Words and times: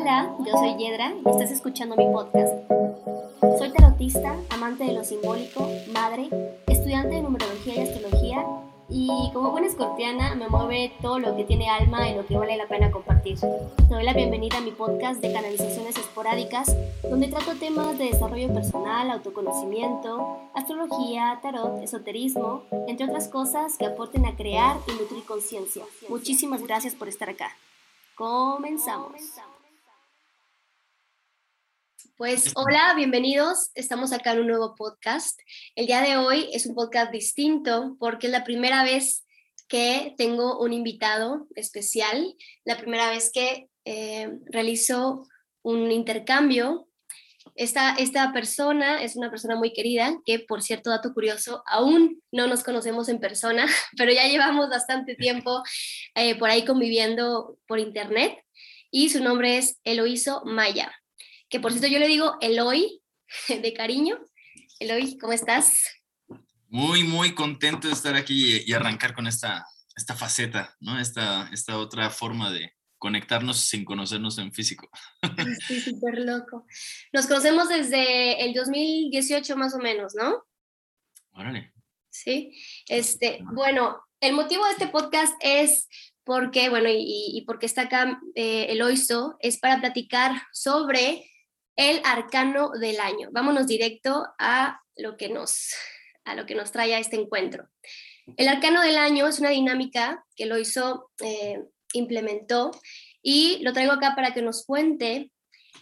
Hola, 0.00 0.34
yo 0.46 0.52
soy 0.56 0.76
Yedra 0.78 1.12
y 1.12 1.28
estás 1.28 1.50
escuchando 1.50 1.94
mi 1.94 2.06
podcast. 2.06 2.54
Soy 3.58 3.70
tarotista, 3.70 4.34
amante 4.48 4.84
de 4.84 4.94
lo 4.94 5.04
simbólico, 5.04 5.68
madre, 5.92 6.30
estudiante 6.68 7.16
de 7.16 7.22
numerología 7.22 7.74
y 7.74 7.80
astrología 7.80 8.46
y 8.88 9.30
como 9.34 9.50
buena 9.50 9.66
escorpiana 9.66 10.34
me 10.36 10.48
mueve 10.48 10.94
todo 11.02 11.18
lo 11.18 11.36
que 11.36 11.44
tiene 11.44 11.68
alma 11.68 12.08
y 12.08 12.14
lo 12.14 12.24
que 12.24 12.38
vale 12.38 12.56
la 12.56 12.66
pena 12.66 12.90
compartir. 12.90 13.38
Te 13.40 13.94
doy 13.94 14.02
la 14.02 14.14
bienvenida 14.14 14.56
a 14.56 14.62
mi 14.62 14.70
podcast 14.70 15.20
de 15.20 15.34
canalizaciones 15.34 15.98
esporádicas 15.98 16.74
donde 17.02 17.28
trato 17.28 17.56
temas 17.56 17.98
de 17.98 18.04
desarrollo 18.04 18.54
personal, 18.54 19.10
autoconocimiento, 19.10 20.38
astrología, 20.54 21.40
tarot, 21.42 21.82
esoterismo, 21.82 22.62
entre 22.88 23.04
otras 23.04 23.28
cosas 23.28 23.76
que 23.76 23.84
aporten 23.84 24.24
a 24.24 24.34
crear 24.34 24.78
y 24.88 24.92
nutrir 24.92 25.24
conciencia. 25.24 25.84
Muchísimas 26.08 26.62
gracias 26.62 26.94
por 26.94 27.08
estar 27.08 27.28
acá. 27.28 27.50
Comenzamos. 28.14 29.12
Pues 32.16 32.52
hola, 32.54 32.94
bienvenidos. 32.96 33.70
Estamos 33.74 34.12
acá 34.12 34.32
en 34.32 34.40
un 34.40 34.46
nuevo 34.46 34.74
podcast. 34.74 35.38
El 35.74 35.86
día 35.86 36.00
de 36.00 36.16
hoy 36.16 36.48
es 36.52 36.66
un 36.66 36.74
podcast 36.74 37.12
distinto 37.12 37.96
porque 37.98 38.28
es 38.28 38.32
la 38.32 38.44
primera 38.44 38.84
vez 38.84 39.26
que 39.68 40.14
tengo 40.16 40.58
un 40.60 40.72
invitado 40.72 41.46
especial, 41.54 42.34
la 42.64 42.76
primera 42.76 43.10
vez 43.10 43.30
que 43.32 43.68
eh, 43.84 44.30
realizo 44.46 45.26
un 45.62 45.90
intercambio. 45.90 46.88
Esta, 47.54 47.94
esta 47.94 48.32
persona 48.32 49.02
es 49.02 49.16
una 49.16 49.30
persona 49.30 49.56
muy 49.56 49.72
querida 49.72 50.16
que, 50.24 50.38
por 50.38 50.62
cierto, 50.62 50.90
dato 50.90 51.12
curioso, 51.12 51.62
aún 51.66 52.22
no 52.30 52.46
nos 52.46 52.62
conocemos 52.62 53.08
en 53.08 53.20
persona, 53.20 53.66
pero 53.96 54.12
ya 54.12 54.26
llevamos 54.26 54.70
bastante 54.70 55.16
tiempo 55.16 55.62
eh, 56.14 56.38
por 56.38 56.50
ahí 56.50 56.64
conviviendo 56.64 57.58
por 57.66 57.78
internet 57.78 58.38
y 58.90 59.10
su 59.10 59.22
nombre 59.22 59.58
es 59.58 59.78
Eloíso 59.84 60.42
Maya 60.44 60.92
que 61.50 61.60
por 61.60 61.72
cierto 61.72 61.88
yo 61.88 61.98
le 61.98 62.08
digo 62.08 62.38
Eloy 62.40 63.02
de 63.48 63.74
cariño. 63.74 64.18
Eloy, 64.78 65.18
¿cómo 65.18 65.34
estás? 65.34 65.84
Muy, 66.68 67.02
muy 67.02 67.34
contento 67.34 67.88
de 67.88 67.92
estar 67.92 68.14
aquí 68.14 68.62
y, 68.64 68.72
arrancar 68.72 69.14
con 69.14 69.26
esta, 69.26 69.66
esta 69.96 70.14
faceta, 70.14 70.76
¿no? 70.80 70.98
Esta, 70.98 71.50
esta 71.52 71.76
otra 71.76 72.08
forma 72.08 72.50
de 72.50 72.72
conectarnos 72.96 73.58
sin 73.60 73.84
conocernos 73.84 74.38
en 74.38 74.52
físico. 74.52 74.88
Sí, 75.66 75.80
súper 75.80 76.20
loco. 76.20 76.66
Nos 77.12 77.26
conocemos 77.26 77.68
desde 77.68 78.44
el 78.44 78.54
2018 78.54 79.56
más 79.56 79.74
o 79.74 79.78
menos, 79.78 80.14
¿no? 80.14 80.44
Órale. 81.32 81.72
Sí, 82.08 82.56
este, 82.86 83.40
bueno, 83.52 84.00
el 84.20 84.34
motivo 84.34 84.64
de 84.66 84.72
este 84.72 84.86
podcast 84.88 85.34
es 85.40 85.88
porque, 86.24 86.68
bueno, 86.68 86.88
y, 86.92 87.42
porque 87.46 87.66
está 87.66 87.82
acá 87.82 88.20
eh, 88.34 88.66
Eloiso, 88.70 89.36
es 89.40 89.58
para 89.58 89.80
platicar 89.80 90.42
sobre 90.52 91.29
el 91.80 92.02
arcano 92.04 92.72
del 92.78 93.00
año. 93.00 93.30
Vámonos 93.32 93.66
directo 93.66 94.26
a 94.38 94.82
lo 94.96 95.16
que 95.16 95.30
nos, 95.30 95.72
a 96.26 96.34
lo 96.34 96.44
que 96.44 96.54
nos 96.54 96.72
trae 96.72 96.94
a 96.94 96.98
este 96.98 97.16
encuentro. 97.16 97.70
El 98.36 98.48
arcano 98.48 98.82
del 98.82 98.98
año 98.98 99.26
es 99.26 99.40
una 99.40 99.48
dinámica 99.48 100.22
que 100.36 100.44
lo 100.44 100.58
hizo, 100.58 101.10
eh, 101.22 101.64
implementó 101.94 102.70
y 103.22 103.60
lo 103.62 103.72
traigo 103.72 103.92
acá 103.92 104.14
para 104.14 104.34
que 104.34 104.42
nos 104.42 104.66
cuente 104.66 105.32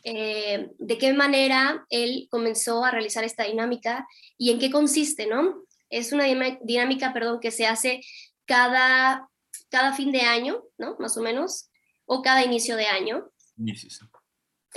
eh, 0.04 0.68
de 0.78 0.98
qué 0.98 1.12
manera 1.14 1.84
él 1.90 2.28
comenzó 2.30 2.84
a 2.84 2.92
realizar 2.92 3.24
esta 3.24 3.42
dinámica 3.42 4.06
y 4.36 4.52
en 4.52 4.60
qué 4.60 4.70
consiste, 4.70 5.26
¿no? 5.26 5.64
Es 5.90 6.12
una 6.12 6.26
dinámica, 6.62 7.12
perdón, 7.12 7.40
que 7.40 7.50
se 7.50 7.66
hace 7.66 8.02
cada, 8.44 9.28
cada 9.68 9.92
fin 9.94 10.12
de 10.12 10.20
año, 10.20 10.62
¿no? 10.78 10.94
Más 11.00 11.16
o 11.16 11.22
menos, 11.22 11.70
o 12.06 12.22
cada 12.22 12.44
inicio 12.44 12.76
de 12.76 12.86
año. 12.86 13.32
Inicio, 13.56 13.90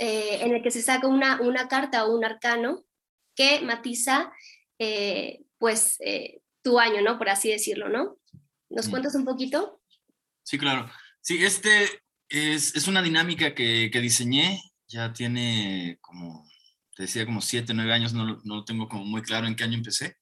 eh, 0.04 0.42
en 0.42 0.52
el 0.52 0.62
que 0.64 0.72
se 0.72 0.82
saca 0.82 1.06
una, 1.06 1.40
una 1.40 1.68
carta 1.68 2.04
o 2.04 2.16
un 2.16 2.24
arcano 2.24 2.84
que 3.36 3.60
matiza 3.60 4.32
eh, 4.80 5.44
pues 5.58 5.96
eh, 6.00 6.40
tu 6.60 6.80
año, 6.80 7.02
¿no? 7.02 7.18
Por 7.18 7.28
así 7.28 7.50
decirlo, 7.50 7.88
¿no? 7.88 8.18
¿Nos 8.68 8.88
cuentas 8.88 9.14
un 9.14 9.24
poquito? 9.24 9.80
Sí, 10.42 10.58
claro. 10.58 10.90
Sí, 11.20 11.44
este 11.44 11.84
es, 12.28 12.74
es 12.74 12.88
una 12.88 13.00
dinámica 13.00 13.54
que, 13.54 13.90
que, 13.92 14.00
diseñé, 14.00 14.60
ya 14.88 15.12
tiene 15.12 15.98
como, 16.00 16.48
te 16.96 17.04
decía, 17.04 17.24
como 17.24 17.40
siete, 17.40 17.72
nueve 17.72 17.92
años, 17.92 18.12
no, 18.12 18.40
no 18.42 18.56
lo 18.56 18.64
tengo 18.64 18.88
como 18.88 19.04
muy 19.04 19.22
claro 19.22 19.46
en 19.46 19.54
qué 19.54 19.62
año 19.62 19.76
empecé, 19.76 20.16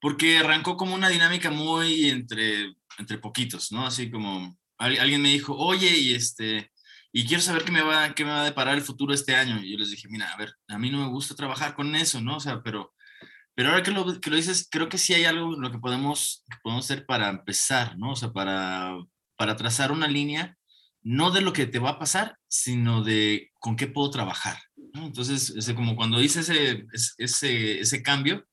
porque 0.00 0.38
arrancó 0.38 0.76
como 0.76 0.94
una 0.94 1.08
dinámica 1.08 1.50
muy 1.50 2.10
entre, 2.10 2.76
entre 2.96 3.18
poquitos, 3.18 3.72
¿no? 3.72 3.84
Así 3.84 4.08
como 4.08 4.56
alguien 4.78 5.20
me 5.20 5.30
dijo, 5.30 5.56
oye, 5.56 5.98
y 5.98 6.14
este, 6.14 6.70
y 7.16 7.24
quiero 7.24 7.42
saber 7.42 7.64
qué 7.64 7.72
me 7.72 7.80
va, 7.80 8.14
qué 8.14 8.26
me 8.26 8.30
va 8.30 8.42
a 8.42 8.44
deparar 8.44 8.74
el 8.74 8.82
futuro 8.82 9.14
este 9.14 9.34
año. 9.34 9.58
Y 9.64 9.72
yo 9.72 9.78
les 9.78 9.90
dije, 9.90 10.06
mira, 10.06 10.30
a 10.30 10.36
ver, 10.36 10.52
a 10.68 10.78
mí 10.78 10.90
no 10.90 10.98
me 10.98 11.08
gusta 11.08 11.34
trabajar 11.34 11.74
con 11.74 11.96
eso, 11.96 12.20
¿no? 12.20 12.36
O 12.36 12.40
sea, 12.40 12.60
pero, 12.62 12.92
pero 13.54 13.70
ahora 13.70 13.82
que 13.82 13.90
lo, 13.90 14.20
que 14.20 14.28
lo 14.28 14.36
dices, 14.36 14.68
creo 14.70 14.90
que 14.90 14.98
sí 14.98 15.14
hay 15.14 15.24
algo 15.24 15.54
en 15.54 15.62
lo 15.62 15.72
que 15.72 15.78
podemos, 15.78 16.44
que 16.50 16.58
podemos 16.62 16.84
hacer 16.84 17.06
para 17.06 17.30
empezar, 17.30 17.96
¿no? 17.96 18.10
O 18.10 18.16
sea, 18.16 18.34
para, 18.34 18.98
para 19.34 19.56
trazar 19.56 19.92
una 19.92 20.08
línea, 20.08 20.58
no 21.02 21.30
de 21.30 21.40
lo 21.40 21.54
que 21.54 21.64
te 21.64 21.78
va 21.78 21.92
a 21.92 21.98
pasar, 21.98 22.36
sino 22.48 23.02
de 23.02 23.50
con 23.60 23.76
qué 23.76 23.86
puedo 23.86 24.10
trabajar, 24.10 24.58
¿no? 24.92 25.06
Entonces, 25.06 25.54
ese, 25.56 25.74
como 25.74 25.96
cuando 25.96 26.20
hice 26.20 26.40
ese, 26.40 26.84
ese, 27.16 27.80
ese 27.80 28.02
cambio, 28.02 28.46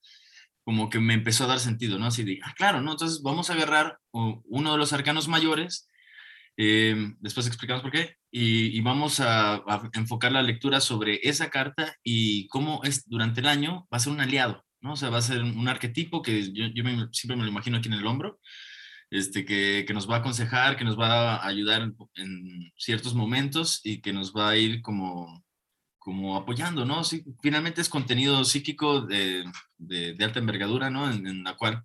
como 0.63 0.89
que 0.89 0.99
me 0.99 1.15
empezó 1.15 1.43
a 1.43 1.47
dar 1.47 1.59
sentido, 1.59 1.99
¿no? 1.99 2.05
Así 2.05 2.23
de, 2.23 2.39
ah, 2.45 2.53
claro, 2.55 2.79
¿no? 2.79 2.93
Entonces 2.93 3.21
vamos 3.23 3.49
a 3.49 3.55
agarrar 3.55 3.99
uno 4.13 4.71
de 4.71 4.77
los 4.77 4.93
arcanos 4.93 5.27
mayores, 5.27 5.89
eh, 6.55 6.95
después 7.19 7.45
explicamos 7.45 7.81
por 7.81 7.91
qué, 7.91 8.15
y, 8.35 8.81
vamos 8.81 9.19
a, 9.19 9.63
enfocar 9.93 10.31
la 10.31 10.41
lectura 10.41 10.81
sobre 10.81 11.19
esa 11.21 11.51
carta 11.51 11.95
y 12.03 12.47
cómo 12.47 12.81
es 12.83 13.07
durante 13.07 13.41
el 13.41 13.47
año 13.47 13.87
va 13.93 13.97
a 13.97 13.99
ser 13.99 14.11
un 14.11 14.21
aliado, 14.21 14.65
¿no? 14.81 14.93
O 14.93 14.95
sea, 14.95 15.11
va 15.11 15.19
a 15.19 15.21
ser 15.21 15.43
un 15.43 15.67
arquetipo 15.67 16.23
que 16.23 16.51
yo, 16.51 16.65
siempre 17.11 17.37
me 17.37 17.43
lo 17.43 17.49
imagino 17.49 17.77
aquí 17.77 17.89
en 17.89 17.93
el 17.93 18.07
hombro, 18.07 18.39
este, 19.11 19.45
que, 19.45 19.85
que, 19.87 19.93
nos 19.93 20.09
va 20.09 20.15
a 20.15 20.19
aconsejar, 20.19 20.77
que 20.77 20.83
nos 20.83 20.99
va 20.99 21.35
a 21.35 21.47
ayudar 21.47 21.93
en, 22.15 22.73
ciertos 22.75 23.13
momentos 23.13 23.81
y 23.83 24.01
que 24.01 24.13
nos 24.13 24.33
va 24.33 24.49
a 24.49 24.57
ir 24.57 24.81
como, 24.81 25.45
como 25.99 26.35
apoyando, 26.35 26.85
¿no? 26.85 27.03
Sí, 27.03 27.23
finalmente 27.39 27.81
es 27.81 27.89
contenido 27.89 28.43
psíquico 28.45 29.01
de, 29.01 29.45
de, 29.77 30.17
alta 30.25 30.39
envergadura, 30.39 30.89
¿no? 30.89 31.11
En, 31.11 31.43
la 31.43 31.55
cual 31.55 31.83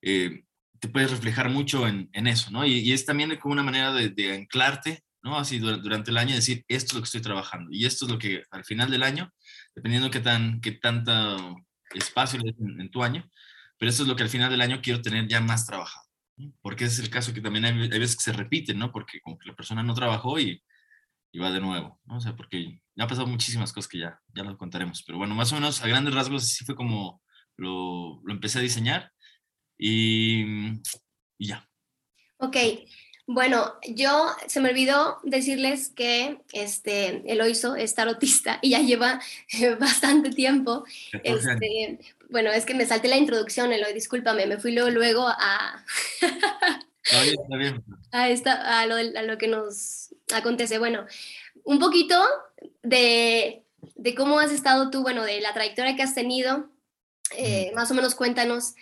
eh, 0.00 0.44
te 0.80 0.88
puedes 0.88 1.10
reflejar 1.10 1.50
mucho 1.50 1.86
en, 1.86 2.08
en 2.14 2.26
eso, 2.26 2.50
¿no? 2.50 2.64
Y, 2.64 2.78
y, 2.78 2.92
es 2.92 3.04
también 3.04 3.36
como 3.36 3.52
una 3.52 3.62
manera 3.62 3.92
de, 3.92 4.08
de 4.08 4.32
anclarte 4.32 5.04
¿no? 5.24 5.38
Así 5.38 5.58
durante 5.58 6.10
el 6.10 6.18
año 6.18 6.34
decir, 6.34 6.64
esto 6.68 6.88
es 6.88 6.94
lo 6.94 7.00
que 7.00 7.06
estoy 7.06 7.22
trabajando 7.22 7.70
y 7.72 7.86
esto 7.86 8.04
es 8.04 8.12
lo 8.12 8.18
que 8.18 8.44
al 8.50 8.64
final 8.64 8.90
del 8.90 9.02
año, 9.02 9.32
dependiendo 9.74 10.10
qué 10.10 10.20
tan, 10.20 10.60
qué 10.60 10.72
tanto 10.72 11.56
espacio 11.94 12.38
le 12.38 12.50
en, 12.50 12.82
en 12.82 12.90
tu 12.90 13.02
año, 13.02 13.28
pero 13.78 13.90
esto 13.90 14.02
es 14.02 14.08
lo 14.08 14.16
que 14.16 14.22
al 14.22 14.28
final 14.28 14.50
del 14.50 14.60
año 14.60 14.80
quiero 14.82 15.02
tener 15.02 15.26
ya 15.26 15.40
más 15.40 15.66
trabajado. 15.66 16.04
Porque 16.60 16.84
ese 16.84 16.94
es 16.94 17.00
el 17.00 17.10
caso 17.10 17.32
que 17.32 17.40
también 17.40 17.64
hay, 17.64 17.88
veces 17.88 18.16
que 18.16 18.24
se 18.24 18.32
repiten, 18.32 18.78
¿no? 18.78 18.92
Porque 18.92 19.20
como 19.20 19.38
que 19.38 19.48
la 19.48 19.54
persona 19.54 19.82
no 19.82 19.94
trabajó 19.94 20.38
y, 20.38 20.62
y, 21.32 21.38
va 21.38 21.50
de 21.50 21.60
nuevo, 21.60 22.00
¿no? 22.04 22.16
O 22.16 22.20
sea, 22.20 22.36
porque 22.36 22.80
ya 22.94 23.04
ha 23.04 23.08
pasado 23.08 23.26
muchísimas 23.26 23.72
cosas 23.72 23.88
que 23.88 23.98
ya, 23.98 24.20
ya 24.34 24.42
lo 24.42 24.58
contaremos. 24.58 25.02
Pero 25.04 25.18
bueno, 25.18 25.34
más 25.34 25.52
o 25.52 25.54
menos 25.54 25.82
a 25.82 25.86
grandes 25.86 26.12
rasgos 26.12 26.42
así 26.42 26.64
fue 26.64 26.74
como 26.74 27.22
lo, 27.56 28.20
lo 28.24 28.32
empecé 28.32 28.58
a 28.58 28.62
diseñar 28.62 29.12
y, 29.78 30.42
y 31.38 31.46
ya. 31.46 31.68
Ok, 32.38 32.56
bueno, 33.26 33.74
yo 33.88 34.28
se 34.46 34.60
me 34.60 34.68
olvidó 34.68 35.18
decirles 35.22 35.88
que 35.88 36.40
este, 36.52 37.22
Eloiso 37.30 37.74
es 37.74 37.94
tarotista 37.94 38.58
y 38.60 38.70
ya 38.70 38.80
lleva 38.80 39.20
bastante 39.80 40.30
tiempo. 40.30 40.84
Este, 41.22 42.00
bueno, 42.28 42.50
es 42.50 42.66
que 42.66 42.74
me 42.74 42.84
salté 42.84 43.08
la 43.08 43.16
introducción, 43.16 43.72
Eloy, 43.72 43.94
discúlpame, 43.94 44.46
me 44.46 44.58
fui 44.58 44.72
luego, 44.72 44.90
luego 44.90 45.26
a, 45.26 45.84
a, 48.12 48.28
esta, 48.28 48.80
a, 48.80 48.86
lo, 48.86 48.96
a 48.96 49.22
lo 49.22 49.38
que 49.38 49.48
nos 49.48 50.14
acontece. 50.34 50.78
Bueno, 50.78 51.06
un 51.64 51.78
poquito 51.78 52.22
de, 52.82 53.64
de, 53.94 54.14
cómo 54.14 54.38
has 54.38 54.52
estado 54.52 54.90
tú, 54.90 55.00
bueno, 55.02 55.24
de 55.24 55.40
la 55.40 55.54
trayectoria 55.54 55.96
que 55.96 56.02
has 56.02 56.14
tenido, 56.14 56.68
eh, 57.36 57.72
más 57.74 57.90
o 57.90 57.94
menos 57.94 58.14
cuéntanos 58.14 58.74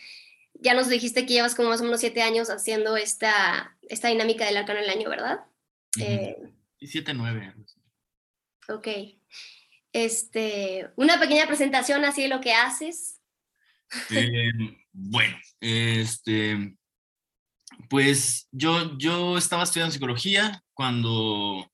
ya 0.63 0.75
nos 0.75 0.89
dijiste 0.89 1.27
que 1.27 1.35
llevas 1.35 1.55
como 1.55 1.69
más 1.69 1.81
o 1.81 1.85
menos 1.85 2.01
siete 2.01 2.23
años 2.23 2.49
haciendo 2.49 2.97
esta, 2.97 3.77
esta 3.83 4.09
dinámica 4.09 4.47
del 4.47 4.57
arcano 4.57 4.81
del 4.81 4.91
año, 4.91 5.11
¿verdad? 5.11 5.41
Eh, 6.01 6.37
siete, 6.81 7.13
nueve. 7.15 7.53
Ok. 8.69 8.89
Este, 9.93 10.91
una 10.97 11.21
pequeña 11.21 11.47
presentación 11.47 12.05
así 12.05 12.23
de 12.23 12.29
lo 12.29 12.41
que 12.41 12.55
haces. 12.55 13.21
Eh, 14.11 14.51
bueno, 14.93 15.37
este, 15.61 16.77
pues 17.91 18.49
yo, 18.51 18.97
yo 18.97 19.37
estaba 19.37 19.65
estudiando 19.65 19.93
psicología 19.93 20.65
cuando, 20.73 21.71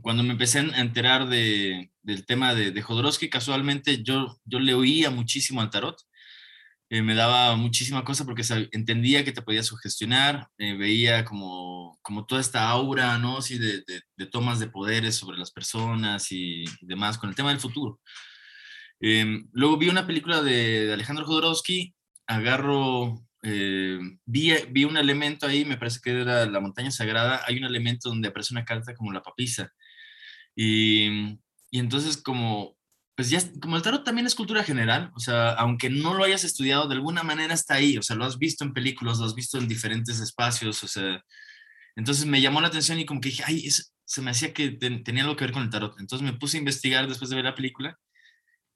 cuando 0.00 0.22
me 0.22 0.32
empecé 0.32 0.60
a 0.60 0.80
enterar 0.80 1.28
de, 1.28 1.90
del 2.02 2.24
tema 2.24 2.54
de, 2.54 2.70
de 2.70 2.82
Jodorowsky. 2.82 3.28
Casualmente 3.28 4.02
yo, 4.02 4.40
yo 4.44 4.60
le 4.60 4.72
oía 4.72 5.10
muchísimo 5.10 5.60
al 5.60 5.70
tarot 5.70 6.00
eh, 6.90 7.02
me 7.02 7.14
daba 7.14 7.54
muchísima 7.56 8.02
cosa 8.02 8.24
porque 8.24 8.42
entendía 8.72 9.22
que 9.22 9.32
te 9.32 9.42
podía 9.42 9.62
sugestionar, 9.62 10.48
eh, 10.56 10.74
veía 10.74 11.24
como, 11.24 11.98
como 12.00 12.24
toda 12.24 12.40
esta 12.40 12.68
aura, 12.70 13.18
¿no? 13.18 13.42
Sí, 13.42 13.58
de, 13.58 13.82
de, 14.16 14.26
tomas 14.26 14.58
de 14.58 14.70
poderes 14.70 15.16
sobre 15.16 15.36
las 15.36 15.50
personas 15.50 16.32
y, 16.32 16.64
demás, 16.80 17.18
con 17.18 17.28
el 17.28 17.36
tema 17.36 17.50
del 17.50 17.60
futuro. 17.60 18.00
Em, 19.00 19.48
luego 19.52 19.76
vi 19.76 19.88
una 19.88 20.06
película 20.06 20.42
de, 20.42 20.90
Alejandro 20.92 21.26
Jodorowsky, 21.26 21.94
agarro, 22.26 23.22
eh, 23.42 23.98
vi, 24.24 24.52
vi, 24.70 24.84
un 24.84 24.96
elemento 24.96 25.46
ahí, 25.46 25.64
me 25.66 25.76
parece 25.76 26.00
que 26.02 26.10
era 26.10 26.46
la 26.46 26.60
montaña 26.60 26.90
sagrada, 26.90 27.42
hay 27.46 27.58
un 27.58 27.64
elemento 27.64 28.08
donde 28.08 28.28
aparece 28.28 28.54
una 28.54 28.64
carta 28.64 28.94
como 28.94 29.12
la 29.12 29.22
papisa. 29.22 29.70
Y, 30.56 31.38
y 31.70 31.78
entonces 31.80 32.16
como 32.16 32.77
pues 33.18 33.30
ya, 33.30 33.40
como 33.60 33.76
el 33.76 33.82
tarot 33.82 34.04
también 34.04 34.28
es 34.28 34.36
cultura 34.36 34.62
general, 34.62 35.10
o 35.16 35.18
sea, 35.18 35.50
aunque 35.54 35.90
no 35.90 36.14
lo 36.14 36.22
hayas 36.22 36.44
estudiado, 36.44 36.86
de 36.86 36.94
alguna 36.94 37.24
manera 37.24 37.52
está 37.52 37.74
ahí, 37.74 37.98
o 37.98 38.02
sea, 38.02 38.14
lo 38.14 38.24
has 38.24 38.38
visto 38.38 38.62
en 38.62 38.72
películas, 38.72 39.18
lo 39.18 39.24
has 39.24 39.34
visto 39.34 39.58
en 39.58 39.66
diferentes 39.66 40.20
espacios, 40.20 40.84
o 40.84 40.86
sea, 40.86 41.20
entonces 41.96 42.26
me 42.26 42.40
llamó 42.40 42.60
la 42.60 42.68
atención 42.68 43.00
y 43.00 43.04
como 43.04 43.20
que 43.20 43.30
dije, 43.30 43.42
ay, 43.44 43.68
se 44.04 44.22
me 44.22 44.30
hacía 44.30 44.54
que 44.54 44.70
tenía 44.70 45.24
algo 45.24 45.34
que 45.34 45.46
ver 45.46 45.52
con 45.52 45.64
el 45.64 45.70
tarot. 45.70 45.98
Entonces 45.98 46.24
me 46.24 46.38
puse 46.38 46.58
a 46.58 46.60
investigar 46.60 47.08
después 47.08 47.28
de 47.28 47.34
ver 47.34 47.46
la 47.46 47.56
película 47.56 47.98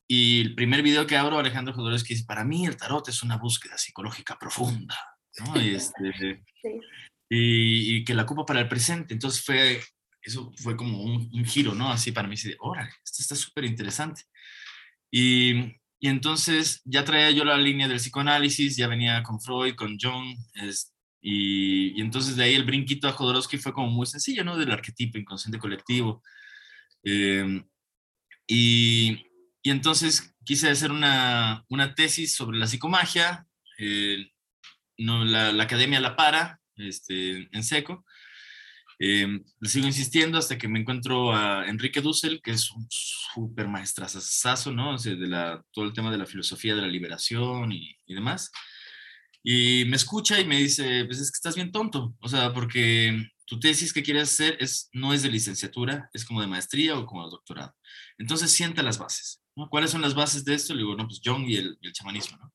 y 0.09 0.41
el 0.41 0.57
primer 0.57 0.83
video 0.83 1.07
que 1.07 1.17
abro, 1.17 1.39
Alejandro 1.39 1.73
Jodorowsky 1.73 2.15
dice, 2.15 2.27
para 2.27 2.45
mí 2.45 2.67
el 2.67 2.77
tarot 2.77 3.09
es 3.09 3.23
una 3.23 3.37
búsqueda 3.37 3.79
psicológica 3.79 4.37
profunda, 4.41 4.99
¿no? 5.39 5.63
Y, 5.63 5.77
este, 5.77 6.43
y, 7.31 8.05
que 8.05 8.15
la 8.15 8.25
ocupa 8.25 8.45
para 8.45 8.59
el 8.59 8.69
presente. 8.69 9.15
Entonces 9.15 9.45
fue, 9.45 9.81
eso 10.21 10.53
fue 10.57 10.77
como 10.77 11.01
un, 11.01 11.45
giro, 11.45 11.77
¿no? 11.77 11.93
Así 11.93 12.11
para 12.11 12.27
mí, 12.27 12.35
de, 12.43 12.57
órale, 12.59 12.91
esto 13.05 13.23
está 13.23 13.37
súper 13.37 13.67
interesante. 13.67 14.25
Y, 15.13 15.53
y, 16.01 16.09
entonces 16.09 16.81
ya 16.87 17.05
traía 17.05 17.31
yo 17.31 17.45
la 17.45 17.59
línea 17.59 17.87
del 17.87 17.99
psicoanálisis, 17.99 18.77
ya 18.77 18.89
venía 18.89 19.23
con 19.23 19.41
Freud, 19.41 19.75
con 19.75 19.99
Jung, 20.01 20.35
y, 21.21 21.99
y, 21.99 22.01
entonces 22.01 22.35
de 22.37 22.45
ahí 22.45 22.55
el 22.55 22.65
brinquito 22.65 23.07
a 23.09 23.13
Jodorowsky 23.13 23.59
fue 23.59 23.75
como 23.75 23.89
muy 23.89 24.07
sencillo, 24.07 24.43
¿no? 24.43 24.57
Del 24.57 24.73
arquetipo 24.73 25.19
inconsciente 25.19 25.59
colectivo. 25.59 26.23
Em, 27.05 27.65
y, 28.47 29.27
y, 29.63 29.71
entonces 29.71 30.35
quise 30.45 30.71
hacer 30.71 30.91
una, 30.91 31.65
una 31.69 31.95
tesis 31.95 32.35
sobre 32.35 32.59
la 32.59 32.67
psicomagia, 32.67 33.47
eh, 33.79 34.31
no, 34.99 35.25
la, 35.25 35.53
la, 35.53 35.65
academia 35.65 36.01
la 36.01 36.17
para, 36.17 36.61
este, 36.77 37.49
en 37.55 37.63
seco, 37.65 38.05
eh, 38.99 39.27
le 39.61 39.69
sigo 39.69 39.87
insistiendo 39.87 40.39
hasta 40.39 40.59
que 40.59 40.69
me 40.69 40.81
encuentro 40.81 41.35
a 41.35 41.69
Enrique 41.69 42.01
Dussel, 42.01 42.41
que 42.43 42.53
es 42.53 42.71
un 42.71 42.87
súper 42.91 43.69
maestrazazo, 43.69 44.73
¿no? 44.73 44.95
O 44.95 44.99
sea, 44.99 45.15
de 45.15 45.29
la, 45.29 45.63
todo 45.73 45.85
el 45.85 45.93
tema 45.93 46.11
de 46.11 46.19
la 46.19 46.27
filosofía 46.27 46.75
de 46.75 46.83
la 46.83 46.89
liberación 46.89 47.73
y, 47.73 47.97
y, 48.07 48.15
demás. 48.15 48.51
Y 49.43 49.85
me 49.87 49.97
escucha 49.97 50.41
y 50.41 50.45
me 50.45 50.59
dice, 50.59 51.05
pues 51.07 51.19
es 51.21 51.31
que 51.31 51.37
estás 51.37 51.57
bien 51.57 51.73
tonto, 51.73 52.15
o 52.21 52.29
sea, 52.29 52.53
porque 52.53 53.29
tu 53.47 53.59
tesis 53.59 53.93
que 53.93 54.03
quieres 54.03 54.31
hacer 54.33 54.57
es, 54.61 54.89
no 54.93 55.13
es 55.13 55.23
de 55.23 55.31
licenciatura, 55.31 56.09
es 56.13 56.25
como 56.25 56.41
de 56.41 56.47
maestría 56.47 56.97
o 56.97 57.07
como 57.07 57.25
de 57.25 57.31
doctorado. 57.31 57.75
Entonces, 58.19 58.53
sienta 58.53 58.83
las 58.83 58.99
bases, 58.99 59.43
¿no? 59.57 59.69
¿Cuáles 59.69 59.91
son 59.91 60.01
las 60.01 60.15
bases 60.15 60.45
de 60.45 60.55
esto? 60.55 60.75
Le 60.75 60.81
digo, 60.81 60.97
no, 60.97 61.07
pues 61.07 61.21
Jung 61.25 61.49
y 61.49 61.57
el, 61.57 61.77
y 61.81 61.89
el 61.89 61.93
chamanismo, 61.93 62.39
¿no? 62.39 62.53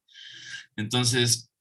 Entonces, 0.75 1.51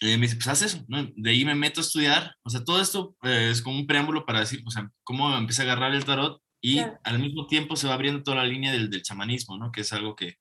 eh, 0.00 0.16
me 0.16 0.26
dice, 0.26 0.36
pues 0.36 0.48
haz 0.48 0.62
eso, 0.62 0.84
¿no? 0.88 1.06
De 1.14 1.30
ahí 1.30 1.44
me 1.44 1.54
meto 1.54 1.80
a 1.80 1.82
estudiar, 1.82 2.34
o 2.42 2.50
sea, 2.50 2.64
todo 2.64 2.80
esto 2.80 3.16
eh, 3.22 3.50
es 3.50 3.62
como 3.62 3.76
un 3.78 3.86
preámbulo 3.86 4.24
para 4.24 4.40
decir, 4.40 4.62
o 4.66 4.70
sea, 4.70 4.90
cómo 5.04 5.36
empecé 5.36 5.62
a 5.62 5.64
agarrar 5.66 5.94
el 5.94 6.04
tarot 6.04 6.42
y 6.60 6.80
al 7.04 7.18
mismo 7.18 7.46
tiempo 7.46 7.76
se 7.76 7.86
va 7.88 7.94
abriendo 7.94 8.22
toda 8.22 8.38
la 8.38 8.44
línea 8.44 8.72
del, 8.72 8.90
del 8.90 9.02
chamanismo, 9.02 9.58
¿no? 9.58 9.72
Que 9.72 9.82
es 9.82 9.92
algo 9.92 10.16
que, 10.16 10.36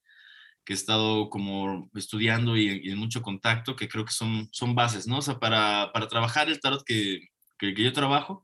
que 0.65 0.73
he 0.73 0.75
estado 0.75 1.29
como 1.29 1.89
estudiando 1.95 2.57
y, 2.57 2.89
en 2.89 2.97
mucho 2.97 3.21
contacto, 3.21 3.75
que 3.75 3.89
creo 3.89 4.05
que 4.05 4.13
son, 4.13 4.49
son 4.51 4.75
bases, 4.75 5.07
¿no? 5.07 5.17
O 5.17 5.21
sea, 5.21 5.39
para, 5.39 5.91
para 5.93 6.07
trabajar 6.07 6.49
el 6.49 6.59
tarot 6.59 6.83
que, 6.85 7.27
que, 7.57 7.73
yo 7.73 7.93
trabajo, 7.93 8.43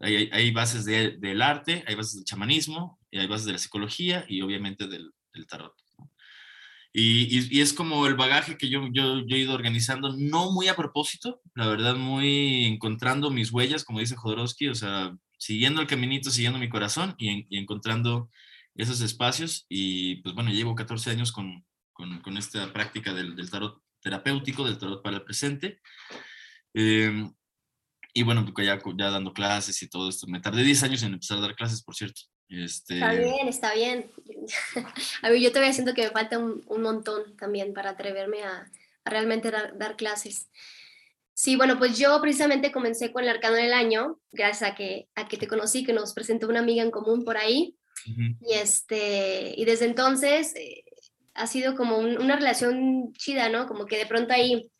hay, 0.00 0.30
hay 0.32 0.50
bases 0.50 0.84
de, 0.84 1.16
del 1.18 1.42
arte, 1.42 1.84
hay 1.86 1.94
bases 1.94 2.16
del 2.16 2.24
chamanismo, 2.24 2.98
y 3.10 3.18
hay 3.18 3.26
bases 3.28 3.46
de 3.46 3.52
la 3.52 3.58
psicología 3.58 4.24
y 4.28 4.42
obviamente 4.42 4.88
del, 4.88 5.12
del 5.32 5.46
tarot. 5.46 5.72
Y, 6.96 7.56
y, 7.58 7.60
es 7.60 7.72
como 7.72 8.06
el 8.06 8.14
bagaje 8.14 8.56
que 8.56 8.68
yo, 8.68 8.86
yo, 8.92 9.26
yo, 9.26 9.36
he 9.36 9.40
ido 9.40 9.52
organizando, 9.52 10.14
no 10.16 10.52
muy 10.52 10.68
a 10.68 10.76
propósito, 10.76 11.40
la 11.56 11.66
verdad, 11.66 11.96
muy 11.96 12.66
encontrando 12.66 13.32
mis 13.32 13.50
huellas, 13.50 13.84
como 13.84 13.98
dice 13.98 14.14
Jodorowsky, 14.14 14.68
o 14.68 14.76
sea, 14.76 15.12
siguiendo 15.36 15.80
el 15.80 15.88
caminito, 15.88 16.30
siguiendo 16.30 16.60
mi 16.60 16.68
corazón 16.68 17.16
y, 17.18 17.46
y 17.50 17.58
encontrando 17.58 18.30
esos 18.76 19.00
espacios. 19.00 19.66
Y 19.68 20.22
pues 20.22 20.36
bueno, 20.36 20.50
llevo 20.50 20.76
14 20.76 21.10
años 21.10 21.32
con, 21.32 21.64
con, 21.92 22.20
con 22.20 22.36
esta 22.36 22.72
práctica 22.72 23.12
del, 23.12 23.34
del, 23.34 23.50
tarot 23.50 23.82
terapéutico, 24.00 24.64
del 24.64 24.78
tarot 24.78 25.02
para 25.02 25.16
el 25.16 25.24
presente. 25.24 25.80
Eh, 26.74 27.28
y 28.12 28.22
bueno, 28.22 28.44
pues 28.54 28.66
ya, 28.66 28.80
ya 28.96 29.10
dando 29.10 29.32
clases 29.32 29.82
y 29.82 29.88
todo 29.88 30.08
esto. 30.08 30.26
Me 30.28 30.40
tardé 30.40 30.62
10 30.62 30.82
años 30.84 31.02
en 31.02 31.14
empezar 31.14 31.38
a 31.38 31.42
dar 31.42 31.56
clases, 31.56 31.82
por 31.82 31.96
cierto. 31.96 32.20
Este... 32.48 32.94
Está 32.94 33.12
bien, 33.12 33.48
está 33.48 33.74
bien. 33.74 34.10
a 35.22 35.30
mí 35.30 35.40
yo 35.40 35.50
todavía 35.50 35.72
siento 35.72 35.94
que 35.94 36.02
me 36.02 36.10
falta 36.10 36.38
un, 36.38 36.62
un 36.66 36.82
montón 36.82 37.36
también 37.36 37.72
para 37.72 37.90
atreverme 37.90 38.42
a, 38.42 38.70
a 39.04 39.10
realmente 39.10 39.50
dar, 39.50 39.76
dar, 39.78 39.96
clases. 39.96 40.50
Sí, 41.32 41.56
bueno, 41.56 41.78
pues 41.78 41.98
yo 41.98 42.20
precisamente 42.20 42.70
comencé 42.70 43.12
con 43.12 43.24
el 43.24 43.30
arcano 43.30 43.56
del 43.56 43.72
año, 43.72 44.20
gracias 44.30 44.70
a 44.70 44.74
que, 44.74 45.08
a 45.14 45.26
que 45.26 45.36
te 45.36 45.48
conocí, 45.48 45.84
que 45.84 45.92
nos 45.92 46.12
presentó 46.12 46.48
una 46.48 46.60
amiga 46.60 46.82
en 46.82 46.90
común 46.90 47.24
por 47.24 47.36
ahí. 47.36 47.76
Uh 48.06 48.10
-huh. 48.10 48.36
y, 48.40 48.54
este, 48.54 49.54
y 49.56 49.64
desde 49.64 49.86
entonces 49.86 50.54
eh, 50.56 50.84
ha 51.34 51.46
sido 51.46 51.74
como 51.74 51.98
un, 51.98 52.18
una 52.18 52.36
relación 52.36 53.12
chida, 53.14 53.48
¿no? 53.48 53.66
Como 53.66 53.86
que 53.86 53.98
de 53.98 54.06
pronto 54.06 54.34
ahí 54.34 54.70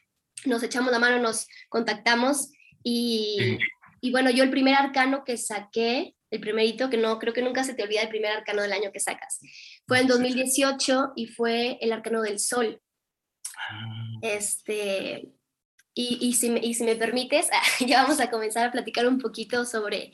nos 0.44 0.62
echamos 0.62 0.92
la 0.92 0.98
mano, 0.98 1.18
nos 1.20 1.46
contactamos 1.68 2.50
y, 2.82 3.58
y 4.00 4.10
bueno, 4.10 4.30
yo 4.30 4.44
el 4.44 4.50
primer 4.50 4.74
arcano 4.74 5.24
que 5.24 5.36
saqué 5.36 6.13
el 6.34 6.40
primerito, 6.40 6.90
que 6.90 6.96
no, 6.96 7.18
creo 7.18 7.32
que 7.32 7.42
nunca 7.42 7.64
se 7.64 7.74
te 7.74 7.82
olvida 7.82 8.02
el 8.02 8.08
primer 8.08 8.32
arcano 8.32 8.62
del 8.62 8.72
año 8.72 8.90
que 8.92 9.00
sacas. 9.00 9.40
Fue 9.86 10.00
en 10.00 10.08
2018 10.08 11.12
y 11.16 11.26
fue 11.26 11.78
el 11.80 11.92
arcano 11.92 12.22
del 12.22 12.38
sol. 12.38 12.80
Ah. 13.56 14.18
Este, 14.22 15.32
y, 15.94 16.18
y, 16.20 16.34
si, 16.34 16.50
me, 16.50 16.60
y 16.60 16.74
si 16.74 16.82
me 16.84 16.96
permites, 16.96 17.48
ya 17.86 18.02
vamos 18.02 18.20
a 18.20 18.30
comenzar 18.30 18.66
a 18.66 18.72
platicar 18.72 19.06
un 19.06 19.18
poquito 19.18 19.64
sobre, 19.64 20.12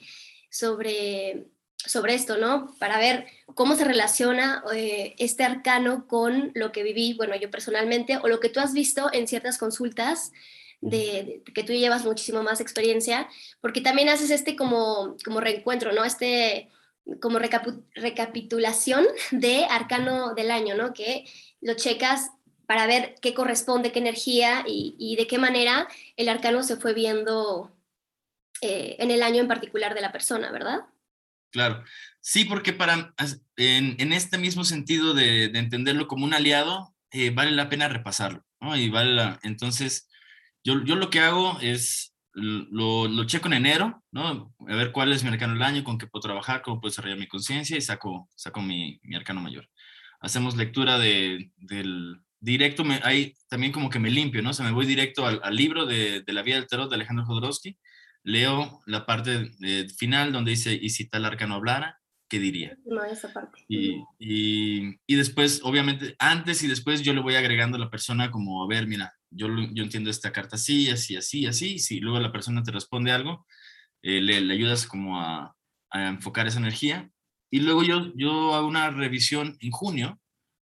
sobre, 0.50 1.46
sobre 1.76 2.14
esto, 2.14 2.36
¿no? 2.36 2.74
Para 2.78 2.98
ver 2.98 3.26
cómo 3.54 3.74
se 3.74 3.84
relaciona 3.84 4.62
eh, 4.74 5.14
este 5.18 5.44
arcano 5.44 6.06
con 6.06 6.52
lo 6.54 6.70
que 6.70 6.82
viví, 6.82 7.14
bueno, 7.14 7.34
yo 7.36 7.50
personalmente, 7.50 8.18
o 8.18 8.28
lo 8.28 8.40
que 8.40 8.50
tú 8.50 8.60
has 8.60 8.74
visto 8.74 9.10
en 9.12 9.26
ciertas 9.26 9.56
consultas 9.56 10.32
de, 10.80 11.42
de, 11.44 11.52
que 11.54 11.62
tú 11.62 11.72
llevas 11.72 12.04
muchísimo 12.04 12.42
más 12.42 12.60
experiencia, 12.60 13.28
porque 13.60 13.80
también 13.80 14.08
haces 14.08 14.30
este 14.30 14.56
como, 14.56 15.16
como 15.24 15.40
reencuentro, 15.40 15.92
¿no? 15.92 16.04
Este 16.04 16.70
como 17.20 17.38
recapitulación 17.38 19.06
de 19.30 19.64
arcano 19.64 20.34
del 20.34 20.50
año, 20.50 20.76
¿no? 20.76 20.92
Que 20.92 21.24
lo 21.60 21.74
checas 21.74 22.30
para 22.66 22.86
ver 22.86 23.16
qué 23.20 23.34
corresponde, 23.34 23.90
qué 23.90 23.98
energía 23.98 24.64
y, 24.66 24.94
y 24.98 25.16
de 25.16 25.26
qué 25.26 25.38
manera 25.38 25.88
el 26.16 26.28
arcano 26.28 26.62
se 26.62 26.76
fue 26.76 26.94
viendo 26.94 27.76
eh, 28.60 28.96
en 29.00 29.10
el 29.10 29.22
año 29.22 29.40
en 29.40 29.48
particular 29.48 29.94
de 29.94 30.02
la 30.02 30.12
persona, 30.12 30.52
¿verdad? 30.52 30.80
Claro, 31.50 31.82
sí, 32.20 32.44
porque 32.44 32.72
para, 32.72 33.12
en, 33.56 33.96
en 33.98 34.12
este 34.12 34.38
mismo 34.38 34.64
sentido 34.64 35.14
de, 35.14 35.48
de, 35.48 35.58
entenderlo 35.58 36.06
como 36.06 36.24
un 36.24 36.34
aliado, 36.34 36.94
eh, 37.10 37.30
vale 37.30 37.50
la 37.50 37.68
pena 37.68 37.88
repasarlo, 37.88 38.46
¿no? 38.60 38.76
Y 38.76 38.88
vale 38.88 39.14
la, 39.14 39.40
entonces, 39.42 40.08
yo, 40.64 40.84
yo 40.84 40.96
lo 40.96 41.10
que 41.10 41.20
hago 41.20 41.58
es, 41.60 42.14
lo, 42.32 43.08
lo, 43.08 43.24
checo 43.24 43.48
en 43.48 43.54
enero, 43.54 44.02
¿no? 44.12 44.54
A 44.68 44.76
ver 44.76 44.92
cuál 44.92 45.12
es 45.12 45.24
mi 45.24 45.30
arcano 45.30 45.54
del 45.54 45.62
año, 45.62 45.84
con 45.84 45.98
qué 45.98 46.06
puedo 46.06 46.22
trabajar, 46.22 46.62
cómo 46.62 46.80
puedo 46.80 46.90
desarrollar 46.90 47.18
mi 47.18 47.26
conciencia 47.26 47.76
y 47.76 47.80
saco, 47.80 48.28
saco 48.34 48.60
mi, 48.60 49.00
mi, 49.02 49.16
arcano 49.16 49.40
mayor. 49.40 49.68
Hacemos 50.20 50.56
lectura 50.56 50.98
de, 50.98 51.50
del 51.56 52.20
directo, 52.38 52.84
me, 52.84 53.00
ahí 53.04 53.34
también 53.48 53.72
como 53.72 53.90
que 53.90 53.98
me 53.98 54.10
limpio, 54.10 54.42
¿no? 54.42 54.50
O 54.50 54.52
sea, 54.52 54.66
me 54.66 54.72
voy 54.72 54.86
directo 54.86 55.26
al, 55.26 55.40
al 55.42 55.56
libro 55.56 55.86
de, 55.86 56.22
de, 56.22 56.32
La 56.32 56.42
Vida 56.42 56.56
del 56.56 56.66
Tarot 56.66 56.88
de 56.88 56.96
Alejandro 56.96 57.26
Jodorowsky, 57.26 57.78
leo 58.22 58.82
la 58.86 59.06
parte 59.06 59.50
de, 59.58 59.88
final 59.96 60.32
donde 60.32 60.52
dice, 60.52 60.78
¿y 60.80 60.90
si 60.90 61.08
tal 61.08 61.24
arcano 61.24 61.54
hablara? 61.54 61.98
¿Qué 62.28 62.38
diría? 62.38 62.76
No, 62.84 63.02
esa 63.02 63.32
parte. 63.32 63.64
Y, 63.66 64.04
y, 64.20 64.94
y 65.04 65.14
después, 65.16 65.62
obviamente, 65.64 66.14
antes 66.20 66.62
y 66.62 66.68
después 66.68 67.02
yo 67.02 67.12
le 67.12 67.20
voy 67.20 67.34
agregando 67.34 67.76
a 67.76 67.80
la 67.80 67.90
persona 67.90 68.30
como, 68.30 68.62
a 68.62 68.68
ver, 68.68 68.86
mira, 68.86 69.12
yo, 69.30 69.48
yo 69.72 69.82
entiendo 69.82 70.10
esta 70.10 70.32
carta 70.32 70.56
así, 70.56 70.90
así, 70.90 71.16
así, 71.16 71.46
así, 71.46 71.78
si 71.78 72.00
luego 72.00 72.20
la 72.20 72.32
persona 72.32 72.62
te 72.62 72.72
responde 72.72 73.12
algo, 73.12 73.46
eh, 74.02 74.20
le, 74.20 74.52
ayudas 74.52 74.86
como 74.86 75.20
a, 75.20 75.54
enfocar 75.92 76.46
esa 76.46 76.58
energía. 76.58 77.10
Y 77.50 77.60
luego 77.60 77.82
yo, 77.82 78.12
yo 78.14 78.54
hago 78.54 78.68
una 78.68 78.90
revisión 78.90 79.56
en 79.60 79.70
junio, 79.72 80.20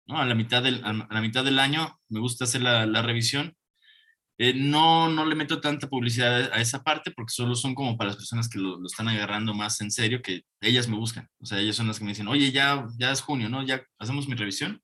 ¿no? 0.06 0.18
a, 0.20 0.24
la 0.26 0.34
mitad 0.34 0.62
del, 0.62 0.84
a 0.84 0.92
la 0.92 1.20
mitad 1.20 1.44
del 1.44 1.58
año 1.58 1.98
me 2.08 2.20
gusta 2.20 2.44
hacer 2.44 2.62
la, 2.62 2.86
la 2.86 3.02
revisión. 3.02 3.56
Eh, 4.40 4.54
no, 4.54 5.08
no 5.08 5.24
le 5.24 5.34
meto 5.34 5.60
tanta 5.60 5.88
publicidad 5.88 6.52
a 6.52 6.60
esa 6.60 6.84
parte 6.84 7.10
porque 7.10 7.32
solo 7.32 7.56
son 7.56 7.74
como 7.74 7.96
para 7.96 8.10
las 8.10 8.16
personas 8.16 8.48
que 8.48 8.60
lo, 8.60 8.78
lo, 8.78 8.86
están 8.86 9.08
agarrando 9.08 9.52
más 9.52 9.80
en 9.80 9.90
serio, 9.90 10.22
que 10.22 10.42
ellas 10.60 10.86
me 10.86 10.96
buscan. 10.96 11.28
O 11.40 11.46
sea, 11.46 11.58
ellas 11.58 11.74
son 11.74 11.88
las 11.88 11.98
que 11.98 12.04
me 12.04 12.12
dicen, 12.12 12.28
oye, 12.28 12.52
ya, 12.52 12.86
ya 12.98 13.10
es 13.10 13.20
junio, 13.20 13.48
¿no? 13.48 13.64
Ya 13.64 13.82
hacemos 13.98 14.28
mi 14.28 14.34
revisión. 14.36 14.80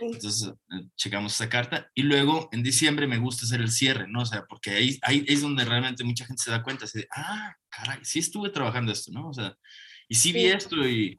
Entonces, 0.00 0.48
eh, 0.48 0.88
checamos 0.96 1.34
esa 1.34 1.48
carta 1.48 1.90
y 1.94 2.02
luego 2.02 2.48
en 2.52 2.62
diciembre 2.62 3.06
me 3.06 3.18
gusta 3.18 3.46
hacer 3.46 3.60
el 3.60 3.70
cierre, 3.70 4.06
¿no? 4.08 4.22
O 4.22 4.26
sea, 4.26 4.44
porque 4.48 4.70
ahí, 4.70 4.98
ahí 5.02 5.24
es 5.28 5.42
donde 5.42 5.64
realmente 5.64 6.04
mucha 6.04 6.26
gente 6.26 6.42
se 6.42 6.50
da 6.50 6.62
cuenta, 6.62 6.84
así 6.84 7.00
de, 7.00 7.08
ah, 7.14 7.54
caray, 7.68 7.98
sí 8.02 8.18
estuve 8.18 8.50
trabajando 8.50 8.92
esto, 8.92 9.12
¿no? 9.12 9.28
O 9.28 9.34
sea, 9.34 9.56
y 10.08 10.14
sí 10.14 10.32
vi 10.32 10.46
esto 10.46 10.86
y, 10.88 11.16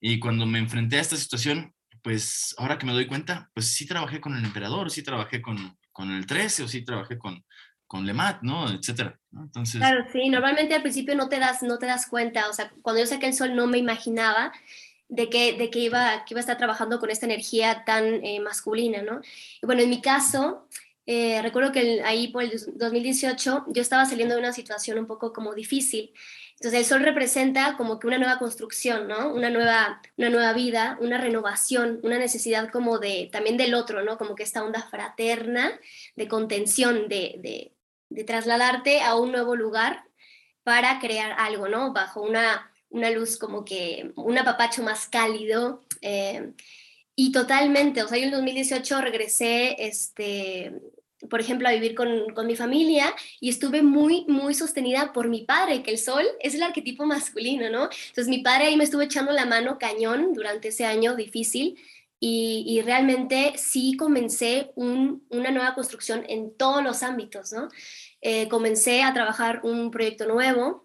y 0.00 0.18
cuando 0.18 0.46
me 0.46 0.58
enfrenté 0.58 0.96
a 0.96 1.00
esta 1.00 1.16
situación, 1.16 1.74
pues 2.02 2.54
ahora 2.58 2.78
que 2.78 2.86
me 2.86 2.92
doy 2.92 3.06
cuenta, 3.06 3.50
pues 3.54 3.68
sí 3.68 3.86
trabajé 3.86 4.20
con 4.20 4.36
el 4.36 4.44
emperador, 4.44 4.90
sí 4.90 5.02
trabajé 5.02 5.40
con, 5.40 5.78
con 5.92 6.10
el 6.10 6.26
13 6.26 6.64
o 6.64 6.68
sí 6.68 6.84
trabajé 6.84 7.16
con, 7.18 7.42
con 7.86 8.04
Lemat, 8.04 8.42
¿no? 8.42 8.70
Etcétera. 8.70 9.18
Entonces... 9.32 9.80
Claro, 9.80 10.04
sí, 10.12 10.28
normalmente 10.28 10.74
al 10.74 10.82
principio 10.82 11.14
no 11.14 11.28
te 11.28 11.38
das, 11.38 11.62
no 11.62 11.78
te 11.78 11.86
das 11.86 12.06
cuenta, 12.06 12.48
o 12.48 12.52
sea, 12.52 12.70
cuando 12.82 13.00
yo 13.00 13.06
saqué 13.06 13.28
el 13.28 13.34
sol 13.34 13.54
no 13.54 13.66
me 13.66 13.78
imaginaba 13.78 14.52
de 15.14 15.30
que, 15.30 15.52
de 15.54 15.70
que, 15.70 15.78
iba, 15.78 16.24
que 16.24 16.34
iba 16.34 16.40
a 16.40 16.46
estar 16.46 16.58
trabajando 16.58 16.98
con 16.98 17.10
esta 17.10 17.26
energía 17.26 17.84
tan 17.84 18.24
eh, 18.24 18.40
masculina, 18.40 19.02
¿no? 19.02 19.20
Bueno, 19.62 19.82
en 19.82 19.90
mi 19.90 20.00
caso, 20.00 20.68
eh, 21.06 21.40
recuerdo 21.42 21.70
que 21.70 22.02
ahí 22.04 22.28
por 22.28 22.42
el 22.42 22.50
2018 22.74 23.66
yo 23.68 23.82
estaba 23.82 24.06
saliendo 24.06 24.34
de 24.34 24.40
una 24.40 24.52
situación 24.52 24.98
un 24.98 25.06
poco 25.06 25.32
como 25.32 25.54
difícil. 25.54 26.12
Entonces 26.54 26.80
el 26.80 26.86
sol 26.86 27.02
representa 27.02 27.76
como 27.76 27.98
que 27.98 28.06
una 28.06 28.18
nueva 28.18 28.38
construcción, 28.38 29.06
¿no? 29.06 29.32
Una 29.32 29.50
nueva, 29.50 30.00
una 30.16 30.30
nueva 30.30 30.52
vida, 30.52 30.98
una 31.00 31.18
renovación, 31.18 32.00
una 32.02 32.18
necesidad 32.18 32.70
como 32.70 32.98
de, 32.98 33.28
también 33.30 33.56
del 33.56 33.74
otro, 33.74 34.02
¿no? 34.02 34.18
Como 34.18 34.34
que 34.34 34.42
esta 34.42 34.64
onda 34.64 34.82
fraterna 34.82 35.78
de 36.16 36.28
contención, 36.28 37.08
de, 37.08 37.36
de, 37.38 37.72
de 38.08 38.24
trasladarte 38.24 39.02
a 39.02 39.14
un 39.14 39.30
nuevo 39.30 39.54
lugar 39.54 40.04
para 40.64 40.98
crear 40.98 41.34
algo, 41.38 41.68
¿no? 41.68 41.92
Bajo 41.92 42.22
una, 42.22 42.72
una 42.94 43.10
luz 43.10 43.36
como 43.36 43.64
que, 43.64 44.12
un 44.16 44.38
apapacho 44.38 44.82
más 44.82 45.08
cálido. 45.08 45.82
Eh, 46.00 46.52
y 47.16 47.32
totalmente, 47.32 48.02
o 48.02 48.08
sea, 48.08 48.18
yo 48.18 48.24
en 48.24 48.30
2018 48.30 49.00
regresé, 49.00 49.76
este, 49.78 50.72
por 51.28 51.40
ejemplo, 51.40 51.68
a 51.68 51.72
vivir 51.72 51.94
con, 51.94 52.32
con, 52.34 52.46
mi 52.46 52.56
familia 52.56 53.14
y 53.40 53.50
estuve 53.50 53.82
muy, 53.82 54.24
muy 54.28 54.54
sostenida 54.54 55.12
por 55.12 55.28
mi 55.28 55.42
padre, 55.42 55.82
que 55.82 55.90
el 55.90 55.98
sol 55.98 56.24
es 56.40 56.54
el 56.54 56.62
arquetipo 56.62 57.04
masculino, 57.04 57.68
¿no? 57.70 57.84
Entonces 57.84 58.28
mi 58.28 58.38
padre 58.38 58.66
ahí 58.66 58.76
me 58.76 58.84
estuvo 58.84 59.02
echando 59.02 59.32
la 59.32 59.46
mano 59.46 59.78
cañón 59.78 60.32
durante 60.32 60.68
ese 60.68 60.84
año 60.84 61.14
difícil 61.14 61.78
y, 62.20 62.64
y 62.66 62.80
realmente 62.82 63.54
sí 63.56 63.96
comencé 63.96 64.72
un, 64.76 65.24
una 65.30 65.50
nueva 65.50 65.74
construcción 65.74 66.24
en 66.28 66.56
todos 66.56 66.82
los 66.82 67.02
ámbitos, 67.02 67.52
¿no? 67.52 67.68
Eh, 68.20 68.48
comencé 68.48 69.02
a 69.02 69.12
trabajar 69.12 69.60
un 69.64 69.90
proyecto 69.90 70.26
nuevo, 70.26 70.84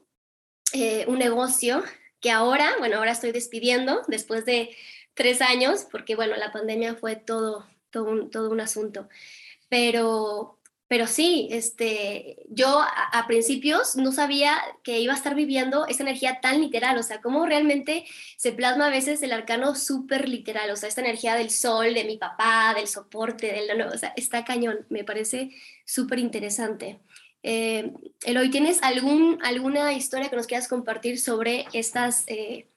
eh, 0.73 1.05
un 1.07 1.17
negocio 1.17 1.83
que 2.19 2.31
ahora, 2.31 2.75
bueno, 2.79 2.97
ahora 2.97 3.11
estoy 3.11 3.31
despidiendo 3.31 4.01
después 4.07 4.45
de 4.45 4.75
tres 5.13 5.41
años, 5.41 5.85
porque 5.91 6.15
bueno, 6.15 6.35
la 6.37 6.51
pandemia 6.51 6.95
fue 6.95 7.15
todo, 7.15 7.67
todo, 7.89 8.05
un, 8.05 8.29
todo 8.29 8.49
un 8.49 8.61
asunto. 8.61 9.09
Pero, 9.69 10.59
pero 10.87 11.07
sí, 11.07 11.47
este, 11.51 12.37
yo 12.49 12.81
a, 12.81 13.27
principios 13.27 13.95
no 13.95 14.11
sabía 14.11 14.57
que 14.83 14.99
iba 14.99 15.13
a 15.13 15.17
estar 15.17 15.35
viviendo 15.35 15.85
esa 15.87 16.03
energía 16.03 16.39
tan 16.41 16.61
literal, 16.61 16.97
o 16.97 17.03
sea, 17.03 17.21
cómo 17.21 17.45
realmente 17.45 18.05
se 18.37 18.53
plasma 18.53 18.87
a 18.87 18.89
veces 18.89 19.21
el 19.21 19.31
arcano 19.31 19.75
súper 19.75 20.27
literal, 20.27 20.71
o 20.71 20.75
sea, 20.75 20.89
esta 20.89 21.01
energía 21.01 21.35
del 21.35 21.51
sol, 21.51 21.93
de 21.93 22.05
mi 22.05 22.17
papá, 22.17 22.73
del 22.75 22.87
soporte, 22.87 23.51
del, 23.51 23.81
o 23.81 23.97
sea, 23.97 24.13
está 24.15 24.43
cañón, 24.45 24.85
me 24.89 25.03
parece 25.03 25.51
súper 25.85 26.19
interesante. 26.19 26.99
Eh, 27.43 27.93
Eloy, 28.25 28.49
¿tienes 28.49 28.81
alguna 28.83 29.93
historia 29.93 30.29
que 30.29 30.35
nos 30.35 30.47
quieras 30.47 30.67
compartir 30.67 31.19
sobre 31.19 31.65
estas, 31.73 32.25
eh, 32.27 32.69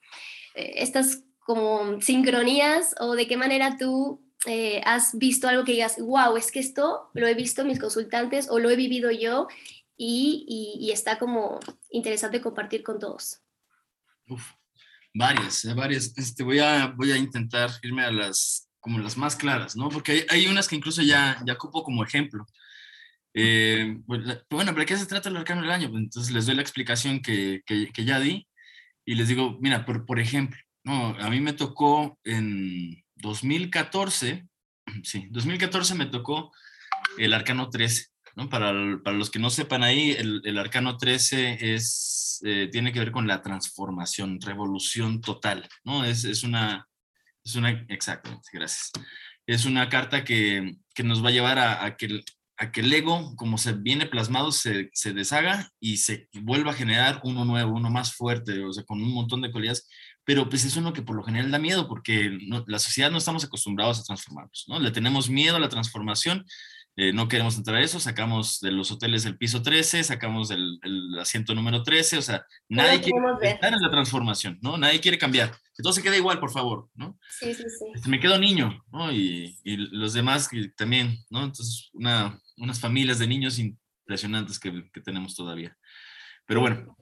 eh, 0.55 0.73
estas 0.75 1.23
como 1.39 2.01
sincronías 2.01 2.95
o 2.99 3.15
de 3.15 3.27
qué 3.27 3.35
manera 3.35 3.77
tú 3.77 4.21
eh, 4.45 4.81
has 4.85 5.17
visto 5.17 5.47
algo 5.47 5.63
que 5.63 5.73
digas, 5.73 5.97
wow, 5.99 6.37
es 6.37 6.51
que 6.51 6.59
esto 6.59 7.09
lo 7.13 7.27
he 7.27 7.33
visto 7.33 7.65
mis 7.65 7.79
consultantes 7.79 8.49
o 8.49 8.59
lo 8.59 8.69
he 8.69 8.75
vivido 8.75 9.11
yo 9.11 9.47
y, 9.97 10.77
y, 10.79 10.91
está 10.91 11.19
como 11.19 11.59
interesante 11.91 12.41
compartir 12.41 12.83
con 12.83 12.99
todos? 12.99 13.41
Uf, 14.27 14.43
varias, 15.13 15.63
varias. 15.75 16.13
Este, 16.17 16.43
voy, 16.43 16.59
a, 16.59 16.87
voy 16.87 17.11
a 17.11 17.17
intentar 17.17 17.69
irme 17.83 18.03
a 18.03 18.11
las 18.11 18.69
como 18.79 18.99
las 18.99 19.15
más 19.15 19.35
claras, 19.35 19.77
¿no? 19.77 19.87
Porque 19.87 20.11
hay, 20.11 20.25
hay 20.29 20.47
unas 20.47 20.67
que 20.67 20.75
incluso 20.75 21.01
ya, 21.01 21.41
ya 21.45 21.53
ocupo 21.53 21.83
como 21.83 22.03
ejemplo. 22.03 22.45
Eh, 23.33 23.97
pues, 24.05 24.21
bueno, 24.49 24.73
¿pero 24.73 24.85
qué 24.85 24.97
se 24.97 25.05
trata 25.05 25.29
el 25.29 25.37
arcano 25.37 25.61
del 25.61 25.71
año? 25.71 25.89
Pues, 25.89 26.03
entonces 26.03 26.33
les 26.33 26.45
doy 26.45 26.55
la 26.55 26.61
explicación 26.61 27.21
que, 27.21 27.61
que, 27.65 28.05
ya 28.05 28.19
di 28.19 28.47
y 29.05 29.15
les 29.15 29.27
digo, 29.27 29.57
mira, 29.59 29.85
por, 29.85 30.05
por 30.05 30.19
ejemplo, 30.19 30.57
no, 30.83 31.15
a 31.19 31.29
mí 31.29 31.39
me 31.41 31.53
tocó 31.53 32.19
en 32.23 33.03
2014, 33.15 34.47
sí, 35.03 35.27
2014 35.31 35.95
me 35.95 36.05
tocó 36.05 36.51
el 37.17 37.33
arcano 37.33 37.69
13, 37.69 38.07
¿no? 38.35 38.49
Para, 38.49 38.73
para 39.03 39.17
los 39.17 39.29
que 39.31 39.39
no 39.39 39.49
sepan 39.49 39.83
ahí, 39.83 40.11
el, 40.11 40.41
el 40.45 40.57
arcano 40.57 40.97
13 40.97 41.73
es, 41.73 42.41
eh, 42.45 42.69
tiene 42.71 42.93
que 42.93 42.99
ver 42.99 43.11
con 43.11 43.27
la 43.27 43.41
transformación, 43.41 44.39
revolución 44.41 45.21
total, 45.21 45.67
¿no? 45.83 46.05
Es, 46.05 46.23
es 46.23 46.43
una, 46.43 46.87
es 47.43 47.55
una, 47.55 47.85
exactamente, 47.89 48.49
gracias. 48.53 48.91
Es 49.45 49.65
una 49.65 49.89
carta 49.89 50.23
que, 50.23 50.77
que 50.93 51.03
nos 51.03 51.23
va 51.23 51.29
a 51.29 51.33
llevar 51.33 51.59
a, 51.59 51.83
a 51.83 51.97
que 51.97 52.23
a 52.57 52.71
que 52.71 52.81
el 52.81 52.93
ego, 52.93 53.35
como 53.35 53.57
se 53.57 53.73
viene 53.73 54.05
plasmado, 54.05 54.51
se, 54.51 54.89
se, 54.93 55.13
deshaga 55.13 55.71
y 55.79 55.97
se 55.97 56.29
vuelva 56.33 56.71
a 56.71 56.75
generar 56.75 57.19
uno 57.23 57.45
nuevo, 57.45 57.75
uno 57.75 57.89
más 57.89 58.13
fuerte, 58.13 58.63
o 58.63 58.71
sea, 58.71 58.83
con 58.83 59.01
un 59.01 59.13
montón 59.13 59.41
de 59.41 59.51
cualidades, 59.51 59.87
pero 60.23 60.47
pues 60.47 60.63
es 60.63 60.77
uno 60.77 60.93
que 60.93 61.01
por 61.01 61.15
lo 61.15 61.23
general 61.23 61.51
da 61.51 61.59
miedo 61.59 61.87
porque 61.87 62.37
la 62.67 62.79
sociedad 62.79 63.11
no 63.11 63.17
estamos 63.17 63.43
acostumbrados 63.43 63.99
a 63.99 64.03
transformarnos, 64.03 64.65
¿no? 64.67 64.79
Le 64.79 64.91
tenemos 64.91 65.29
miedo 65.29 65.57
a 65.57 65.59
la 65.59 65.69
transformación, 65.69 66.45
eh, 66.95 67.11
no 67.11 67.27
queremos 67.27 67.57
entrar 67.57 67.77
a 67.77 67.81
eso, 67.81 67.99
sacamos 67.99 68.59
de 68.59 68.71
los 68.71 68.91
hoteles 68.91 69.25
el 69.25 69.37
piso 69.37 69.63
13, 69.63 70.03
sacamos 70.03 70.49
del 70.49 70.79
el 70.83 71.17
asiento 71.19 71.55
número 71.55 71.81
13, 71.81 72.17
o 72.17 72.21
sea, 72.21 72.45
nadie 72.69 73.01
quiere 73.01 73.19
estar 73.41 73.73
en 73.73 73.81
la 73.81 73.89
transformación, 73.89 74.59
¿no? 74.61 74.77
Nadie 74.77 74.99
quiere 74.99 75.17
cambiar. 75.17 75.51
Que 75.75 75.81
todo 75.81 75.91
se 75.91 76.03
quede 76.03 76.17
igual, 76.17 76.39
por 76.39 76.51
favor, 76.51 76.89
¿no? 76.93 77.17
Sí, 77.27 77.51
sí, 77.55 77.63
sí. 77.63 77.85
Este, 77.95 78.09
me 78.09 78.19
quedo 78.19 78.37
niño, 78.37 78.83
¿no? 78.91 79.11
Y, 79.11 79.57
y 79.63 79.77
los 79.77 80.13
demás 80.13 80.49
también, 80.77 81.17
¿no? 81.31 81.43
Entonces, 81.43 81.89
una, 81.93 82.39
unas 82.57 82.79
familias 82.79 83.17
de 83.17 83.25
niños 83.25 83.57
impresionantes 83.57 84.59
que, 84.59 84.87
que 84.93 85.01
tenemos 85.01 85.35
todavía. 85.35 85.75
Pero 86.45 86.61
bueno, 86.61 86.95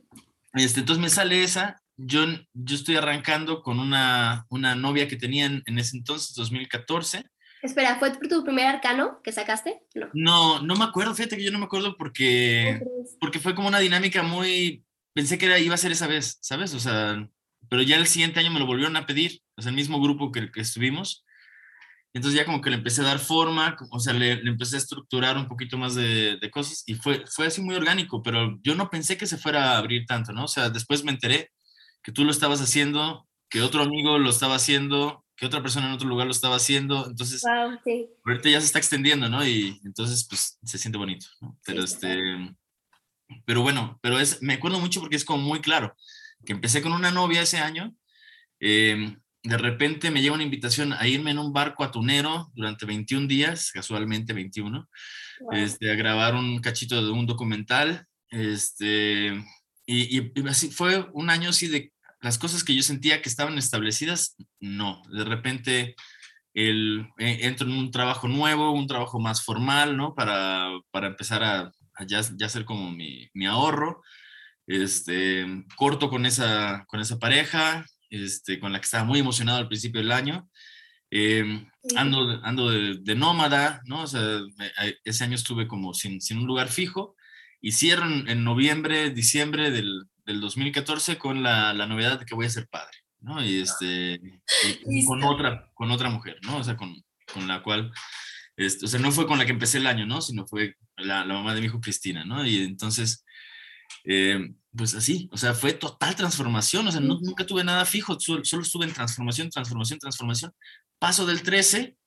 este, 0.53 0.79
entonces 0.79 1.01
me 1.01 1.09
sale 1.09 1.43
esa. 1.43 1.81
Yo, 1.97 2.25
yo 2.53 2.75
estoy 2.75 2.95
arrancando 2.95 3.61
con 3.61 3.77
una, 3.77 4.45
una 4.49 4.73
novia 4.73 5.09
que 5.09 5.17
tenía 5.17 5.47
en, 5.47 5.63
en 5.65 5.79
ese 5.79 5.97
entonces, 5.97 6.33
2014 6.35 7.25
Espera, 7.61 7.97
¿fue 7.99 8.11
tu 8.11 8.43
primer 8.43 8.67
arcano 8.67 9.21
que 9.23 9.31
sacaste? 9.31 9.81
No. 9.93 10.09
no, 10.13 10.61
no 10.61 10.75
me 10.75 10.85
acuerdo, 10.85 11.13
fíjate 11.13 11.37
que 11.37 11.43
yo 11.43 11.51
no 11.51 11.59
me 11.59 11.65
acuerdo 11.65 11.95
porque, 11.95 12.81
porque 13.19 13.39
fue 13.39 13.53
como 13.53 13.67
una 13.67 13.79
dinámica 13.79 14.23
muy, 14.23 14.83
pensé 15.13 15.37
que 15.37 15.45
era, 15.45 15.59
iba 15.59 15.75
a 15.75 15.77
ser 15.77 15.91
esa 15.91 16.07
vez, 16.07 16.39
¿sabes? 16.41 16.73
O 16.73 16.79
sea, 16.79 17.27
pero 17.69 17.83
ya 17.83 17.97
el 17.97 18.07
siguiente 18.07 18.39
año 18.39 18.51
me 18.51 18.59
lo 18.59 18.65
volvieron 18.65 18.95
a 18.95 19.05
pedir, 19.05 19.41
o 19.55 19.61
sea, 19.61 19.69
el 19.69 19.75
mismo 19.75 20.01
grupo 20.01 20.31
que, 20.31 20.51
que 20.51 20.61
estuvimos. 20.61 21.23
Entonces 22.13 22.37
ya 22.37 22.45
como 22.45 22.61
que 22.61 22.69
le 22.69 22.77
empecé 22.77 23.01
a 23.01 23.05
dar 23.05 23.19
forma, 23.19 23.77
o 23.89 23.99
sea, 23.99 24.13
le, 24.13 24.43
le 24.43 24.49
empecé 24.49 24.75
a 24.75 24.79
estructurar 24.79 25.37
un 25.37 25.47
poquito 25.47 25.77
más 25.77 25.95
de, 25.95 26.37
de, 26.37 26.51
cosas 26.51 26.83
y 26.85 26.95
fue, 26.95 27.23
fue 27.27 27.47
así 27.47 27.61
muy 27.61 27.75
orgánico, 27.75 28.21
pero 28.21 28.59
yo 28.63 28.75
no 28.75 28.89
pensé 28.89 29.17
que 29.17 29.27
se 29.27 29.37
fuera 29.37 29.71
a 29.71 29.77
abrir 29.77 30.05
tanto, 30.05 30.33
¿no? 30.33 30.43
O 30.43 30.47
sea, 30.49 30.69
después 30.69 31.05
me 31.05 31.11
enteré 31.11 31.51
que 32.03 32.11
tú 32.11 32.25
lo 32.25 32.31
estabas 32.31 32.59
haciendo, 32.59 33.29
que 33.49 33.61
otro 33.61 33.83
amigo 33.83 34.17
lo 34.17 34.29
estaba 34.29 34.55
haciendo, 34.55 35.20
que 35.41 35.47
otra 35.47 35.63
persona 35.63 35.87
en 35.87 35.93
otro 35.93 36.07
lugar 36.07 36.27
lo 36.27 36.31
estaba 36.31 36.57
haciendo, 36.57 37.07
entonces 37.07 37.43
ahorita 37.43 38.47
ya 38.47 38.59
se 38.59 38.67
está 38.67 38.77
extendiendo, 38.77 39.27
¿no? 39.27 39.43
Y 39.43 39.81
entonces 39.83 40.23
pues 40.29 40.59
se 40.63 40.77
siente 40.77 40.99
bonito, 40.99 41.25
¿no? 41.41 41.57
Pero 41.65 41.83
este, 41.83 42.15
pero 43.43 43.63
bueno, 43.63 43.97
pero 44.03 44.19
es, 44.19 44.43
me 44.43 44.53
acuerdo 44.53 44.79
mucho 44.79 44.99
porque 44.99 45.15
es 45.15 45.25
como 45.25 45.41
muy 45.43 45.59
claro, 45.59 45.95
que 46.45 46.53
empecé 46.53 46.83
con 46.83 46.91
una 46.91 47.09
novia 47.09 47.41
ese 47.41 47.57
año, 47.57 47.91
eh, 48.59 49.17
de 49.41 49.57
repente 49.57 50.11
me 50.11 50.21
llega 50.21 50.35
una 50.35 50.43
invitación 50.43 50.93
a 50.93 51.07
irme 51.07 51.31
en 51.31 51.39
un 51.39 51.51
barco 51.51 51.83
atunero 51.83 52.51
durante 52.53 52.85
21 52.85 53.25
días, 53.25 53.71
casualmente 53.71 54.33
21, 54.33 54.87
este, 55.53 55.91
a 55.91 55.95
grabar 55.95 56.35
un 56.35 56.59
cachito 56.59 57.03
de 57.03 57.09
un 57.09 57.25
documental, 57.25 58.05
este, 58.29 59.43
y, 59.87 60.19
y 60.19 60.47
así 60.47 60.69
fue 60.69 61.09
un 61.13 61.31
año 61.31 61.49
así 61.49 61.67
de 61.67 61.91
las 62.21 62.37
cosas 62.37 62.63
que 62.63 62.75
yo 62.75 62.83
sentía 62.83 63.21
que 63.21 63.29
estaban 63.29 63.57
establecidas, 63.57 64.35
no. 64.59 65.01
De 65.11 65.23
repente 65.23 65.95
el, 66.53 67.07
eh, 67.17 67.39
entro 67.41 67.67
en 67.67 67.73
un 67.73 67.91
trabajo 67.91 68.27
nuevo, 68.27 68.71
un 68.71 68.87
trabajo 68.87 69.19
más 69.19 69.43
formal, 69.43 69.97
¿no? 69.97 70.13
Para, 70.15 70.69
para 70.91 71.07
empezar 71.07 71.43
a, 71.43 71.71
ya, 72.07 72.21
ya, 72.35 72.45
hacer 72.45 72.65
como 72.65 72.91
mi, 72.91 73.29
mi, 73.33 73.45
ahorro. 73.45 74.01
Este, 74.67 75.45
corto 75.75 76.09
con 76.09 76.25
esa, 76.25 76.85
con 76.87 76.99
esa 76.99 77.19
pareja, 77.19 77.85
este, 78.09 78.59
con 78.59 78.71
la 78.71 78.79
que 78.79 78.85
estaba 78.85 79.03
muy 79.03 79.19
emocionado 79.19 79.57
al 79.59 79.67
principio 79.67 80.01
del 80.01 80.11
año. 80.11 80.49
Eh, 81.09 81.65
ando 81.97 82.39
ando 82.43 82.69
de, 82.69 82.99
de, 83.01 83.15
nómada, 83.15 83.81
¿no? 83.85 84.03
O 84.03 84.07
sea, 84.07 84.39
ese 85.03 85.23
año 85.23 85.35
estuve 85.35 85.67
como 85.67 85.93
sin, 85.93 86.21
sin 86.21 86.37
un 86.37 86.45
lugar 86.45 86.69
fijo 86.69 87.15
y 87.61 87.73
cierro 87.73 88.05
en, 88.05 88.29
en 88.29 88.43
noviembre, 88.43 89.09
diciembre 89.09 89.71
del, 89.71 90.05
del 90.25 90.41
2014 90.41 91.17
con 91.17 91.43
la, 91.43 91.73
la, 91.73 91.87
novedad 91.87 92.19
de 92.19 92.25
que 92.25 92.35
voy 92.35 92.45
a 92.45 92.49
ser 92.49 92.67
padre, 92.67 92.97
¿no? 93.19 93.43
Y 93.43 93.61
este, 93.61 94.19
y 94.85 95.05
con, 95.05 95.23
otra, 95.23 95.69
con 95.73 95.91
otra 95.91 96.09
mujer, 96.09 96.37
¿no? 96.43 96.57
O 96.57 96.63
sea, 96.63 96.77
con, 96.77 97.03
con 97.33 97.47
la 97.47 97.63
cual, 97.63 97.91
este, 98.55 98.85
o 98.85 98.87
sea, 98.87 98.99
no 98.99 99.11
fue 99.11 99.27
con 99.27 99.37
la 99.37 99.45
que 99.45 99.51
empecé 99.51 99.77
el 99.77 99.87
año, 99.87 100.05
¿no? 100.05 100.21
Sino 100.21 100.45
fue 100.45 100.75
la, 100.97 101.25
la 101.25 101.33
mamá 101.33 101.53
de 101.53 101.61
mi 101.61 101.67
hijo 101.67 101.81
Cristina, 101.81 102.25
¿no? 102.25 102.45
Y 102.45 102.61
entonces, 102.63 103.25
eh, 104.05 104.53
pues 104.75 104.95
así, 104.95 105.29
o 105.31 105.37
sea, 105.37 105.53
fue 105.53 105.73
total 105.73 106.15
transformación, 106.15 106.87
o 106.87 106.91
sea, 106.91 107.01
nunca 107.01 107.45
tuve 107.45 107.63
nada 107.63 107.85
fijo, 107.85 108.17
solo, 108.19 108.41
estuve 108.41 108.85
en 108.85 108.93
transformación, 108.93 109.49
transformación, 109.49 109.99
transformación. 109.99 110.53
Paso 110.97 111.25
del 111.25 111.41
13, 111.41 111.97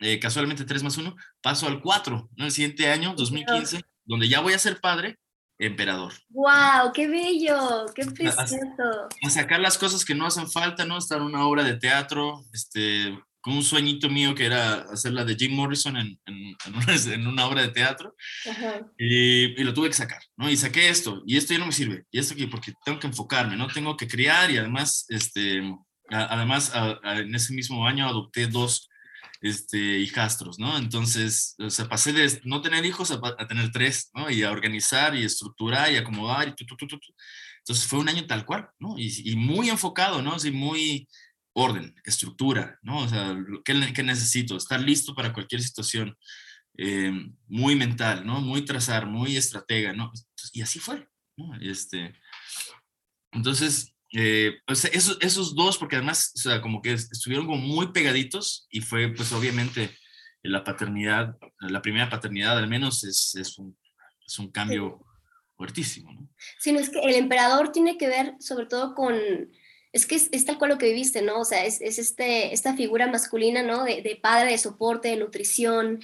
eh, 0.00 0.18
casualmente 0.18 0.64
3 0.64 0.82
más 0.82 0.96
1, 0.96 1.14
paso 1.40 1.66
al 1.66 1.80
4, 1.80 2.30
¿no? 2.36 2.44
El 2.44 2.50
siguiente 2.50 2.88
año, 2.88 3.14
2015, 3.16 3.82
donde 4.04 4.28
ya 4.28 4.40
voy 4.40 4.54
a 4.54 4.58
ser 4.58 4.80
padre, 4.80 5.18
emperador. 5.58 6.12
¡Wow! 6.30 6.92
¡Qué 6.94 7.08
bello! 7.08 7.86
¡Qué 7.94 8.04
precioso! 8.06 9.08
A, 9.22 9.30
sacar 9.30 9.60
las 9.60 9.76
cosas 9.76 10.04
que 10.04 10.14
no 10.14 10.26
hacen 10.26 10.50
falta, 10.50 10.84
¿no? 10.84 10.98
Estar 10.98 11.18
en 11.18 11.24
una 11.24 11.46
obra 11.46 11.64
de 11.64 11.76
teatro, 11.76 12.44
este, 12.52 13.18
con 13.40 13.54
un 13.54 13.64
sueñito 13.64 14.08
mío 14.08 14.34
que 14.34 14.46
era 14.46 14.86
hacer 14.92 15.12
la 15.12 15.24
de 15.24 15.34
Jim 15.34 15.54
Morrison 15.54 15.96
en, 15.96 16.18
en, 16.26 16.56
en, 17.12 17.26
una, 17.26 17.46
obra 17.46 17.62
de 17.62 17.68
teatro. 17.68 18.14
Y, 18.96 19.60
y, 19.60 19.64
lo 19.64 19.74
tuve 19.74 19.88
que 19.88 19.94
sacar, 19.94 20.22
¿no? 20.36 20.48
Y 20.48 20.56
saqué 20.56 20.88
esto, 20.88 21.22
y 21.26 21.36
esto 21.36 21.54
ya 21.54 21.60
no 21.60 21.66
me 21.66 21.72
sirve. 21.72 22.04
Y 22.10 22.18
esto 22.18 22.34
aquí, 22.34 22.46
porque 22.46 22.72
tengo 22.84 23.00
que 23.00 23.08
enfocarme, 23.08 23.56
¿no? 23.56 23.66
Tengo 23.66 23.96
que 23.96 24.08
criar 24.08 24.50
y 24.50 24.58
además, 24.58 25.06
este, 25.08 25.62
además, 26.08 26.72
en 27.02 27.34
ese 27.34 27.52
mismo 27.52 27.86
año 27.86 28.08
adopté 28.08 28.46
dos 28.46 28.88
este, 29.40 29.98
hijastros, 29.98 30.58
¿no? 30.58 30.76
Entonces, 30.78 31.54
o 31.58 31.70
sea, 31.70 31.88
pasé 31.88 32.12
de 32.12 32.40
no 32.44 32.60
tener 32.60 32.84
hijos 32.84 33.10
a, 33.10 33.46
tener 33.46 33.70
tres, 33.70 34.10
¿no? 34.14 34.30
Y 34.30 34.42
a 34.42 34.50
organizar 34.50 35.14
y 35.14 35.24
estructurar 35.24 35.92
y 35.92 35.96
acomodar 35.96 36.48
y 36.48 36.54
tu, 36.54 36.64
tu, 36.64 36.76
tu, 36.76 36.86
tu. 36.86 36.98
Entonces 37.58 37.86
fue 37.86 37.98
un 37.98 38.08
año 38.08 38.26
tal 38.26 38.44
cual, 38.44 38.68
¿no? 38.78 38.98
Y, 38.98 39.30
y 39.30 39.36
muy 39.36 39.68
enfocado, 39.68 40.22
¿no? 40.22 40.34
Así 40.34 40.50
muy 40.50 41.08
orden, 41.52 41.94
estructura, 42.04 42.78
¿no? 42.82 42.98
O 42.98 43.08
sea, 43.08 43.36
¿qué, 43.64 43.92
qué 43.92 44.02
necesito? 44.02 44.56
Estar 44.56 44.80
listo 44.80 45.14
para 45.14 45.32
cualquier 45.32 45.62
situación. 45.62 46.16
Eh, 46.76 47.12
muy 47.48 47.74
mental, 47.74 48.24
¿no? 48.24 48.40
Muy 48.40 48.64
trazar, 48.64 49.06
muy 49.06 49.36
estratega, 49.36 49.92
¿no? 49.92 50.12
Y 50.52 50.62
así 50.62 50.78
fue, 50.78 51.08
¿no? 51.36 51.54
Este, 51.60 52.14
entonces, 53.32 53.92
eh, 54.12 54.56
pues 54.66 54.84
esos, 54.86 55.18
esos 55.20 55.54
dos, 55.54 55.76
porque 55.76 55.96
además, 55.96 56.32
o 56.34 56.38
sea, 56.38 56.60
como 56.60 56.80
que 56.80 56.92
estuvieron 56.92 57.46
como 57.46 57.58
muy 57.58 57.92
pegaditos 57.92 58.66
y 58.70 58.80
fue, 58.80 59.08
pues 59.08 59.32
obviamente, 59.32 59.90
la 60.42 60.64
paternidad, 60.64 61.36
la 61.60 61.82
primera 61.82 62.08
paternidad 62.08 62.58
al 62.58 62.68
menos 62.68 63.04
es, 63.04 63.34
es, 63.34 63.58
un, 63.58 63.76
es 64.26 64.38
un 64.38 64.50
cambio 64.50 65.04
fuertísimo, 65.56 66.12
¿no? 66.12 66.28
Sí, 66.58 66.72
no, 66.72 66.78
es 66.78 66.90
que 66.90 67.00
el 67.00 67.16
emperador 67.16 67.72
tiene 67.72 67.98
que 67.98 68.06
ver 68.06 68.34
sobre 68.38 68.66
todo 68.66 68.94
con, 68.94 69.14
es 69.92 70.06
que 70.06 70.14
es, 70.14 70.44
tal 70.44 70.58
cual 70.58 70.70
lo 70.72 70.78
que 70.78 70.86
viviste, 70.86 71.22
¿no? 71.22 71.40
O 71.40 71.44
sea, 71.44 71.64
es, 71.64 71.80
es 71.80 71.98
este, 71.98 72.52
esta 72.54 72.76
figura 72.76 73.08
masculina, 73.08 73.62
¿no? 73.62 73.84
De, 73.84 74.02
de, 74.02 74.16
padre, 74.16 74.52
de 74.52 74.58
soporte, 74.58 75.08
de 75.08 75.16
nutrición, 75.16 76.00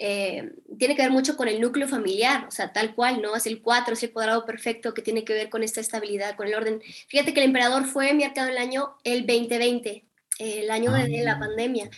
eh, 0.00 0.52
tiene 0.78 0.94
que 0.94 1.02
ver 1.02 1.10
mucho 1.10 1.36
con 1.36 1.48
el 1.48 1.60
núcleo 1.60 1.88
familiar, 1.88 2.46
o 2.46 2.52
sea, 2.52 2.72
tal 2.72 2.94
cual, 2.94 3.20
¿no? 3.20 3.34
Es 3.34 3.46
el 3.46 3.60
4, 3.60 3.94
es 3.94 4.02
el 4.04 4.12
cuadrado 4.12 4.46
perfecto 4.46 4.94
que 4.94 5.02
tiene 5.02 5.24
que 5.24 5.34
ver 5.34 5.50
con 5.50 5.64
esta 5.64 5.80
estabilidad, 5.80 6.36
con 6.36 6.46
el 6.46 6.54
orden. 6.54 6.80
Fíjate 7.08 7.34
que 7.34 7.40
el 7.40 7.46
emperador 7.46 7.84
fue 7.84 8.14
marcado 8.14 8.48
el 8.48 8.58
año 8.58 8.94
el 9.02 9.26
2020, 9.26 10.04
el 10.38 10.70
año 10.70 10.92
de, 10.92 11.08
la 11.24 11.32
ah. 11.32 11.38
pandemia. 11.40 11.90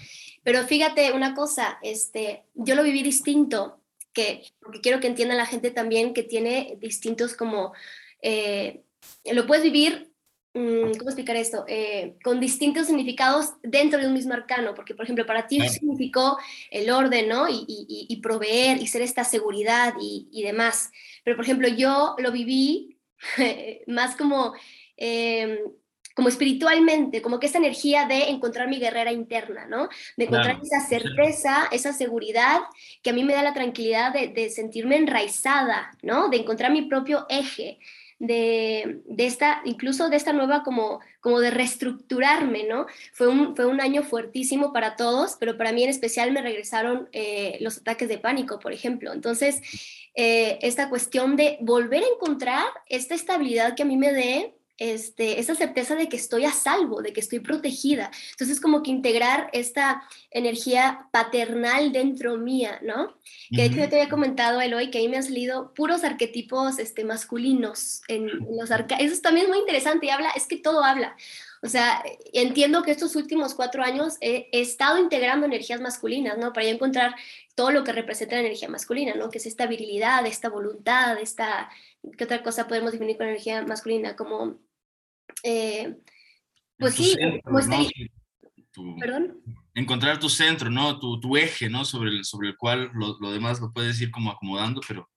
Pero 0.43 0.67
fíjate 0.67 1.13
una 1.13 1.35
cosa, 1.35 1.79
este, 1.83 2.45
yo 2.55 2.75
lo 2.75 2.83
viví 2.83 3.03
distinto, 3.03 3.79
que, 4.15 4.45
porque 4.61 4.81
quiero 4.81 4.99
que 5.01 5.07
entienda 5.07 5.35
la 5.35 5.47
gente 5.47 5.71
también 5.71 6.15
que 6.15 6.23
tiene 6.23 6.79
distintos 6.81 7.35
como, 7.35 7.75
eh, 8.23 8.83
lo 9.31 9.47
puedes 9.47 9.63
vivir 9.63 10.10
¿cómo 10.53 11.11
explicar 11.11 11.37
esto? 11.37 11.65
Eh, 11.69 12.17
con 12.25 12.41
distintos 12.41 12.87
significados 12.89 13.55
dentro 13.63 14.01
de 14.01 14.07
un 14.07 14.15
mismo 14.15 14.35
arcano, 14.35 14.75
porque 14.75 14.95
por 14.95 15.05
ejemplo 15.05 15.27
para 15.27 15.47
ti 15.47 15.61
significó 15.69 16.39
el 16.71 16.91
orden, 16.91 17.29
¿no? 17.29 17.47
Y, 17.49 18.19
proveer 18.23 18.79
y 18.79 18.87
ser 18.87 19.03
esta 19.03 19.25
seguridad 19.25 19.95
y, 20.01 20.43
demás. 20.43 20.91
Pero 21.25 21.37
por 21.37 21.45
ejemplo 21.45 21.69
yo 21.69 22.17
lo 22.19 22.33
viví 22.33 22.99
más 23.87 24.17
como, 24.17 24.55
em, 24.97 25.59
como 26.15 26.29
espiritualmente, 26.29 27.23
como 27.23 27.39
que 27.39 27.47
esta 27.47 27.59
energía 27.59 28.07
de 28.07 28.31
encontrar 28.31 28.69
mi 28.69 28.79
guerrera 28.79 29.13
interna, 29.13 29.67
¿no? 29.67 29.89
De 30.17 30.25
encontrar 30.25 30.61
esa 30.63 30.81
certeza, 30.81 31.69
esa 31.71 31.93
seguridad 31.93 32.61
que 33.03 33.11
a 33.11 33.13
mí 33.13 33.23
me 33.23 33.35
da 33.35 33.43
la 33.43 33.55
tranquilidad 33.55 34.13
de, 34.13 34.29
de 34.29 34.51
sentirme 34.51 34.97
enraizada, 34.97 35.93
¿no? 36.03 36.29
De 36.29 36.39
encontrar 36.39 36.73
mi 36.73 36.83
propio 36.83 37.27
eje 37.29 37.79
de, 38.21 39.01
esta, 39.17 39.63
incluso 39.65 40.11
de 40.11 40.17
esta 40.17 40.33
nueva 40.33 40.63
como, 40.63 41.01
como 41.21 41.41
de 41.41 41.51
reestructurarme, 41.51 42.65
¿no? 42.65 42.87
Fue 43.13 43.27
un, 43.27 43.57
fue 43.57 43.67
un 43.67 43.81
año 43.81 44.03
fuertísimo 44.05 44.73
para 44.73 44.95
todos, 44.95 45.37
pero 45.41 45.57
para 45.57 45.73
mí 45.73 45.83
en 45.83 45.91
especial 45.91 46.31
me 46.31 46.43
regresaron 46.43 47.09
eh, 47.13 47.57
los 47.61 47.79
ataques 47.79 48.09
de 48.09 48.19
pánico, 48.19 48.61
por 48.61 48.73
ejemplo. 48.73 49.13
Entonces, 49.13 49.63
eh, 50.15 50.59
esta 50.61 50.91
cuestión 50.91 51.35
de 51.37 51.57
volver 51.61 52.03
a 52.03 52.09
encontrar 52.15 52.67
esta 52.87 53.15
estabilidad 53.15 53.75
que 53.75 53.83
a 53.83 53.87
mí 53.87 53.97
me 53.97 54.13
dé 54.13 54.55
este, 54.81 55.39
esa 55.39 55.55
certeza 55.55 55.95
de 55.95 56.09
que 56.09 56.17
estoy 56.17 56.47
a 56.47 56.53
salvo, 56.53 57.03
de 57.03 57.13
que 57.13 57.21
estoy 57.21 57.39
protegida. 57.41 58.11
Entonces, 58.31 58.61
como 58.61 58.83
que 58.83 58.91
integrar 58.91 59.51
esta 59.53 60.03
energía 60.31 61.07
paternal 61.13 61.93
dentro 61.93 62.39
mía, 62.39 62.81
¿no? 62.83 63.15
Que 63.51 63.63
de 63.63 63.65
hecho 63.67 63.77
yo 63.77 63.89
te 63.91 64.01
había 64.01 64.09
comentado, 64.09 64.59
Eloy, 64.59 64.91
que 64.91 64.97
ahí 64.97 65.09
me 65.09 65.19
han 65.19 65.23
salido 65.23 65.75
puros 65.75 66.03
arquetipos 66.03 66.79
este, 66.79 67.05
masculinos 67.05 68.01
en, 68.09 68.29
los 68.29 68.71
Eso 68.71 69.21
también 69.21 69.47
es 69.47 69.49
muy 69.51 69.59
interesante 69.59 70.07
y 70.07 70.11
habla, 70.11 70.31
es 70.31 70.47
que 70.47 70.57
todo 70.57 70.83
habla. 70.83 71.15
O 71.63 71.69
sea, 71.69 72.03
entiendo 72.33 72.83
que 72.83 72.91
estos 72.91 73.17
últimos 73.17 73.55
cuatro 73.55 73.83
años 73.83 74.17
he, 74.23 74.49
estado 74.51 74.97
integrando 74.97 75.45
energías 75.45 75.83
masculinas, 75.83 76.39
¿no? 76.39 76.55
Para 76.55 76.65
yo 76.65 76.73
encontrar 76.73 77.15
todo 77.55 77.71
lo 77.71 77.85
que 77.85 77.93
representa 77.93 78.37
la 78.37 78.41
energía 78.41 78.71
masculina, 78.71 79.15
¿no? 79.15 79.29
Que 79.29 79.37
es 79.37 79.45
esta 79.45 79.67
virilidad, 79.67 80.25
esta 80.27 80.49
voluntad, 80.49 81.19
esta... 81.21 81.69
¿Qué 82.17 82.25
otra 82.25 82.43
cosa 82.43 82.67
podemos 82.67 82.93
definir 82.93 83.19
con 83.19 83.27
energía 83.27 83.61
masculina? 83.67 84.17
Como 84.17 84.59
eh, 85.43 85.97
pues 86.79 86.95
sí, 86.95 87.17
¿Perdón? 88.99 89.43
Encontrar 89.75 90.19
tu 90.19 90.29
centro, 90.29 90.71
¿no? 90.71 90.99
Tu, 90.99 91.21
tu, 91.21 91.37
eje, 91.37 91.69
¿no? 91.69 91.85
Sobre 91.85 92.11
el, 92.11 92.25
sobre 92.25 92.49
el 92.49 92.57
cual 92.57 92.91
lo, 92.95 93.19
lo, 93.21 93.33
demás 93.33 93.61
lo 93.61 93.73
puedes 93.73 94.01
ir 94.01 94.11
como 94.11 94.31
acomodando, 94.31 94.81
pero, 94.87 95.11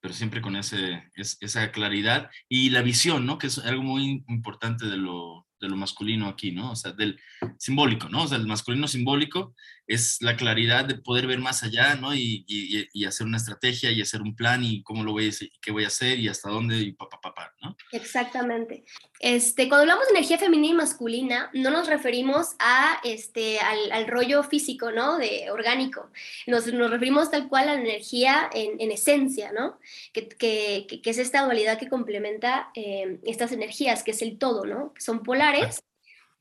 pero 0.00 0.14
siempre 0.14 0.40
con 0.40 0.56
ese, 0.56 1.02
esa 1.14 1.70
claridad 1.70 2.30
y 2.48 2.70
la 2.70 2.82
visión, 2.82 3.26
¿no? 3.26 3.38
Que 3.38 3.48
es 3.48 3.58
algo 3.58 3.82
muy 3.82 4.24
importante 4.28 4.86
de 4.86 4.96
lo, 4.96 5.46
de 5.60 5.68
lo 5.68 5.76
masculino 5.76 6.28
aquí, 6.28 6.52
¿no? 6.52 6.72
O 6.72 6.76
sea, 6.76 6.92
del 6.92 7.20
simbólico, 7.58 8.08
¿no? 8.08 8.24
O 8.24 8.28
sea, 8.28 8.38
el 8.38 8.46
masculino 8.46 8.88
simbólico 8.88 9.54
es 9.86 10.22
la 10.22 10.36
claridad 10.36 10.84
de 10.84 10.94
poder 10.94 11.26
ver 11.26 11.38
más 11.38 11.62
allá, 11.62 11.94
¿no? 11.94 12.14
Y, 12.14 12.44
y, 12.46 12.88
y 12.92 13.04
hacer 13.04 13.26
una 13.26 13.36
estrategia 13.36 13.90
y 13.90 14.00
hacer 14.00 14.22
un 14.22 14.34
plan 14.34 14.64
y 14.64 14.82
cómo 14.82 15.04
lo 15.04 15.12
voy 15.12 15.26
a 15.26 15.28
hacer, 15.28 15.48
y 15.48 15.58
qué 15.60 15.72
voy 15.72 15.84
a 15.84 15.88
hacer 15.88 16.18
y 16.18 16.28
hasta 16.28 16.48
dónde 16.48 16.78
y 16.78 16.92
papá, 16.92 17.20
papá, 17.20 17.54
¿no? 17.62 17.76
Exactamente. 17.92 18.84
Este, 19.20 19.68
cuando 19.68 19.82
hablamos 19.82 20.06
de 20.06 20.12
energía 20.12 20.38
femenina 20.38 20.74
y 20.74 20.76
masculina, 20.76 21.50
no 21.52 21.70
nos 21.70 21.86
referimos 21.86 22.54
a, 22.58 22.98
este, 23.04 23.60
al, 23.60 23.92
al 23.92 24.06
rollo 24.06 24.42
físico, 24.42 24.90
¿no? 24.90 25.18
De 25.18 25.50
orgánico. 25.50 26.10
Nos, 26.46 26.66
nos 26.72 26.90
referimos 26.90 27.30
tal 27.30 27.48
cual 27.48 27.68
a 27.68 27.74
la 27.74 27.80
energía 27.80 28.48
en, 28.52 28.80
en 28.80 28.90
esencia, 28.90 29.52
¿no? 29.52 29.78
Que, 30.12 30.28
que, 30.28 30.86
que, 31.02 31.10
es 31.10 31.18
esta 31.18 31.42
dualidad 31.42 31.78
que 31.78 31.88
complementa 31.88 32.70
eh, 32.74 33.20
estas 33.24 33.52
energías, 33.52 34.02
que 34.02 34.12
es 34.12 34.22
el 34.22 34.38
todo, 34.38 34.64
¿no? 34.64 34.94
Que 34.94 35.02
son 35.02 35.22
polares. 35.22 35.82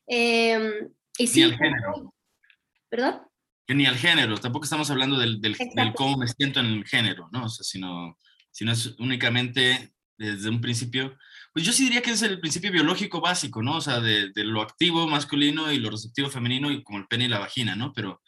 Eh, 0.08 0.89
y 1.17 1.27
sí, 1.27 1.43
género. 1.43 2.13
¿Perdón? 2.89 3.21
Ni 3.67 3.86
al 3.86 3.97
género, 3.97 4.38
tampoco 4.38 4.65
estamos 4.65 4.89
hablando 4.91 5.17
del, 5.17 5.39
del, 5.39 5.56
del, 5.76 5.93
cómo 5.93 6.17
me 6.17 6.28
siento 6.28 6.60
en 6.60 6.65
el 6.65 6.86
género, 6.86 7.30
¿no? 7.32 7.45
O 7.45 7.49
sea, 7.49 7.63
sino, 7.63 8.17
sino 8.52 8.71
es 8.71 8.95
únicamente 8.99 9.93
desde 10.17 10.49
un 10.49 10.62
principio, 10.62 11.17
pues 11.54 11.65
yo 11.65 11.71
sí 11.71 11.86
diría 11.86 12.02
que 12.02 12.12
es 12.12 12.21
el 12.21 12.39
principio 12.39 12.71
biológico 12.71 13.21
básico, 13.21 13.62
¿no? 13.63 13.78
O 13.78 13.82
sea, 13.82 13.99
de, 13.99 14.32
de 14.32 14.43
lo 14.43 14.62
activo 14.62 15.08
masculino 15.08 15.71
y 15.71 15.78
lo 15.80 15.89
receptivo 15.89 16.30
femenino, 16.30 16.71
y 16.71 16.84
como 16.84 16.99
el 16.99 17.08
pene 17.08 17.26
y 17.26 17.30
la 17.30 17.39
vagina, 17.39 17.76
¿no? 17.76 17.93
Pero, 17.93 18.21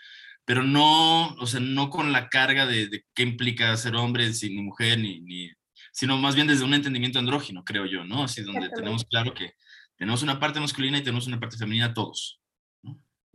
pero 0.46 0.64
no, 0.64 1.28
o 1.36 1.48
sea, 1.48 1.60
no 1.60 1.90
con 1.90 2.12
la 2.12 2.30
carga 2.30 2.66
de, 2.66 2.88
de 2.88 3.04
qué 3.14 3.24
implica 3.24 3.76
ser 3.78 3.96
hombre, 3.96 4.32
ni 4.42 4.62
mujer, 4.62 5.00
ni, 5.00 5.20
ni, 5.22 5.52
sino 5.92 6.18
más 6.18 6.36
bien 6.36 6.48
desde 6.48 6.64
un 6.64 6.74
entendimiento 6.74 7.20
andrógino, 7.20 7.64
creo 7.64 7.86
yo, 7.86 8.04
¿no? 8.04 8.24
Así 8.24 8.42
donde 8.44 8.70
tenemos 8.70 9.06
claro 9.06 9.34
que 9.34 9.54
tenemos 9.98 10.24
una 10.24 10.40
parte 10.40 10.60
masculina 10.60 10.98
y 10.98 11.04
tenemos 11.04 11.28
una 11.28 11.40
parte 11.40 11.58
femenina 11.58 11.94
todos. 11.94 12.40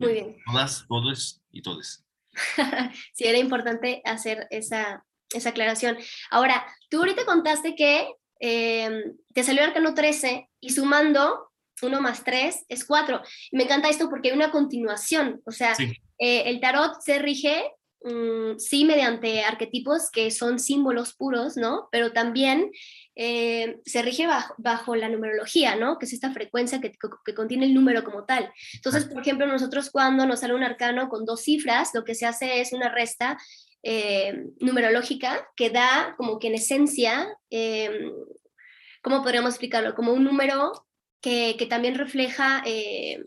Muy 0.01 0.13
bien. 0.13 0.37
Todas, 0.45 0.85
todos 0.87 1.41
y 1.51 1.61
todes. 1.61 2.03
sí, 3.13 3.25
era 3.25 3.37
importante 3.37 4.01
hacer 4.05 4.47
esa, 4.49 5.05
esa 5.33 5.49
aclaración. 5.49 5.97
Ahora, 6.29 6.65
tú 6.89 6.99
ahorita 6.99 7.25
contaste 7.25 7.75
que 7.75 8.13
eh, 8.39 9.03
te 9.33 9.43
salió 9.43 9.61
el 9.61 9.69
arcano 9.69 9.93
13 9.93 10.49
y 10.59 10.69
sumando 10.71 11.51
1 11.81 12.01
más 12.01 12.23
3 12.23 12.65
es 12.69 12.85
4. 12.85 13.21
Me 13.51 13.63
encanta 13.63 13.89
esto 13.89 14.09
porque 14.09 14.29
hay 14.29 14.35
una 14.35 14.51
continuación, 14.51 15.41
o 15.45 15.51
sea, 15.51 15.75
sí. 15.75 15.93
eh, 16.19 16.43
el 16.45 16.59
tarot 16.59 17.01
se 17.01 17.19
rige 17.19 17.71
mm, 18.03 18.57
sí 18.57 18.85
mediante 18.85 19.43
arquetipos 19.43 20.09
que 20.11 20.31
son 20.31 20.59
símbolos 20.59 21.13
puros, 21.13 21.57
¿no? 21.57 21.87
Pero 21.91 22.11
también 22.11 22.71
eh, 23.15 23.79
se 23.85 24.01
rige 24.01 24.27
bajo, 24.57 24.95
la 24.95 25.09
numerología, 25.09 25.75
¿no? 25.75 25.97
Que 25.97 26.05
es 26.05 26.13
esta 26.13 26.31
frecuencia 26.31 26.81
que, 26.81 26.91
que, 27.25 27.33
contiene 27.33 27.65
el 27.65 27.73
número 27.73 28.03
como 28.03 28.25
tal. 28.25 28.51
Entonces, 28.73 29.05
por 29.05 29.21
ejemplo, 29.21 29.45
nosotros 29.47 29.89
cuando 29.89 30.25
nos 30.25 30.39
sale 30.39 30.55
un 30.55 30.63
arcano 30.63 31.09
con 31.09 31.25
dos 31.25 31.41
cifras, 31.41 31.91
lo 31.93 32.03
que 32.03 32.15
se 32.15 32.25
hace 32.25 32.61
es 32.61 32.73
una 32.73 32.89
resta 32.89 33.37
eh, 33.83 34.45
numerológica 34.59 35.47
que 35.55 35.71
da 35.71 36.13
como 36.15 36.37
que 36.37 36.47
en 36.47 36.55
esencia, 36.55 37.35
eh, 37.49 38.11
¿cómo 39.01 39.23
podríamos 39.23 39.51
explicarlo? 39.51 39.95
Como 39.95 40.13
un 40.13 40.23
número 40.23 40.71
que, 41.19 41.55
que 41.57 41.65
también 41.65 41.95
refleja 41.95 42.61
eh, 42.65 43.23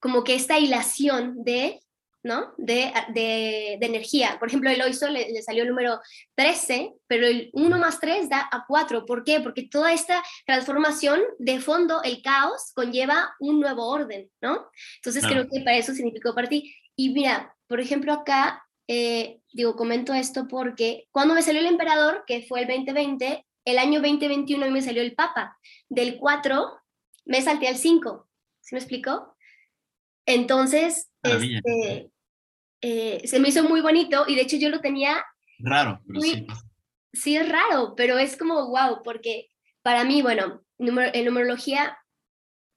como 0.00 0.24
que 0.24 0.34
esta 0.34 0.58
hilación 0.58 1.44
de 1.44 1.78
¿no? 2.22 2.54
De, 2.56 2.92
de, 3.08 3.76
de, 3.80 3.86
energía. 3.86 4.36
Por 4.38 4.48
ejemplo, 4.48 4.70
el 4.70 4.80
OISO 4.80 5.08
le, 5.08 5.30
le, 5.30 5.42
salió 5.42 5.62
el 5.62 5.68
número 5.68 6.00
13, 6.36 6.92
pero 7.06 7.26
el 7.26 7.50
1 7.52 7.78
más 7.78 7.98
3 8.00 8.28
da 8.28 8.48
a 8.50 8.64
4. 8.66 9.04
¿Por 9.06 9.24
qué? 9.24 9.40
Porque 9.40 9.68
toda 9.68 9.92
esta 9.92 10.22
transformación 10.46 11.20
de 11.38 11.60
fondo, 11.60 12.02
el 12.02 12.22
caos, 12.22 12.72
conlleva 12.74 13.34
un 13.40 13.60
nuevo 13.60 13.88
orden, 13.88 14.30
¿no? 14.40 14.68
Entonces 14.96 15.26
creo 15.26 15.48
que 15.48 15.60
para 15.60 15.76
eso 15.76 15.92
significó 15.92 16.34
para 16.34 16.48
ti. 16.48 16.74
Y 16.94 17.10
mira, 17.10 17.54
por 17.66 17.80
ejemplo, 17.80 18.12
acá, 18.12 18.64
eh, 18.86 19.40
digo, 19.52 19.74
comento 19.76 20.14
esto 20.14 20.46
porque 20.46 21.08
cuando 21.10 21.34
me 21.34 21.42
salió 21.42 21.60
el 21.60 21.66
emperador, 21.66 22.24
que 22.26 22.42
fue 22.42 22.60
el 22.62 22.68
2020, 22.68 23.44
el 23.64 23.78
año 23.78 24.00
2021 24.00 24.70
me 24.70 24.82
salió 24.82 25.02
el 25.02 25.14
papa. 25.14 25.58
Del 25.88 26.18
4 26.18 26.80
me 27.24 27.42
salté 27.42 27.68
al 27.68 27.76
5. 27.76 28.28
¿Sí 28.60 28.74
me 28.74 28.78
explicó? 28.78 29.36
Entonces, 30.26 31.10
este, 31.22 32.11
eh, 32.82 33.22
se 33.24 33.38
me 33.38 33.48
hizo 33.48 33.62
muy 33.64 33.80
bonito 33.80 34.24
y 34.26 34.34
de 34.34 34.42
hecho 34.42 34.56
yo 34.56 34.68
lo 34.68 34.80
tenía... 34.80 35.24
Raro, 35.60 36.02
pero 36.06 36.20
sí. 36.20 36.46
Sí, 37.12 37.36
es 37.36 37.48
raro, 37.48 37.94
pero 37.96 38.18
es 38.18 38.36
como 38.36 38.68
wow, 38.68 39.02
porque 39.04 39.48
para 39.82 40.04
mí, 40.04 40.22
bueno, 40.22 40.62
en 40.78 41.24
numerología, 41.24 41.98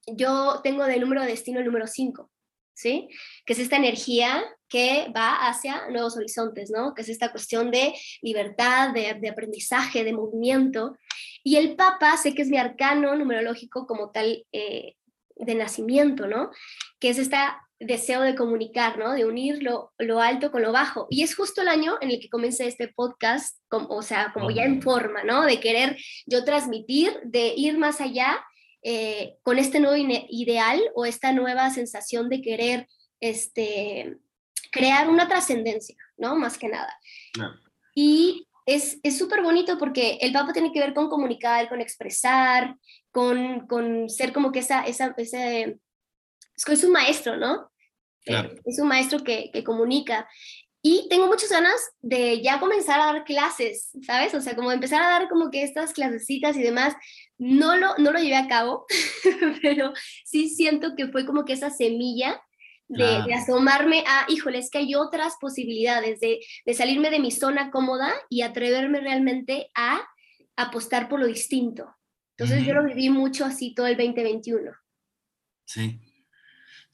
yo 0.06 0.60
tengo 0.62 0.84
de 0.84 0.98
número 0.98 1.22
de 1.22 1.28
destino 1.28 1.58
el 1.58 1.66
número 1.66 1.86
5, 1.86 2.30
¿sí? 2.74 3.08
Que 3.44 3.54
es 3.54 3.58
esta 3.58 3.76
energía 3.76 4.44
que 4.68 5.10
va 5.14 5.48
hacia 5.48 5.88
nuevos 5.88 6.16
horizontes, 6.16 6.70
¿no? 6.70 6.94
Que 6.94 7.02
es 7.02 7.08
esta 7.08 7.30
cuestión 7.30 7.70
de 7.70 7.94
libertad, 8.22 8.92
de, 8.92 9.14
de 9.14 9.28
aprendizaje, 9.28 10.04
de 10.04 10.12
movimiento. 10.12 10.96
Y 11.42 11.56
el 11.56 11.74
Papa, 11.74 12.16
sé 12.16 12.34
que 12.34 12.42
es 12.42 12.48
mi 12.48 12.58
arcano 12.58 13.16
numerológico 13.16 13.86
como 13.86 14.10
tal 14.10 14.44
eh, 14.52 14.96
de 15.36 15.54
nacimiento, 15.54 16.26
¿no? 16.26 16.50
Que 17.00 17.08
es 17.10 17.18
este 17.18 17.36
deseo 17.78 18.22
de 18.22 18.34
comunicar, 18.34 18.98
¿no? 18.98 19.12
De 19.12 19.24
unir 19.24 19.62
lo, 19.62 19.92
lo, 19.98 20.20
alto 20.20 20.50
con 20.50 20.62
lo 20.62 20.72
bajo. 20.72 21.06
Y 21.10 21.22
es 21.22 21.34
justo 21.34 21.62
el 21.62 21.68
año 21.68 21.96
en 22.00 22.10
el 22.10 22.20
que 22.20 22.30
comencé 22.30 22.66
este 22.66 22.88
podcast, 22.88 23.58
o 23.70 24.02
sea, 24.02 24.30
como 24.32 24.50
ya 24.50 24.64
en 24.64 24.82
forma, 24.82 25.24
¿no? 25.24 25.42
De 25.42 25.60
querer 25.60 25.96
yo 26.26 26.44
transmitir, 26.44 27.20
de 27.24 27.52
ir 27.56 27.76
más 27.78 28.00
allá 28.00 28.42
eh, 28.82 29.36
con 29.42 29.58
este 29.58 29.80
nuevo 29.80 29.96
ideal 29.96 30.80
o 30.94 31.04
esta 31.04 31.32
nueva 31.32 31.70
sensación 31.70 32.28
de 32.28 32.40
querer 32.40 32.86
este, 33.20 34.16
crear 34.70 35.08
una 35.08 35.28
trascendencia, 35.28 35.96
¿no? 36.16 36.36
Más 36.36 36.56
que 36.56 36.68
nada. 36.68 36.98
Y 37.94 38.46
es 38.64 39.00
súper 39.16 39.42
bonito 39.42 39.78
porque 39.78 40.18
el 40.20 40.32
Papa 40.32 40.52
tiene 40.52 40.72
que 40.72 40.80
ver 40.80 40.94
con 40.94 41.08
comunicar, 41.08 41.68
con 41.68 41.80
expresar, 41.80 42.76
con, 43.10 43.66
con 43.66 44.08
ser 44.10 44.32
como 44.32 44.50
que 44.50 44.58
esa, 44.58 44.82
esa, 44.82 45.14
ese, 45.16 45.78
es 46.56 46.84
un 46.84 46.92
maestro, 46.92 47.36
¿no? 47.36 47.70
Eh, 48.26 48.60
es 48.64 48.78
un 48.80 48.88
maestro 48.88 49.22
que, 49.22 49.50
que, 49.52 49.62
comunica. 49.62 50.28
Y 50.82 51.08
tengo 51.08 51.26
muchas 51.26 51.50
ganas 51.50 51.74
de 52.00 52.40
ya 52.42 52.60
comenzar 52.60 53.00
a 53.00 53.06
dar 53.06 53.24
clases, 53.24 53.90
¿sabes? 54.06 54.34
O 54.34 54.40
sea, 54.40 54.54
como 54.54 54.70
empezar 54.70 55.02
a 55.02 55.08
dar 55.08 55.28
como 55.28 55.50
que 55.50 55.62
estas 55.62 55.92
clasecitas 55.92 56.56
y 56.56 56.62
demás. 56.62 56.94
No 57.38 57.76
lo, 57.76 57.96
no 57.98 58.12
lo 58.12 58.18
llevé 58.18 58.36
a 58.36 58.48
cabo, 58.48 58.86
pero 59.62 59.92
sí 60.24 60.48
siento 60.48 60.94
que 60.96 61.08
fue 61.08 61.26
como 61.26 61.44
que 61.44 61.52
esa 61.52 61.70
semilla 61.70 62.40
de, 62.88 63.22
de, 63.26 63.34
asomarme 63.34 64.04
a, 64.06 64.26
híjole, 64.28 64.58
es 64.58 64.70
que 64.70 64.78
hay 64.78 64.94
otras 64.94 65.34
posibilidades 65.40 66.20
de, 66.20 66.38
de, 66.64 66.74
salirme 66.74 67.10
de 67.10 67.18
mi 67.18 67.32
zona 67.32 67.70
cómoda 67.70 68.14
y 68.30 68.42
atreverme 68.42 69.00
realmente 69.00 69.70
a 69.74 70.06
apostar 70.54 71.08
por 71.08 71.20
lo 71.20 71.26
distinto. 71.26 71.96
Entonces 72.38 72.64
yo 72.64 72.74
lo 72.74 72.84
viví 72.84 73.08
mucho 73.10 73.44
así 73.44 73.74
todo 73.74 73.86
el 73.86 73.96
2021. 73.96 74.70
Sí, 75.64 75.98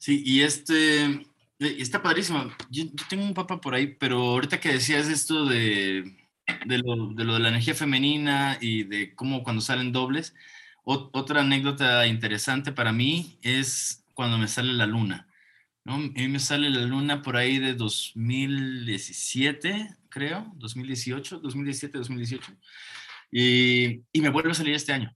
sí, 0.03 0.21
y 0.25 0.41
este, 0.41 1.05
eh, 1.05 1.25
está 1.59 2.01
padrísimo. 2.01 2.51
Yo, 2.69 2.85
tengo 3.09 3.23
un 3.23 3.33
papá 3.33 3.61
por 3.61 3.73
ahí, 3.73 3.87
pero 3.87 4.21
ahorita 4.21 4.59
que 4.59 4.73
decías 4.73 5.07
esto 5.07 5.45
de, 5.45 6.17
de, 6.65 6.77
lo, 6.79 7.07
de, 7.13 7.23
lo, 7.23 7.35
de 7.35 7.39
la 7.39 7.49
energía 7.49 7.75
femenina 7.75 8.57
y 8.61 8.83
de 8.83 9.15
cómo 9.15 9.43
cuando 9.43 9.61
salen 9.61 9.91
dobles, 9.93 10.35
otra 10.83 11.41
anécdota 11.41 12.05
interesante 12.07 12.73
para 12.73 12.91
mí 12.91 13.39
es 13.41 14.05
cuando 14.13 14.37
me 14.37 14.47
sale 14.49 14.73
la 14.73 14.85
luna. 14.85 15.27
¿no? 15.85 15.95
A 15.95 15.97
mí 15.97 16.27
me 16.27 16.39
sale 16.39 16.69
la 16.69 16.81
luna 16.81 17.21
por 17.21 17.37
ahí 17.37 17.59
de 17.59 17.73
2017, 17.73 19.95
creo, 20.09 20.51
2018, 20.55 21.39
2017, 21.39 21.97
2018, 21.97 22.53
y, 23.31 24.01
y 24.11 24.21
me 24.21 24.29
vuelve 24.29 24.51
a 24.51 24.55
salir 24.55 24.75
este 24.75 24.93
año. 24.93 25.15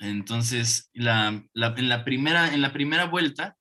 Entonces, 0.00 0.90
la, 0.94 1.44
la, 1.54 1.74
en, 1.76 1.88
la 1.88 2.04
primera, 2.04 2.52
en 2.52 2.60
la 2.60 2.72
primera 2.72 3.04
vuelta, 3.06 3.56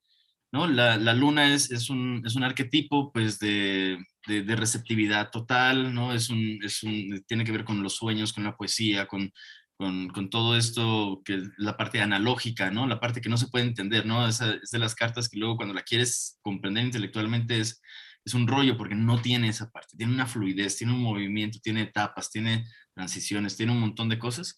¿no? 0.51 0.67
La, 0.67 0.97
la 0.97 1.13
luna 1.13 1.53
es, 1.53 1.71
es, 1.71 1.89
un, 1.89 2.23
es, 2.25 2.35
un, 2.35 2.43
arquetipo 2.43 3.11
pues, 3.11 3.39
de, 3.39 3.97
de, 4.27 4.55
receptividad 4.55 5.29
total, 5.31 5.93
¿no? 5.93 6.13
Es 6.13 6.29
un, 6.29 6.59
es 6.63 6.83
un, 6.83 7.23
tiene 7.27 7.43
que 7.43 7.51
ver 7.51 7.63
con 7.63 7.83
los 7.83 7.95
sueños, 7.95 8.33
con 8.33 8.43
la 8.43 8.55
poesía, 8.57 9.07
con, 9.07 9.31
con, 9.77 10.29
todo 10.29 10.57
esto, 10.57 11.21
que 11.23 11.41
la 11.57 11.77
parte 11.77 12.01
analógica, 12.01 12.71
¿no? 12.71 12.87
La 12.87 12.99
parte 12.99 13.21
que 13.21 13.29
no 13.29 13.37
se 13.37 13.47
puede 13.47 13.65
entender, 13.65 14.05
¿no? 14.05 14.27
Es 14.27 14.39
de 14.39 14.79
las 14.79 14.95
cartas 14.95 15.29
que 15.29 15.39
luego 15.39 15.55
cuando 15.55 15.73
la 15.73 15.83
quieres 15.83 16.37
comprender 16.41 16.83
intelectualmente 16.85 17.59
es, 17.59 17.81
es 18.25 18.33
un 18.33 18.47
rollo 18.47 18.75
porque 18.77 18.95
no 18.95 19.21
tiene 19.21 19.49
esa 19.49 19.69
parte, 19.71 19.95
tiene 19.97 20.13
una 20.13 20.27
fluidez, 20.27 20.77
tiene 20.77 20.93
un 20.93 21.01
movimiento, 21.01 21.59
tiene 21.61 21.83
etapas, 21.83 22.29
tiene 22.29 22.65
transiciones, 22.93 23.55
tiene 23.55 23.71
un 23.71 23.79
montón 23.79 24.09
de 24.09 24.19
cosas. 24.19 24.57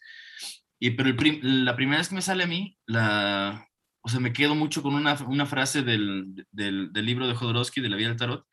Y, 0.80 0.92
pero 0.92 1.10
el 1.10 1.66
la 1.66 1.76
primera 1.76 2.00
vez 2.00 2.10
que 2.10 2.16
me 2.16 2.24
sale 2.24 2.44
a 2.44 2.48
mí, 2.48 2.76
la, 2.88 3.64
o 4.02 4.10
sea, 4.10 4.20
me 4.20 4.34
quedo 4.34 4.56
mucho 4.56 4.82
con 4.82 4.96
una, 4.96 5.16
una 5.28 5.46
frase 5.46 5.84
del, 5.84 6.46
del, 6.52 6.92
del, 6.92 7.06
libro 7.06 7.28
de 7.28 7.36
Jodorowsky, 7.36 7.82
de 7.82 7.90
la 7.90 7.98
vida 7.98 8.10
del 8.10 8.18
tarot, 8.18 8.46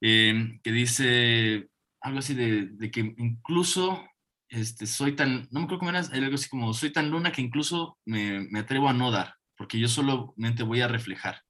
eh, 0.00 0.58
que 0.62 0.72
dice 0.72 1.68
algo 2.00 2.20
así 2.20 2.34
de, 2.34 2.66
de, 2.66 2.90
que 2.90 3.14
incluso 3.18 4.02
este, 4.48 4.86
soy 4.86 5.12
tan, 5.12 5.48
no 5.50 5.60
me 5.60 5.64
acuerdo 5.64 5.80
cómo 5.80 5.90
era, 5.90 6.00
algo 6.00 6.34
así 6.34 6.48
como, 6.48 6.72
soy 6.72 6.90
tan 6.90 7.10
luna 7.10 7.30
que 7.30 7.42
incluso 7.42 7.98
me, 8.06 8.48
me 8.50 8.60
atrevo 8.60 8.88
a 8.88 8.94
no 8.94 9.10
dar, 9.10 9.34
porque 9.56 9.78
yo 9.78 9.88
solamente 9.88 10.62
voy 10.62 10.80
a 10.80 10.88
reflejar. 10.88 11.42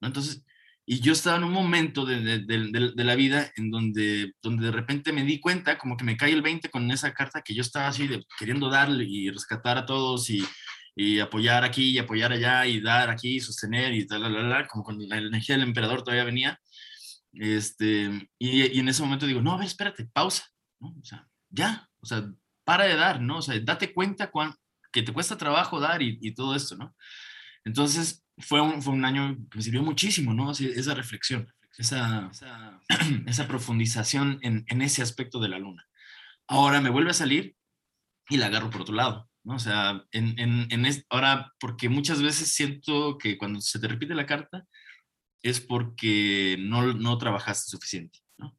¿no? 0.00 0.08
Entonces, 0.08 0.44
y 0.88 1.00
yo 1.00 1.12
estaba 1.12 1.36
en 1.36 1.44
un 1.44 1.52
momento 1.52 2.04
de, 2.04 2.20
de, 2.20 2.38
de, 2.46 3.04
la 3.04 3.16
vida 3.16 3.50
en 3.56 3.70
donde, 3.70 4.34
donde 4.40 4.66
de 4.66 4.72
repente 4.72 5.12
me 5.12 5.24
di 5.24 5.40
cuenta, 5.40 5.78
como 5.78 5.96
que 5.96 6.04
me 6.04 6.16
cae 6.16 6.32
el 6.32 6.42
20 6.42 6.70
con 6.70 6.88
esa 6.92 7.12
carta 7.12 7.42
que 7.42 7.54
yo 7.54 7.62
estaba 7.62 7.88
así 7.88 8.08
queriendo 8.38 8.70
darle 8.70 9.04
y 9.04 9.28
rescatar 9.30 9.78
a 9.78 9.86
todos 9.86 10.30
y, 10.30 10.44
y, 10.96 11.20
apoyar 11.20 11.62
aquí 11.62 11.90
y 11.90 11.98
apoyar 11.98 12.32
allá 12.32 12.66
y 12.66 12.80
dar 12.80 13.10
aquí 13.10 13.36
y 13.36 13.40
sostener 13.40 13.94
y 13.94 14.06
tal, 14.06 14.66
como 14.68 14.82
con 14.82 15.08
la 15.08 15.18
energía 15.18 15.56
del 15.56 15.68
emperador 15.68 16.02
todavía 16.02 16.24
venía. 16.24 16.58
Este, 17.32 18.28
y, 18.38 18.62
y, 18.62 18.80
en 18.80 18.88
ese 18.88 19.02
momento 19.02 19.26
digo, 19.26 19.42
no, 19.42 19.52
a 19.52 19.58
ver, 19.58 19.66
espérate, 19.66 20.06
pausa, 20.06 20.44
¿no? 20.80 20.88
O 21.00 21.04
sea, 21.04 21.28
ya, 21.50 21.88
o 22.00 22.06
sea, 22.06 22.26
para 22.64 22.84
de 22.84 22.96
dar, 22.96 23.20
¿no? 23.20 23.38
O 23.38 23.42
sea, 23.42 23.58
date 23.60 23.92
cuenta 23.92 24.30
cuán, 24.30 24.54
que 24.90 25.02
te 25.02 25.12
cuesta 25.12 25.36
trabajo 25.36 25.78
dar 25.78 26.02
y, 26.02 26.18
y 26.22 26.34
todo 26.34 26.56
esto, 26.56 26.76
¿no? 26.76 26.96
Entonces, 27.64 28.24
fue 28.38 28.60
un, 28.60 28.82
fue 28.82 28.94
un 28.94 29.04
año 29.04 29.36
que 29.50 29.58
me 29.58 29.62
sirvió 29.62 29.82
muchísimo, 29.82 30.34
¿no? 30.34 30.50
esa 30.52 30.94
reflexión, 30.94 31.52
esa, 31.76 32.30
esa, 32.30 32.80
esa 33.26 33.48
profundización 33.48 34.38
en, 34.42 34.64
en, 34.68 34.82
ese 34.82 35.02
aspecto 35.02 35.40
de 35.40 35.48
la 35.48 35.58
luna. 35.58 35.86
Ahora 36.46 36.80
me 36.80 36.90
vuelve 36.90 37.10
a 37.10 37.14
salir 37.14 37.56
y 38.28 38.36
la 38.36 38.46
agarro 38.46 38.70
por 38.70 38.82
otro 38.82 38.94
lado, 38.94 39.28
¿no? 39.46 39.54
O 39.54 39.58
sea, 39.58 40.04
en, 40.10 40.38
en, 40.38 40.66
en 40.70 41.04
ahora, 41.08 41.52
porque 41.60 41.88
muchas 41.88 42.20
veces 42.20 42.52
siento 42.52 43.16
que 43.16 43.38
cuando 43.38 43.60
se 43.60 43.78
te 43.78 43.86
repite 43.88 44.14
la 44.14 44.26
carta 44.26 44.66
es 45.40 45.60
porque 45.60 46.56
no, 46.58 46.92
no 46.92 47.16
trabajaste 47.16 47.70
suficiente, 47.70 48.18
¿no? 48.36 48.56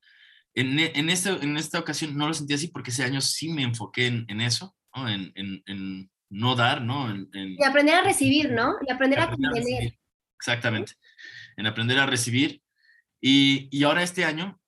En, 0.56 0.80
en, 0.80 1.10
este, 1.10 1.30
en 1.30 1.58
esta 1.58 1.78
ocasión 1.78 2.18
no 2.18 2.28
lo 2.28 2.34
sentí 2.34 2.54
así 2.54 2.70
porque 2.70 2.92
ese 2.92 3.04
año 3.04 3.22
sí 3.22 3.50
me 3.50 3.64
enfoqué 3.64 4.08
en, 4.08 4.26
en 4.30 4.42
eso, 4.42 4.76
¿no? 4.96 5.10
en, 5.10 5.32
en 5.36 6.10
no 6.30 6.56
dar, 6.56 6.82
¿no? 6.82 7.10
En, 7.10 7.30
en, 7.34 7.56
y 7.60 7.64
aprender 7.64 7.96
a 7.96 8.02
recibir, 8.02 8.52
¿no? 8.52 8.76
Y 8.88 8.92
aprender, 8.92 9.20
aprender 9.20 9.50
a 9.50 9.52
contener. 9.52 9.94
Exactamente, 10.40 10.94
en 11.58 11.68
aprender 11.68 12.00
a 12.00 12.06
recibir. 12.06 12.62
Y, 13.20 13.68
y, 13.72 13.84
ahora 13.84 14.04
este 14.04 14.24
año 14.24 14.60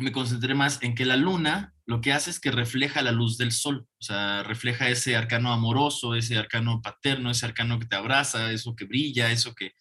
me 0.00 0.12
concentré 0.12 0.54
más 0.54 0.82
en 0.82 0.94
que 0.94 1.04
la 1.04 1.16
luna 1.16 1.74
lo 1.90 2.00
que 2.00 2.12
hace 2.12 2.30
es 2.30 2.38
que 2.38 2.52
refleja 2.52 3.02
la 3.02 3.10
luz 3.10 3.36
del 3.36 3.50
sol, 3.50 3.84
o 3.98 4.02
sea, 4.02 4.44
refleja 4.44 4.88
ese 4.88 5.16
arcano 5.16 5.52
amoroso, 5.52 6.14
ese 6.14 6.38
arcano 6.38 6.80
paterno, 6.80 7.32
ese 7.32 7.46
arcano 7.46 7.80
que 7.80 7.86
te 7.86 7.96
abraza, 7.96 8.52
eso 8.52 8.76
que 8.76 8.84
brilla, 8.84 9.32
eso 9.32 9.56
que, 9.56 9.72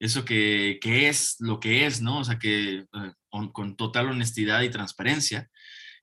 eso 0.00 0.24
que, 0.24 0.78
que 0.80 1.10
es 1.10 1.36
lo 1.40 1.60
que 1.60 1.84
es, 1.84 2.00
¿no? 2.00 2.20
O 2.20 2.24
sea, 2.24 2.38
que 2.38 2.86
eh, 2.90 3.12
con, 3.28 3.76
total 3.76 4.08
honestidad 4.08 4.62
y 4.62 4.70
transparencia. 4.70 5.50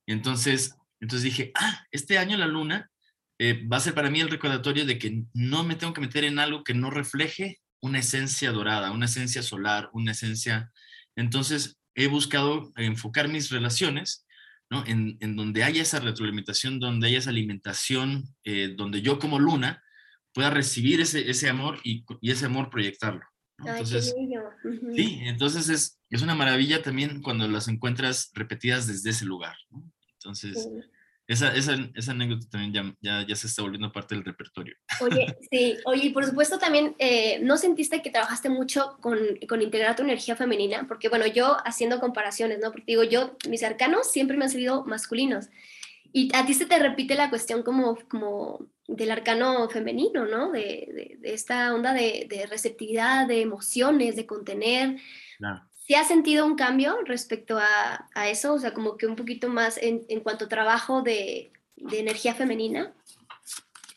entonces, 0.06 0.76
entonces 1.00 1.24
dije, 1.24 1.52
ah, 1.56 1.84
este 1.92 2.20
año 2.20 2.38
la 2.38 2.46
luna 2.46 2.92
eh, 3.40 3.66
va 3.68 3.78
a 3.78 3.80
ser 3.80 3.96
para 3.96 4.12
mí 4.12 4.20
el 4.20 4.30
recordatorio 4.30 4.86
de 4.86 5.00
que 5.00 5.24
no 5.34 5.64
me 5.64 5.76
tengo 5.76 5.94
que 5.94 6.02
meter 6.02 6.26
en 6.26 6.38
algo 6.38 6.64
que 6.64 6.76
no 6.76 6.92
refleje 6.92 7.58
una 7.82 8.00
esencia 8.00 8.52
dorada, 8.52 8.92
una 8.92 9.06
esencia 9.06 9.42
solar, 9.42 9.90
una 9.94 10.12
esencia... 10.12 10.72
Entonces, 11.16 11.79
he 11.96 12.08
buscado 12.08 12.72
enfocar 12.78 13.28
mis 13.28 13.50
relaciones 13.50 14.26
¿no? 14.70 14.86
en, 14.86 15.18
en, 15.20 15.36
donde 15.36 15.64
haya 15.64 15.82
esa 15.82 16.00
retroalimentación, 16.00 16.80
donde 16.80 17.08
haya 17.08 17.20
esa 17.20 17.32
alimentación, 17.32 18.24
eh, 18.44 18.74
donde 18.78 19.02
yo 19.02 19.20
como 19.20 19.40
luna 19.40 19.84
pueda 20.34 20.50
recibir 20.50 21.02
ese, 21.02 21.30
ese 21.30 21.50
amor 21.50 21.80
y, 21.84 22.06
y 22.22 22.32
ese 22.32 22.46
amor 22.46 22.70
proyectarlo. 22.70 23.26
Entonces, 23.58 24.16
sí, 24.96 25.20
entonces 25.24 25.68
es, 25.68 26.00
es, 26.10 26.22
una 26.22 26.34
maravilla 26.34 26.82
también 26.82 27.22
cuando 27.22 27.46
las 27.48 27.68
encuentras 27.68 28.32
repetidas 28.34 28.88
desde 28.88 29.10
ese 29.10 29.26
lugar. 29.26 29.56
Entonces, 30.14 30.70
esa, 31.30 31.56
esa, 31.56 31.78
esa, 31.94 32.12
anécdota 32.12 32.48
también 32.50 32.74
ya, 32.74 32.96
ya, 33.02 33.28
ya, 33.28 33.36
se 33.36 33.46
está 33.46 33.62
volviendo 33.62 33.92
parte 33.92 34.16
del 34.16 34.26
repertorio. 34.26 34.76
Oye, 35.00 35.28
sí, 35.52 35.78
oye, 35.86 36.08
y 36.08 36.10
por 36.10 36.26
supuesto 36.26 36.58
también, 36.58 36.96
eh, 36.98 37.40
¿no 37.44 37.56
sentiste 37.56 38.02
que 38.02 38.10
trabajaste 38.10 38.50
mucho 38.50 38.98
con, 39.00 39.20
con, 39.48 39.62
integrar 39.62 39.96
tu 39.96 40.02
energía 40.02 40.36
femenina? 40.36 40.88
Porque 40.88 41.08
bueno, 41.08 41.28
yo 41.28 41.58
haciendo 41.66 42.00
comparaciones, 42.00 42.58
¿no? 42.60 42.72
Porque 42.72 42.86
digo, 42.88 43.04
yo, 43.04 43.38
mis 43.48 43.62
arcanos 43.62 44.12
siempre 44.12 44.38
me 44.38 44.46
han 44.46 44.50
salido 44.50 44.84
masculinos. 44.86 45.50
Y 46.12 46.36
a 46.36 46.48
ti 46.48 46.56
se 46.56 46.66
te 46.66 46.80
repite 46.80 47.14
la 47.14 47.30
cuestión 47.30 47.62
como, 47.62 47.96
como 48.10 48.68
del 48.88 49.12
arcano 49.12 49.70
femenino, 49.70 50.26
¿no? 50.26 50.52
De, 50.52 51.18
de, 51.22 51.34
esta 51.34 51.76
onda 51.76 51.94
de, 51.94 52.26
de, 52.28 52.48
receptividad, 52.48 53.28
de 53.28 53.42
emociones, 53.42 54.16
de 54.16 54.26
contener. 54.26 54.98
Claro. 55.38 55.69
¿Sí 55.90 55.96
has 55.96 56.08
sentido 56.08 56.46
un 56.46 56.56
cambio 56.56 57.00
respecto 57.04 57.58
a, 57.58 58.30
eso? 58.30 58.54
O 58.54 58.60
sea, 58.60 58.76
como 58.76 58.96
que 58.96 59.08
un 59.08 59.16
poquito 59.16 59.50
más 59.50 59.80
en, 59.82 60.04
cuanto 60.20 60.46
a 60.46 60.48
trabajo 60.48 61.02
de, 61.02 61.52
energía 61.78 62.36
femenina. 62.36 62.94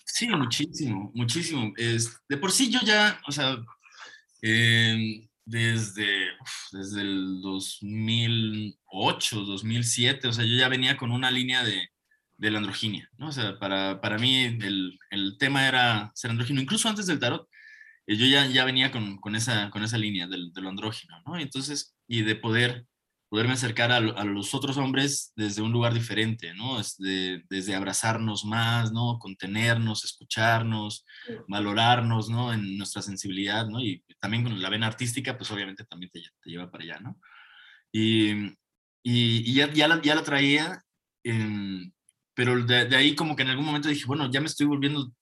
Sí, 0.07 0.27
muchísimo, 0.27 1.13
muchísimo. 1.15 1.71
Es, 1.77 2.19
de 2.31 2.39
por 2.39 2.51
sí 2.51 2.71
yo 2.71 2.81
ya, 2.83 3.21
o 3.29 3.31
sea, 3.31 3.63
desde, 4.41 6.29
desde 6.73 7.03
el 7.03 7.43
2008, 7.43 9.41
2007, 9.41 10.29
o 10.29 10.33
sea, 10.33 10.47
yo 10.47 10.57
ya 10.57 10.69
venía 10.69 10.97
con 10.97 11.11
una 11.11 11.31
línea 11.31 11.63
de, 11.63 11.91
de 12.39 12.51
la 12.51 12.57
androginia, 12.57 13.11
¿no? 13.19 13.29
O 13.29 13.33
sea, 13.33 13.59
para, 13.59 14.01
para 14.01 14.17
mí 14.17 14.45
el, 14.45 14.99
el, 15.11 15.37
tema 15.37 15.69
era 15.69 16.11
ser 16.15 16.31
andrógino, 16.31 16.63
incluso 16.63 16.89
antes 16.89 17.07
del 17.07 17.19
tarot, 17.19 17.51
yo 18.07 18.27
ya, 18.27 18.47
ya 18.47 18.65
venía 18.65 18.91
con, 18.91 19.17
con, 19.19 19.37
esa, 19.37 19.71
con 19.71 19.83
esa 19.83 19.99
línea 19.99 20.27
del, 20.27 20.53
de 20.53 20.61
lo 20.61 20.69
andrógino, 20.69 21.23
¿no? 21.27 21.39
Entonces, 21.39 21.95
y 22.09 22.23
de 22.23 22.35
poder, 22.35 22.87
poderme 23.29 23.55
acercar 23.55 23.93
a, 23.93 23.97
a 23.97 24.25
los 24.25 24.55
otros 24.55 24.77
hombres 24.77 25.33
desde 25.37 25.63
un 25.63 25.73
lugar 25.73 25.95
diferente, 25.95 26.53
¿no? 26.55 26.79
Desde, 26.79 27.45
desde 27.49 27.75
abrazarnos 27.75 28.45
más, 28.45 28.93
¿no? 28.93 29.19
Contenernos, 29.19 30.05
escucharnos, 30.05 31.05
valorarnos, 31.49 32.29
¿no? 32.29 32.53
En 32.53 32.77
nuestra 32.77 33.03
sensibilidad, 33.03 33.67
¿no? 33.67 33.81
Y 33.81 34.05
también 34.21 34.43
con 34.43 34.61
la 34.61 34.69
vena 34.69 34.89
artística, 34.89 35.37
pues 35.37 35.51
obviamente 35.51 35.85
también 35.85 36.11
te, 36.11 36.21
te 36.21 36.51
lleva 36.51 36.71
para 36.71 36.85
allá, 36.85 37.01
¿no? 37.01 37.19
Y, 37.93 38.33
y, 39.05 39.51
y 39.51 39.55
ya, 39.55 39.73
ya, 39.73 39.89
la, 39.89 40.03
ya 40.03 40.15
la 40.15 40.25
traía, 40.25 40.83
pero 42.35 42.65
de, 42.65 42.87
de, 42.87 42.97
ahí 42.97 43.15
como 43.15 43.37
que 43.37 43.43
en 43.43 43.51
algún 43.51 43.67
momento 43.67 43.89
dije, 43.89 44.07
bueno, 44.07 44.31
ya 44.31 44.41
me 44.41 44.47
estoy 44.47 44.67
volviendo 44.67 45.13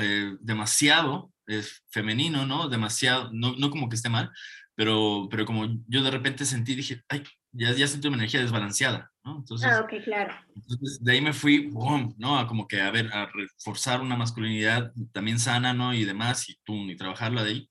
eh, 0.00 0.36
demasiado 0.40 1.32
es 1.46 1.82
femenino, 1.90 2.46
¿no? 2.46 2.68
Demasiado, 2.68 3.30
no, 3.32 3.54
no, 3.56 3.70
como 3.70 3.88
que 3.88 3.96
esté 3.96 4.08
mal, 4.08 4.30
pero, 4.74 5.28
pero 5.30 5.44
como 5.44 5.66
yo 5.88 6.02
de 6.02 6.10
repente 6.10 6.44
sentí, 6.44 6.74
dije, 6.74 7.02
ay, 7.08 7.22
ya, 7.52 7.72
ya 7.72 7.86
sentí 7.86 8.08
una 8.08 8.18
energía 8.18 8.40
desbalanceada, 8.40 9.10
¿no? 9.24 9.38
Entonces, 9.38 9.68
ah, 9.70 9.80
ok, 9.80 10.04
claro. 10.04 10.34
Entonces 10.54 11.02
de 11.02 11.12
ahí 11.12 11.20
me 11.20 11.32
fui, 11.32 11.66
boom, 11.68 12.14
¿no? 12.18 12.38
A 12.38 12.46
como 12.46 12.68
que, 12.68 12.80
a 12.80 12.90
ver, 12.90 13.10
a 13.12 13.26
reforzar 13.26 14.00
una 14.00 14.16
masculinidad 14.16 14.92
también 15.12 15.38
sana, 15.38 15.72
¿no? 15.72 15.94
Y 15.94 16.04
demás, 16.04 16.48
y 16.48 16.58
tú, 16.64 16.74
y 16.74 16.96
trabajarla 16.96 17.42
de 17.42 17.50
ahí. 17.50 17.68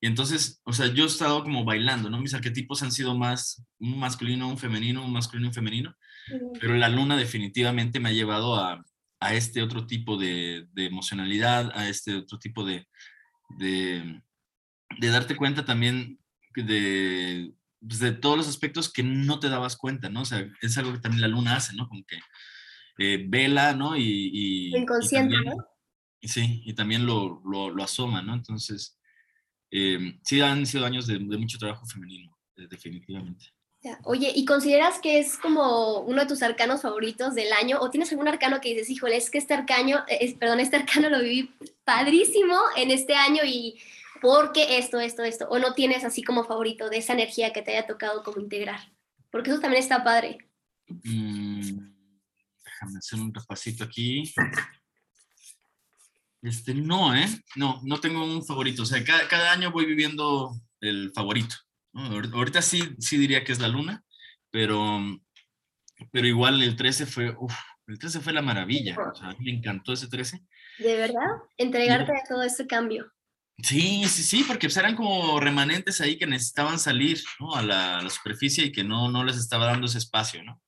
Y 0.00 0.08
entonces, 0.08 0.60
o 0.64 0.72
sea, 0.72 0.88
yo 0.88 1.04
he 1.04 1.06
estado 1.06 1.44
como 1.44 1.64
bailando, 1.64 2.10
¿no? 2.10 2.20
Mis 2.20 2.34
arquetipos 2.34 2.82
han 2.82 2.90
sido 2.90 3.16
más 3.16 3.64
un 3.78 3.98
masculino, 4.00 4.48
un 4.48 4.58
femenino, 4.58 5.04
un 5.04 5.12
masculino, 5.12 5.48
un 5.48 5.54
femenino, 5.54 5.94
pero 6.60 6.74
la 6.74 6.88
luna 6.88 7.16
definitivamente 7.16 8.00
me 8.00 8.08
ha 8.08 8.12
llevado 8.12 8.56
a, 8.56 8.84
a 9.20 9.34
este 9.34 9.62
otro 9.62 9.86
tipo 9.86 10.16
de, 10.16 10.66
de, 10.72 10.86
emocionalidad, 10.86 11.70
a 11.74 11.88
este 11.88 12.16
otro 12.16 12.38
tipo 12.38 12.64
de, 12.64 12.88
de, 13.58 14.22
de 14.98 15.08
darte 15.08 15.36
cuenta 15.36 15.64
también 15.64 16.18
de, 16.54 17.54
pues 17.80 17.98
de, 17.98 18.12
todos 18.12 18.36
los 18.36 18.48
aspectos 18.48 18.92
que 18.92 19.02
no 19.02 19.40
te 19.40 19.48
dabas 19.48 19.76
cuenta, 19.76 20.08
¿no? 20.08 20.22
O 20.22 20.24
sea, 20.24 20.46
es 20.60 20.78
algo 20.78 20.92
que 20.92 21.00
también 21.00 21.22
la 21.22 21.28
luna 21.28 21.56
hace, 21.56 21.74
¿no? 21.74 21.88
Como 21.88 22.04
que 22.04 22.18
eh, 22.98 23.24
vela, 23.28 23.74
¿no? 23.74 23.96
Y, 23.96 24.30
y 24.32 24.76
Inconsciente, 24.76 25.34
y 25.34 25.36
también, 25.36 25.56
¿no? 25.56 25.64
Y 26.20 26.28
sí, 26.28 26.62
y 26.64 26.74
también 26.74 27.06
lo, 27.06 27.42
lo, 27.44 27.70
lo 27.70 27.82
asoma, 27.82 28.22
¿no? 28.22 28.34
Entonces, 28.34 28.98
eh, 29.70 30.18
sí 30.22 30.40
han 30.40 30.66
sido 30.66 30.84
años 30.84 31.06
de, 31.06 31.18
de 31.18 31.38
mucho 31.38 31.58
trabajo 31.58 31.86
femenino, 31.86 32.36
definitivamente. 32.56 33.46
Oye, 34.04 34.32
¿y 34.34 34.44
consideras 34.44 35.00
que 35.00 35.18
es 35.18 35.36
como 35.36 36.00
uno 36.00 36.22
de 36.22 36.28
tus 36.28 36.42
arcanos 36.42 36.82
favoritos 36.82 37.34
del 37.34 37.52
año? 37.52 37.78
¿O 37.80 37.90
tienes 37.90 38.12
algún 38.12 38.28
arcano 38.28 38.60
que 38.60 38.68
dices, 38.68 38.88
híjole, 38.90 39.16
es 39.16 39.28
que 39.28 39.38
este 39.38 39.54
arcano, 39.54 40.04
es, 40.06 40.34
perdón, 40.34 40.60
este 40.60 40.76
arcano 40.76 41.08
lo 41.08 41.20
viví 41.20 41.52
padrísimo 41.84 42.56
en 42.76 42.92
este 42.92 43.16
año 43.16 43.42
y 43.44 43.80
porque 44.20 44.78
esto, 44.78 45.00
esto, 45.00 45.24
esto? 45.24 45.48
¿O 45.48 45.58
no 45.58 45.74
tienes 45.74 46.04
así 46.04 46.22
como 46.22 46.44
favorito 46.44 46.88
de 46.90 46.98
esa 46.98 47.12
energía 47.12 47.52
que 47.52 47.62
te 47.62 47.72
haya 47.72 47.86
tocado 47.86 48.22
como 48.22 48.40
integrar? 48.40 48.92
Porque 49.32 49.50
eso 49.50 49.58
también 49.58 49.82
está 49.82 50.04
padre. 50.04 50.38
Mm, 50.86 51.78
déjame 52.64 52.98
hacer 52.98 53.18
un 53.18 53.34
repasito 53.34 53.82
aquí. 53.82 54.32
Este, 56.40 56.72
no, 56.74 57.16
¿eh? 57.16 57.26
No, 57.56 57.80
no 57.82 57.98
tengo 57.98 58.24
un 58.24 58.44
favorito. 58.44 58.82
O 58.82 58.86
sea, 58.86 59.02
cada 59.04 59.50
año 59.50 59.72
voy 59.72 59.86
viviendo 59.86 60.54
el 60.80 61.10
favorito. 61.12 61.56
Ahorita 61.94 62.62
sí, 62.62 62.96
sí 62.98 63.18
diría 63.18 63.44
que 63.44 63.52
es 63.52 63.60
la 63.60 63.68
luna, 63.68 64.02
pero, 64.50 65.00
pero 66.10 66.26
igual 66.26 66.62
el 66.62 66.76
13 66.76 67.06
fue, 67.06 67.34
uf, 67.38 67.54
el 67.86 67.98
13 67.98 68.20
fue 68.20 68.32
la 68.32 68.42
maravilla. 68.42 68.96
O 68.98 69.14
sea, 69.14 69.36
me 69.38 69.50
encantó 69.50 69.92
ese 69.92 70.08
13. 70.08 70.40
¿De 70.78 70.96
verdad? 70.96 71.26
Entregarte 71.56 72.12
a 72.12 72.22
todo 72.28 72.42
este 72.42 72.66
cambio. 72.66 73.12
Sí, 73.62 74.04
sí, 74.08 74.22
sí, 74.22 74.44
porque 74.46 74.66
pues 74.66 74.76
eran 74.78 74.96
como 74.96 75.38
remanentes 75.38 76.00
ahí 76.00 76.18
que 76.18 76.26
necesitaban 76.26 76.78
salir 76.78 77.22
¿no? 77.38 77.54
a, 77.54 77.62
la, 77.62 77.98
a, 77.98 78.02
la, 78.02 78.10
superficie 78.10 78.64
y 78.64 78.72
que 78.72 78.82
no, 78.82 79.10
no 79.10 79.24
les 79.24 79.36
estaba 79.36 79.66
dando 79.66 79.86
ese 79.86 79.98
espacio, 79.98 80.42
¿no? 80.42 80.60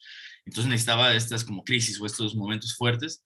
Entonces 0.45 0.71
necesitaba 0.71 1.15
estas 1.15 1.45
como 1.45 1.65
crisis 1.65 2.01
o 2.01 2.07
estos 2.07 2.37
momentos 2.37 2.77
fuertes 2.77 3.25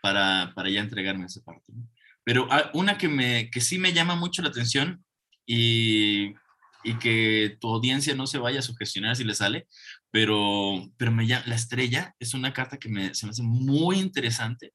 para, 0.00 0.52
para 0.54 0.70
ya 0.70 0.80
entregarme 0.80 1.24
a 1.24 1.26
esa 1.26 1.42
parte. 1.42 1.64
¿no? 1.68 1.88
Pero 2.24 2.46
ah, 2.50 2.70
una 2.74 2.96
que, 2.96 3.08
me, 3.08 3.50
que 3.50 3.60
sí 3.60 3.78
me 3.78 3.92
llama 3.92 4.14
mucho 4.14 4.42
la 4.42 4.48
atención 4.48 5.04
y 5.46 6.32
y 6.82 6.94
que 6.98 7.56
tu 7.60 7.74
audiencia 7.74 8.14
no 8.14 8.26
se 8.26 8.38
vaya 8.38 8.60
a 8.60 8.62
sugestionar 8.62 9.16
si 9.16 9.24
le 9.24 9.34
sale, 9.34 9.66
pero, 10.10 10.90
pero 10.96 11.10
me 11.12 11.26
llama, 11.26 11.44
la 11.46 11.54
estrella 11.54 12.14
es 12.18 12.34
una 12.34 12.52
carta 12.52 12.78
que 12.78 12.88
me, 12.88 13.14
se 13.14 13.26
me 13.26 13.30
hace 13.30 13.42
muy 13.42 13.98
interesante 13.98 14.72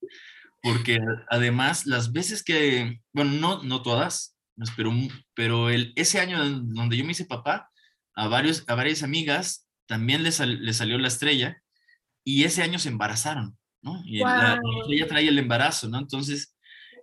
porque 0.66 0.98
además 1.30 1.86
las 1.86 2.12
veces 2.12 2.44
que, 2.44 3.00
bueno, 3.14 3.34
no, 3.34 3.62
no 3.62 3.84
todas, 3.84 4.36
pero, 4.76 4.92
pero 5.36 5.70
el, 5.70 5.94
ese 5.96 6.20
año 6.20 6.44
donde 6.44 6.98
yo 6.98 7.06
me 7.06 7.12
hice 7.12 7.26
papá, 7.26 7.70
a, 8.16 8.28
varios, 8.28 8.64
a 8.68 8.74
varias 8.74 9.04
amigas 9.04 9.68
también 9.86 10.24
les, 10.24 10.36
sal, 10.36 10.60
salió 10.74 10.98
la 10.98 11.08
estrella 11.08 11.62
y 12.24 12.46
ese 12.46 12.64
año 12.64 12.80
se 12.80 12.90
embarazaron, 12.90 13.56
¿no? 13.84 14.02
Y 14.06 14.22
wow. 14.22 14.28
la, 14.28 14.42
la, 14.56 14.80
estrella 14.82 15.08
trae 15.08 15.28
el 15.28 15.38
embarazo, 15.38 15.88
¿no? 15.88 16.00
Entonces, 16.00 16.56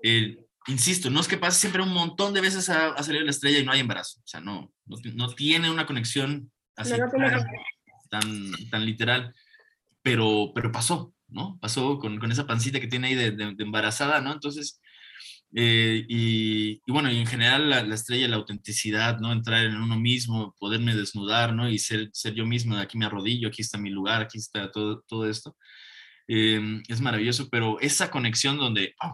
eh, 0.03 0.42
insisto, 0.67 1.11
no 1.11 1.21
es 1.21 1.29
que 1.29 1.39
pase 1.39 1.61
siempre 1.61 1.83
un 1.83 1.93
montón 1.93 2.35
de 2.35 2.41
veces 2.41 2.69
a, 2.69 2.89
a, 2.89 3.03
salir 3.03 3.23
la 3.23 3.31
estrella 3.31 3.59
y 3.59 3.65
no 3.65 3.73
hay 3.73 3.81
embarazo. 3.81 4.21
O 4.21 4.27
sea, 4.27 4.41
no, 4.41 4.73
no, 4.87 4.97
no 5.15 5.29
tiene 5.35 5.71
una 5.71 5.87
conexión 5.87 6.51
así 6.77 6.93
no, 6.93 7.09
tan, 7.11 7.47
tan, 8.11 8.53
tan, 8.71 8.87
literal, 8.87 9.35
pero, 10.03 10.53
pero 10.55 10.73
pasó, 10.73 11.15
¿no? 11.29 11.59
Pasó 11.61 11.99
con, 11.99 12.19
con 12.19 12.33
esa 12.33 12.47
pancita 12.47 12.81
que 12.81 12.87
tiene 12.87 13.09
ahí 13.09 13.15
de, 13.15 13.31
de, 13.33 13.55
de 13.55 13.65
embarazada, 13.65 14.21
¿no? 14.21 14.33
Entonces, 14.33 14.81
eh, 15.55 16.05
y, 16.09 16.81
y, 16.87 16.93
bueno, 16.93 17.11
y 17.11 17.19
en 17.19 17.27
general 17.27 17.69
la, 17.69 17.83
la, 17.83 17.95
estrella, 17.95 18.29
la 18.29 18.37
autenticidad, 18.37 19.19
¿no? 19.21 19.33
Entrar 19.33 19.65
en 19.65 19.77
uno 19.77 19.99
mismo, 19.99 20.55
poderme 20.59 20.95
desnudar, 20.95 21.55
¿no? 21.55 21.69
Y 21.69 21.79
ser, 21.79 22.09
ser 22.13 22.35
yo 22.35 22.47
mismo, 22.47 22.77
aquí 22.77 22.97
me 22.97 23.07
arrodillo, 23.07 23.49
aquí 23.49 23.61
está 23.63 23.79
mi 23.79 23.91
lugar, 23.91 24.23
aquí 24.23 24.39
está 24.39 24.71
todo, 24.71 25.03
todo 25.07 25.29
esto. 25.29 25.57
Eh, 26.29 26.81
es 26.89 27.01
maravilloso, 27.01 27.49
pero 27.51 27.79
esa 27.81 28.11
conexión 28.11 28.57
donde, 28.57 28.95
oh, 29.03 29.13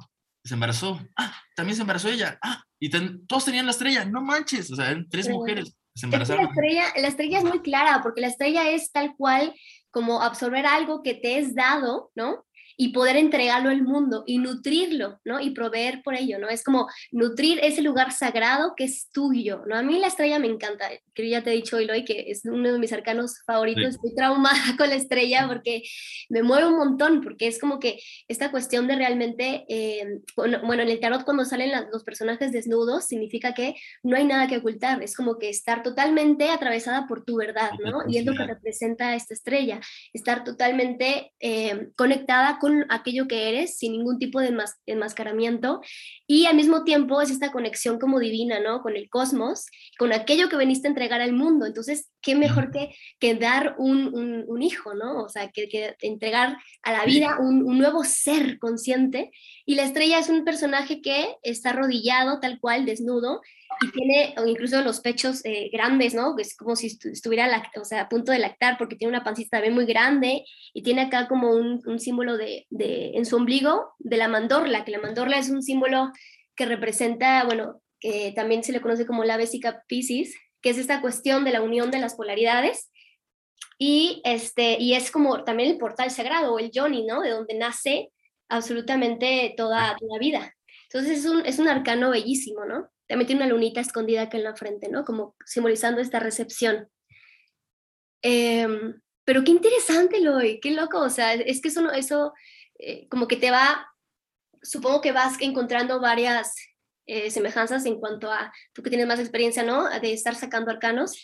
se 0.48 0.54
embarazó, 0.54 0.98
ah, 1.16 1.32
también 1.54 1.76
se 1.76 1.82
embarazó 1.82 2.08
ella, 2.08 2.38
ah, 2.42 2.62
y 2.80 2.88
ten, 2.88 3.26
todos 3.26 3.44
tenían 3.44 3.66
la 3.66 3.72
estrella, 3.72 4.04
no 4.04 4.22
manches, 4.22 4.70
o 4.72 4.76
sea, 4.76 4.90
eran 4.90 5.08
tres 5.08 5.28
mujeres, 5.28 5.76
se 5.94 6.06
embarazaron. 6.06 6.44
la, 6.44 6.50
estrella, 6.50 6.84
la 6.96 7.08
estrella 7.08 7.38
es 7.38 7.44
muy 7.44 7.60
clara, 7.60 8.00
porque 8.02 8.22
la 8.22 8.28
estrella 8.28 8.70
es 8.70 8.90
tal 8.90 9.14
cual 9.16 9.54
como 9.90 10.22
absorber 10.22 10.66
algo 10.66 11.02
que 11.02 11.14
te 11.14 11.38
es 11.38 11.54
dado, 11.54 12.10
¿no? 12.14 12.46
Y 12.80 12.90
poder 12.90 13.16
entregarlo 13.16 13.70
al 13.70 13.82
mundo 13.82 14.22
y 14.24 14.38
nutrirlo, 14.38 15.20
¿no? 15.24 15.40
Y 15.40 15.50
proveer 15.50 16.00
por 16.04 16.14
ello, 16.14 16.38
¿no? 16.38 16.48
Es 16.48 16.62
como 16.62 16.88
nutrir 17.10 17.58
ese 17.60 17.82
lugar 17.82 18.12
sagrado 18.12 18.74
que 18.76 18.84
es 18.84 19.10
tuyo, 19.10 19.64
¿no? 19.66 19.76
A 19.76 19.82
mí 19.82 19.98
la 19.98 20.06
estrella 20.06 20.38
me 20.38 20.46
encanta, 20.46 20.88
que 21.12 21.28
ya 21.28 21.42
te 21.42 21.50
he 21.50 21.54
dicho 21.54 21.76
hoy, 21.76 21.90
hoy 21.90 22.04
que 22.04 22.30
es 22.30 22.44
uno 22.44 22.72
de 22.72 22.78
mis 22.78 22.92
arcanos 22.92 23.42
favoritos, 23.44 23.96
estoy 23.96 24.14
traumada 24.14 24.76
con 24.78 24.88
la 24.90 24.94
estrella 24.94 25.48
porque 25.48 25.82
me 26.28 26.44
mueve 26.44 26.68
un 26.68 26.76
montón, 26.76 27.20
porque 27.20 27.48
es 27.48 27.58
como 27.58 27.80
que 27.80 27.98
esta 28.28 28.52
cuestión 28.52 28.86
de 28.86 28.94
realmente, 28.94 29.64
eh, 29.68 30.20
bueno, 30.36 30.82
en 30.82 30.88
el 30.88 31.00
tarot 31.00 31.24
cuando 31.24 31.44
salen 31.44 31.72
los 31.92 32.04
personajes 32.04 32.52
desnudos, 32.52 33.06
significa 33.06 33.54
que 33.54 33.74
no 34.04 34.16
hay 34.16 34.24
nada 34.24 34.46
que 34.46 34.58
ocultar, 34.58 35.02
es 35.02 35.16
como 35.16 35.36
que 35.36 35.48
estar 35.48 35.82
totalmente 35.82 36.48
atravesada 36.50 37.08
por 37.08 37.24
tu 37.24 37.38
verdad, 37.38 37.72
¿no? 37.84 38.02
Y 38.06 38.18
es 38.18 38.24
lo 38.24 38.34
que 38.34 38.46
representa 38.46 39.16
esta 39.16 39.34
estrella, 39.34 39.80
estar 40.12 40.44
totalmente 40.44 41.32
eh, 41.40 41.88
conectada 41.96 42.60
con 42.60 42.67
aquello 42.88 43.26
que 43.28 43.48
eres 43.48 43.78
sin 43.78 43.92
ningún 43.92 44.18
tipo 44.18 44.40
de 44.40 44.56
enmascaramiento 44.86 45.80
y 46.26 46.46
al 46.46 46.56
mismo 46.56 46.84
tiempo 46.84 47.20
es 47.20 47.30
esta 47.30 47.52
conexión 47.52 47.98
como 47.98 48.18
divina, 48.18 48.60
¿no? 48.60 48.82
Con 48.82 48.96
el 48.96 49.08
cosmos, 49.08 49.66
con 49.98 50.12
aquello 50.12 50.48
que 50.48 50.56
veniste 50.56 50.88
a 50.88 50.90
entregar 50.90 51.20
al 51.20 51.32
mundo. 51.32 51.66
Entonces, 51.66 52.10
¿qué 52.20 52.34
mejor 52.34 52.70
que, 52.70 52.94
que 53.18 53.34
dar 53.34 53.74
un, 53.78 54.44
un, 54.46 54.62
hijo, 54.62 54.94
¿no? 54.94 55.22
O 55.22 55.28
sea, 55.28 55.50
que, 55.50 55.68
que 55.68 55.94
entregar 56.00 56.56
a 56.82 56.92
la 56.92 57.04
vida 57.04 57.38
un, 57.40 57.62
un, 57.62 57.78
nuevo 57.78 58.04
ser 58.04 58.58
consciente. 58.58 59.30
Y 59.64 59.74
la 59.76 59.84
estrella 59.84 60.18
es 60.18 60.28
un 60.28 60.44
personaje 60.44 61.00
que 61.00 61.36
está 61.42 61.70
arrodillado 61.70 62.40
tal 62.40 62.60
cual, 62.60 62.84
desnudo, 62.84 63.40
y 63.80 63.90
tiene 63.92 64.34
incluso 64.46 64.82
los 64.82 65.00
pechos 65.00 65.44
eh, 65.44 65.70
grandes, 65.72 66.14
¿no? 66.14 66.36
Es 66.38 66.56
como 66.56 66.74
si 66.74 66.98
estuviera 67.12 67.62
o 67.76 67.96
a 67.96 68.08
punto 68.08 68.32
de 68.32 68.38
lactar 68.38 68.76
porque 68.76 68.96
tiene 68.96 69.14
una 69.14 69.24
pancita 69.24 69.58
también 69.58 69.74
muy 69.74 69.86
grande 69.86 70.44
y 70.72 70.82
tiene 70.82 71.02
acá 71.02 71.28
como 71.28 71.52
un, 71.52 71.98
símbolo 71.98 72.36
de, 72.36 72.66
en 72.70 73.24
su 73.24 73.36
ombligo 73.36 73.92
de 73.98 74.16
la 74.16 74.28
mandorla, 74.28 74.84
que 74.84 74.90
la 74.90 75.00
mandorla 75.00 75.38
es 75.38 75.50
un 75.50 75.62
símbolo 75.62 76.10
que 76.56 76.66
representa, 76.66 77.44
bueno, 77.44 77.80
que 78.00 78.32
también 78.34 78.64
se 78.64 78.72
le 78.72 78.80
conoce 78.80 79.06
como 79.06 79.24
la 79.24 79.36
vesica 79.36 79.84
piscis, 79.86 80.36
que 80.60 80.70
es 80.70 80.78
esta 80.78 81.00
cuestión 81.00 81.44
de 81.44 81.52
la 81.52 81.62
unión 81.62 81.90
de 81.90 82.00
las 82.00 82.14
polaridades. 82.14 82.90
Y, 83.78 84.22
este, 84.24 84.76
y 84.80 84.94
es 84.94 85.12
como 85.12 85.44
también 85.44 85.70
el 85.70 85.78
portal 85.78 86.10
sagrado 86.10 86.54
o 86.54 86.58
el 86.58 86.72
Johnny, 86.74 87.06
¿no? 87.06 87.20
De 87.20 87.30
donde 87.30 87.54
nace 87.54 88.10
absolutamente 88.48 89.54
toda, 89.56 89.96
la 90.00 90.18
vida. 90.18 90.52
Entonces 90.90 91.20
es 91.20 91.26
un, 91.26 91.46
es 91.46 91.60
un 91.60 91.68
arcano 91.68 92.10
bellísimo, 92.10 92.64
¿no? 92.64 92.88
También 93.08 93.26
tiene 93.26 93.42
una 93.42 93.52
lunita 93.52 93.80
escondida 93.80 94.22
acá 94.22 94.36
en 94.36 94.44
la 94.44 94.54
frente, 94.54 94.88
¿no? 94.88 95.04
Como 95.04 95.34
simbolizando 95.44 96.00
esta 96.00 96.20
recepción. 96.20 96.88
Em, 98.22 99.00
pero 99.24 99.44
qué 99.44 99.50
interesante, 99.50 100.20
Loy, 100.20 100.60
qué 100.60 100.70
loco, 100.72 101.00
o 101.00 101.10
sea, 101.10 101.34
es 101.34 101.60
que 101.60 101.68
eso, 101.68 101.90
eso 101.92 102.32
eh, 102.78 103.08
como 103.08 103.28
que 103.28 103.36
te 103.36 103.50
va, 103.50 103.86
supongo 104.62 105.00
que 105.00 105.12
vas 105.12 105.36
encontrando 105.40 106.00
varias 106.00 106.54
eh, 107.06 107.30
semejanzas 107.30 107.86
en 107.86 107.98
cuanto 107.98 108.30
a, 108.30 108.52
tú 108.72 108.82
que 108.82 108.90
tienes 108.90 109.06
más 109.06 109.20
experiencia, 109.20 109.62
¿no? 109.62 109.88
De 110.00 110.12
estar 110.12 110.34
sacando 110.34 110.70
arcanos. 110.70 111.22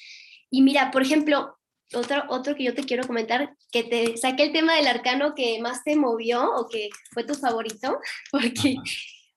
Y 0.51 0.63
mira, 0.63 0.91
por 0.91 1.03
ejemplo, 1.03 1.59
otro, 1.93 2.25
otro 2.29 2.55
que 2.55 2.65
yo 2.65 2.75
te 2.75 2.85
quiero 2.85 3.07
comentar, 3.07 3.55
que 3.71 3.85
te 3.85 4.17
saqué 4.17 4.45
el 4.45 4.53
tema 4.53 4.75
del 4.77 4.87
arcano 4.87 5.35
que 5.35 5.61
más 5.61 5.85
te 5.85 5.97
movió 5.97 6.51
o 6.55 6.69
que 6.69 6.89
fue 7.13 7.25
tu 7.25 7.35
favorito, 7.35 7.99
porque 8.31 8.77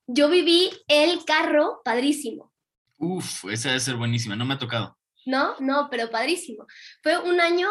yo 0.07 0.29
viví 0.29 0.71
el 0.87 1.23
carro 1.25 1.81
padrísimo. 1.83 2.53
Uf, 2.97 3.45
esa 3.51 3.69
debe 3.69 3.79
ser 3.81 3.95
buenísima, 3.95 4.35
no 4.35 4.45
me 4.45 4.55
ha 4.55 4.59
tocado. 4.59 4.97
No, 5.25 5.55
no, 5.59 5.89
pero 5.91 6.09
padrísimo. 6.09 6.65
Fue 7.03 7.17
un 7.19 7.41
año 7.41 7.69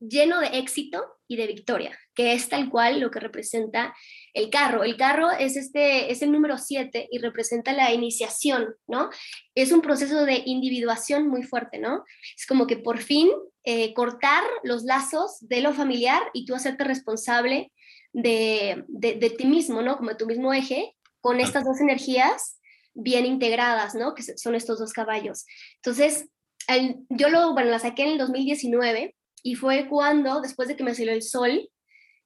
lleno 0.00 0.40
de 0.40 0.58
éxito 0.58 1.18
y 1.28 1.36
de 1.36 1.46
victoria, 1.46 1.96
que 2.14 2.32
es 2.32 2.48
tal 2.48 2.68
cual 2.70 3.00
lo 3.00 3.10
que 3.10 3.20
representa 3.20 3.94
el 4.34 4.50
carro. 4.50 4.82
El 4.82 4.96
carro 4.96 5.30
es, 5.30 5.56
este, 5.56 6.10
es 6.10 6.22
el 6.22 6.32
número 6.32 6.58
7 6.58 7.08
y 7.10 7.18
representa 7.18 7.72
la 7.72 7.92
iniciación, 7.92 8.74
¿no? 8.86 9.10
Es 9.54 9.72
un 9.72 9.80
proceso 9.80 10.24
de 10.24 10.42
individuación 10.44 11.28
muy 11.28 11.42
fuerte, 11.42 11.78
¿no? 11.78 12.04
Es 12.36 12.46
como 12.46 12.66
que 12.66 12.78
por 12.78 12.98
fin 12.98 13.28
eh, 13.64 13.94
cortar 13.94 14.42
los 14.64 14.84
lazos 14.84 15.38
de 15.40 15.60
lo 15.60 15.72
familiar 15.72 16.22
y 16.32 16.46
tú 16.46 16.54
hacerte 16.54 16.84
responsable 16.84 17.72
de, 18.12 18.84
de, 18.88 19.14
de 19.14 19.30
ti 19.30 19.46
mismo, 19.46 19.82
¿no? 19.82 19.96
Como 19.96 20.10
de 20.10 20.16
tu 20.16 20.26
mismo 20.26 20.52
eje 20.52 20.96
con 21.20 21.40
estas 21.40 21.64
dos 21.64 21.80
energías 21.80 22.58
bien 22.94 23.26
integradas, 23.26 23.94
¿no? 23.94 24.14
Que 24.14 24.22
son 24.22 24.54
estos 24.54 24.78
dos 24.78 24.92
caballos. 24.92 25.46
Entonces, 25.76 26.28
yo 27.08 27.28
lo, 27.28 27.52
bueno, 27.52 27.70
la 27.70 27.78
saqué 27.78 28.02
en 28.02 28.10
el 28.10 28.18
2019 28.18 29.14
y 29.42 29.54
fue 29.54 29.88
cuando, 29.88 30.40
después 30.40 30.68
de 30.68 30.76
que 30.76 30.84
me 30.84 30.94
salió 30.94 31.12
el 31.12 31.22
sol, 31.22 31.68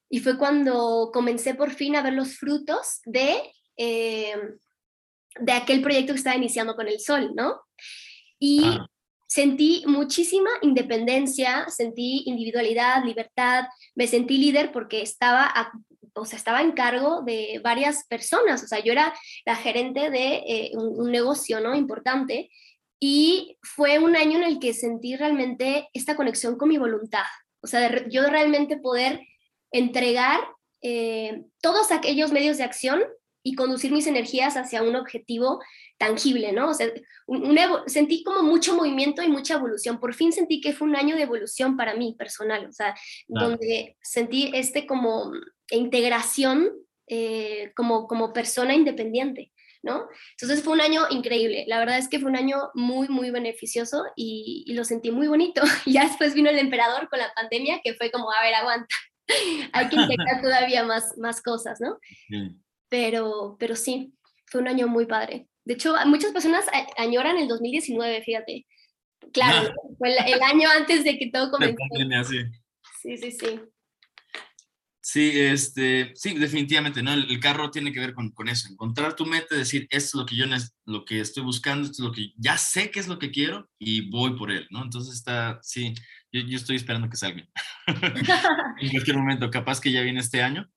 y 0.09 0.19
fue 0.19 0.37
cuando 0.37 1.09
comencé 1.11 1.55
por 1.55 1.71
fin 1.71 1.95
a 1.95 2.03
ver 2.03 2.13
los 2.13 2.37
frutos 2.37 3.01
de, 3.05 3.35
eh, 3.77 4.35
de 5.39 5.51
aquel 5.51 5.81
proyecto 5.81 6.13
que 6.13 6.17
estaba 6.17 6.35
iniciando 6.35 6.75
con 6.75 6.87
el 6.87 6.99
sol, 6.99 7.31
¿no? 7.35 7.61
Y 8.37 8.63
ah. 8.63 8.87
sentí 9.27 9.83
muchísima 9.87 10.49
independencia, 10.61 11.65
sentí 11.69 12.23
individualidad, 12.25 13.03
libertad, 13.03 13.65
me 13.95 14.05
sentí 14.05 14.37
líder 14.37 14.71
porque 14.71 15.01
estaba 15.01 15.51
o 16.15 16.25
sea, 16.25 16.37
estaba 16.37 16.61
en 16.61 16.73
cargo 16.73 17.21
de 17.23 17.59
varias 17.63 18.05
personas, 18.05 18.63
o 18.63 18.67
sea, 18.67 18.79
yo 18.79 18.91
era 18.91 19.13
la 19.45 19.55
gerente 19.55 20.09
de 20.09 20.35
eh, 20.47 20.71
un, 20.75 21.11
negocio, 21.11 21.59
¿no? 21.59 21.75
Importante, 21.75 22.49
y 22.99 23.57
fue 23.61 23.99
un 23.99 24.15
año 24.15 24.37
en 24.37 24.43
el 24.43 24.59
que 24.59 24.73
sentí 24.73 25.15
realmente 25.15 25.89
esta 25.93 26.15
conexión 26.15 26.57
con 26.57 26.69
mi 26.69 26.77
voluntad, 26.77 27.25
o 27.61 27.67
sea, 27.67 28.07
yo 28.07 28.27
realmente 28.27 28.77
poder 28.77 29.21
entregar 29.71 30.39
eh, 30.81 31.43
todos 31.61 31.91
aquellos 31.91 32.31
medios 32.31 32.57
de 32.57 32.63
acción 32.63 33.01
y 33.43 33.55
conducir 33.55 33.91
mis 33.91 34.07
energías 34.07 34.55
hacia 34.55 34.81
un 34.83 34.95
objetivo 34.95 35.61
tangible, 35.97 36.53
¿no? 36.53 36.69
O 36.69 36.73
sea, 36.73 36.91
sentí 37.87 38.23
como 38.23 38.41
mucho 38.41 38.75
movimiento 38.75 39.21
y 39.21 39.27
mucha 39.27 39.55
evolución. 39.55 39.99
Por 39.99 40.13
fin 40.13 40.31
sentí 40.31 40.61
que 40.61 40.73
fue 40.73 40.87
un 40.87 40.95
año 40.95 41.15
de 41.15 41.23
evolución 41.23 41.75
para 41.75 41.93
mí 41.93 42.15
personal, 42.17 42.65
o 42.65 42.71
sea, 42.71 42.95
donde 43.27 43.97
sentí 44.01 44.49
este 44.53 44.87
como 44.87 45.31
integración 45.69 46.71
eh, 47.07 47.71
como, 47.75 48.07
como 48.07 48.33
persona 48.33 48.73
independiente, 48.73 49.51
¿no? 49.81 50.07
Entonces 50.31 50.63
fue 50.63 50.73
un 50.73 50.81
año 50.81 51.03
increíble, 51.09 51.65
la 51.67 51.79
verdad 51.79 51.97
es 51.97 52.07
que 52.07 52.19
fue 52.19 52.29
un 52.29 52.37
año 52.37 52.57
muy, 52.73 53.09
muy 53.09 53.29
beneficioso 53.29 54.05
y, 54.15 54.71
lo 54.73 54.83
sentí 54.83 55.11
muy 55.11 55.27
bonito. 55.27 55.61
ya 55.85 56.05
después 56.05 56.33
vino 56.33 56.49
el 56.49 56.59
emperador 56.59 57.09
con 57.09 57.19
la 57.19 57.33
pandemia, 57.33 57.81
que 57.83 57.93
fue 57.93 58.09
como, 58.11 58.31
a 58.31 58.41
ver, 58.41 58.55
aguanta, 58.55 58.95
hay 59.73 59.89
que 59.89 59.95
integrar 59.95 60.41
todavía 60.41 60.83
más, 60.83 61.17
más 61.17 61.41
cosas, 61.41 61.79
¿no? 61.81 61.97
Pero, 62.89 63.57
pero 63.59 63.75
sí, 63.75 64.13
fue 64.45 64.61
un 64.61 64.67
año 64.67 64.87
muy 64.87 65.05
padre. 65.05 65.47
De 65.65 65.75
hecho, 65.75 65.95
muchas 66.05 66.31
personas 66.31 66.65
añoran 66.97 67.37
el 67.37 67.47
2019, 67.47 68.21
fíjate. 68.23 68.65
Claro, 69.31 69.73
fue 69.97 70.09
el, 70.11 70.41
año 70.41 70.69
antes 70.69 71.03
de 71.03 71.17
que 71.17 71.29
todo 71.31 71.49
comenzó. 71.49 71.77
Sí, 73.01 73.17
sí, 73.17 73.31
sí. 73.31 73.59
Sí, 75.05 75.31
este, 75.35 76.13
sí, 76.15 76.33
definitivamente, 76.35 77.03
¿no? 77.03 77.11
El, 77.11 77.39
carro 77.41 77.69
tiene 77.69 77.91
que 77.91 77.99
ver 77.99 78.13
con, 78.13 78.31
con, 78.31 78.47
eso, 78.47 78.69
encontrar 78.71 79.17
tu 79.17 79.25
meta, 79.25 79.53
decir, 79.53 79.85
esto 79.89 80.17
es 80.17 80.21
lo 80.21 80.25
que 80.25 80.37
yo 80.37 80.45
lo 80.85 81.03
que 81.03 81.19
estoy 81.19 81.43
buscando, 81.43 81.91
es 81.91 81.99
lo 81.99 82.13
que 82.13 82.31
ya 82.37 82.57
sé 82.57 82.89
que 82.89 83.01
es 83.01 83.09
lo 83.09 83.19
que 83.19 83.29
quiero 83.29 83.69
y 83.77 84.09
voy 84.09 84.37
por 84.37 84.49
él, 84.49 84.65
¿no? 84.71 84.81
Entonces 84.81 85.13
está, 85.13 85.59
sí, 85.61 85.93
yo, 86.31 86.39
yo 86.47 86.55
estoy 86.55 86.77
esperando 86.77 87.09
que 87.09 87.17
salga 87.17 87.45
en 88.79 88.89
cualquier 88.91 89.17
momento, 89.17 89.51
capaz 89.51 89.81
que 89.81 89.91
ya 89.91 90.01
viene 90.03 90.21
este 90.21 90.41
año. 90.41 90.71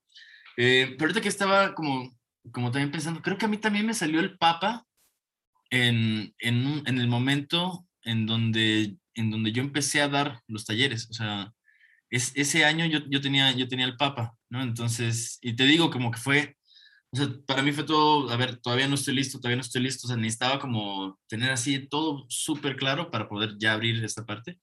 Eh, 0.57 0.97
pero 0.99 1.05
ahorita 1.05 1.21
que 1.21 1.29
estaba 1.29 1.73
como, 1.75 2.19
como 2.51 2.73
también 2.73 2.91
pensando, 2.91 3.23
creo 3.23 3.39
que 3.39 3.47
a 3.47 3.49
mí 3.49 3.59
también 3.59 3.87
me 3.87 3.95
salió 3.95 4.19
el 4.19 4.37
Papa 4.39 4.85
en, 5.71 6.35
en, 6.41 6.83
en 6.85 6.99
el 6.99 7.07
momento 7.07 7.87
en 8.03 8.27
donde, 8.27 8.97
en 9.15 9.31
donde 9.31 9.53
yo 9.53 9.63
empecé 9.63 10.03
a 10.03 10.09
dar 10.09 10.41
los 10.49 10.65
talleres, 10.65 11.09
o 11.11 11.13
sea, 11.13 11.53
es, 12.17 12.33
ese 12.35 12.65
año 12.65 12.87
yo, 12.87 13.01
yo, 13.09 13.21
tenía, 13.21 13.53
yo 13.53 13.69
tenía 13.69 13.87
el 13.87 13.97
Papa, 13.97 14.35
¿no? 14.51 14.63
Entonces, 14.63 15.39
y 15.43 15.55
te 15.55 15.65
digo 15.65 15.91
como 15.91 16.11
que 16.11 16.19
fue, 16.19 16.57
o 17.11 17.17
sea, 17.17 17.29
para 17.47 17.63
mí 17.63 17.73
fue 17.73 17.85
todo, 17.85 18.31
a 18.31 18.37
ver, 18.37 18.57
todavía 18.57 18.89
no 18.89 18.95
estoy 18.95 19.15
listo, 19.15 19.39
todavía 19.39 19.57
no 19.57 19.63
estoy 19.63 19.83
listo, 19.83 20.07
o 20.07 20.09
sea, 20.09 20.17
necesitaba 20.17 20.59
como 20.59 21.19
tener 21.29 21.51
así 21.51 21.87
todo 21.89 22.27
súper 22.29 22.77
claro 22.77 23.11
para 23.11 23.29
poder 23.29 23.57
ya 23.59 23.73
abrir 23.73 24.03
esta 24.05 24.25
parte 24.27 24.59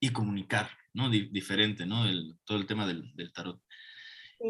y 0.00 0.10
comunicar, 0.10 0.70
¿no? 0.92 1.08
diferente, 1.10 1.86
¿no? 1.86 2.06
El, 2.06 2.36
todo 2.44 2.58
el 2.58 2.66
tema 2.66 2.86
del, 2.86 3.14
del 3.14 3.32
tarot. 3.32 3.60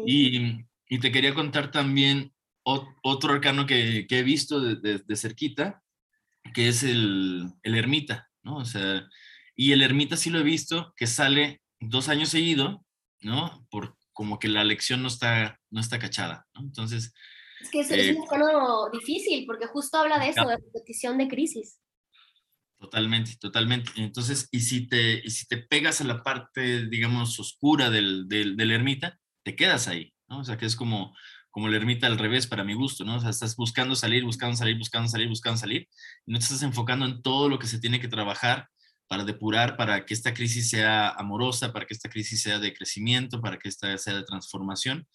Y, 0.05 0.65
y, 0.89 0.99
te 0.99 1.11
quería 1.11 1.33
contar 1.33 1.71
también 1.71 2.33
otro 2.63 3.33
arcano 3.33 3.65
que, 3.65 4.05
que 4.07 4.19
he 4.19 4.23
visto 4.23 4.59
de, 4.59 4.99
de, 4.99 5.15
cerquita, 5.15 5.81
que 6.53 6.67
es 6.67 6.83
el, 6.83 7.53
el 7.63 7.75
ermita, 7.75 8.29
¿no? 8.43 8.57
O 8.57 8.65
sea, 8.65 9.07
y 9.55 9.71
el 9.71 9.81
ermita 9.81 10.17
sí 10.17 10.29
lo 10.29 10.39
he 10.39 10.43
visto, 10.43 10.93
que 10.97 11.07
sale 11.07 11.61
dos 11.79 12.09
años 12.09 12.29
seguido, 12.29 12.85
¿no? 13.21 13.65
Por 13.69 13.95
como 14.13 14.39
que 14.39 14.47
la 14.47 14.63
lección 14.63 15.01
no 15.03 15.09
está, 15.09 15.59
no 15.69 15.79
está 15.79 15.99
cachada, 15.99 16.47
¿no? 16.55 16.61
Entonces... 16.61 17.13
Es 17.61 17.69
que 17.69 17.81
es, 17.81 17.91
es 17.91 18.15
un 18.15 18.27
tono 18.27 18.87
eh, 18.87 18.89
difícil, 18.93 19.45
porque 19.45 19.67
justo 19.67 19.97
habla 19.97 20.19
de 20.19 20.29
eso, 20.29 20.47
de 20.47 20.57
repetición 20.57 21.17
de 21.17 21.27
crisis. 21.27 21.79
Totalmente, 22.79 23.35
totalmente. 23.39 23.91
Entonces, 23.95 24.47
y 24.51 24.59
si 24.61 24.87
te, 24.87 25.21
y 25.23 25.29
si 25.31 25.47
te 25.47 25.57
pegas 25.57 26.01
a 26.01 26.03
la 26.03 26.21
parte, 26.21 26.87
digamos, 26.87 27.39
oscura 27.39 27.89
del, 27.89 28.27
del, 28.27 28.55
del 28.55 28.71
ermita, 28.71 29.19
te 29.43 29.55
quedas 29.55 29.87
ahí, 29.87 30.13
¿no? 30.27 30.39
O 30.39 30.43
sea, 30.43 30.57
que 30.57 30.67
es 30.67 30.75
como, 30.75 31.15
como 31.49 31.69
la 31.69 31.77
ermita 31.77 32.05
al 32.05 32.19
revés 32.19 32.45
para 32.45 32.63
mi 32.63 32.75
gusto, 32.75 33.03
¿no? 33.03 33.15
O 33.15 33.19
sea, 33.19 33.31
estás 33.31 33.55
buscando 33.55 33.95
salir, 33.95 34.23
buscando 34.23 34.55
salir, 34.55 34.77
buscando 34.77 35.09
salir, 35.09 35.27
buscando 35.27 35.57
salir, 35.57 35.87
y 36.25 36.31
no 36.31 36.37
te 36.37 36.45
estás 36.45 36.61
enfocando 36.61 37.05
en 37.05 37.21
todo 37.21 37.49
lo 37.49 37.57
que 37.57 37.67
se 37.67 37.79
tiene 37.79 37.99
que 37.99 38.07
trabajar 38.07 38.67
para 39.07 39.23
depurar, 39.23 39.77
para 39.77 40.05
que 40.05 40.13
esta 40.13 40.33
crisis 40.33 40.69
sea 40.69 41.09
amorosa, 41.09 41.71
para 41.71 41.85
que 41.85 41.93
esta 41.93 42.09
crisis 42.09 42.41
sea 42.41 42.59
de 42.59 42.73
crecimiento, 42.73 43.41
para 43.41 43.57
que 43.57 43.69
esta 43.69 43.97
sea 43.97 44.15
de 44.15 44.23
transformación. 44.23 45.07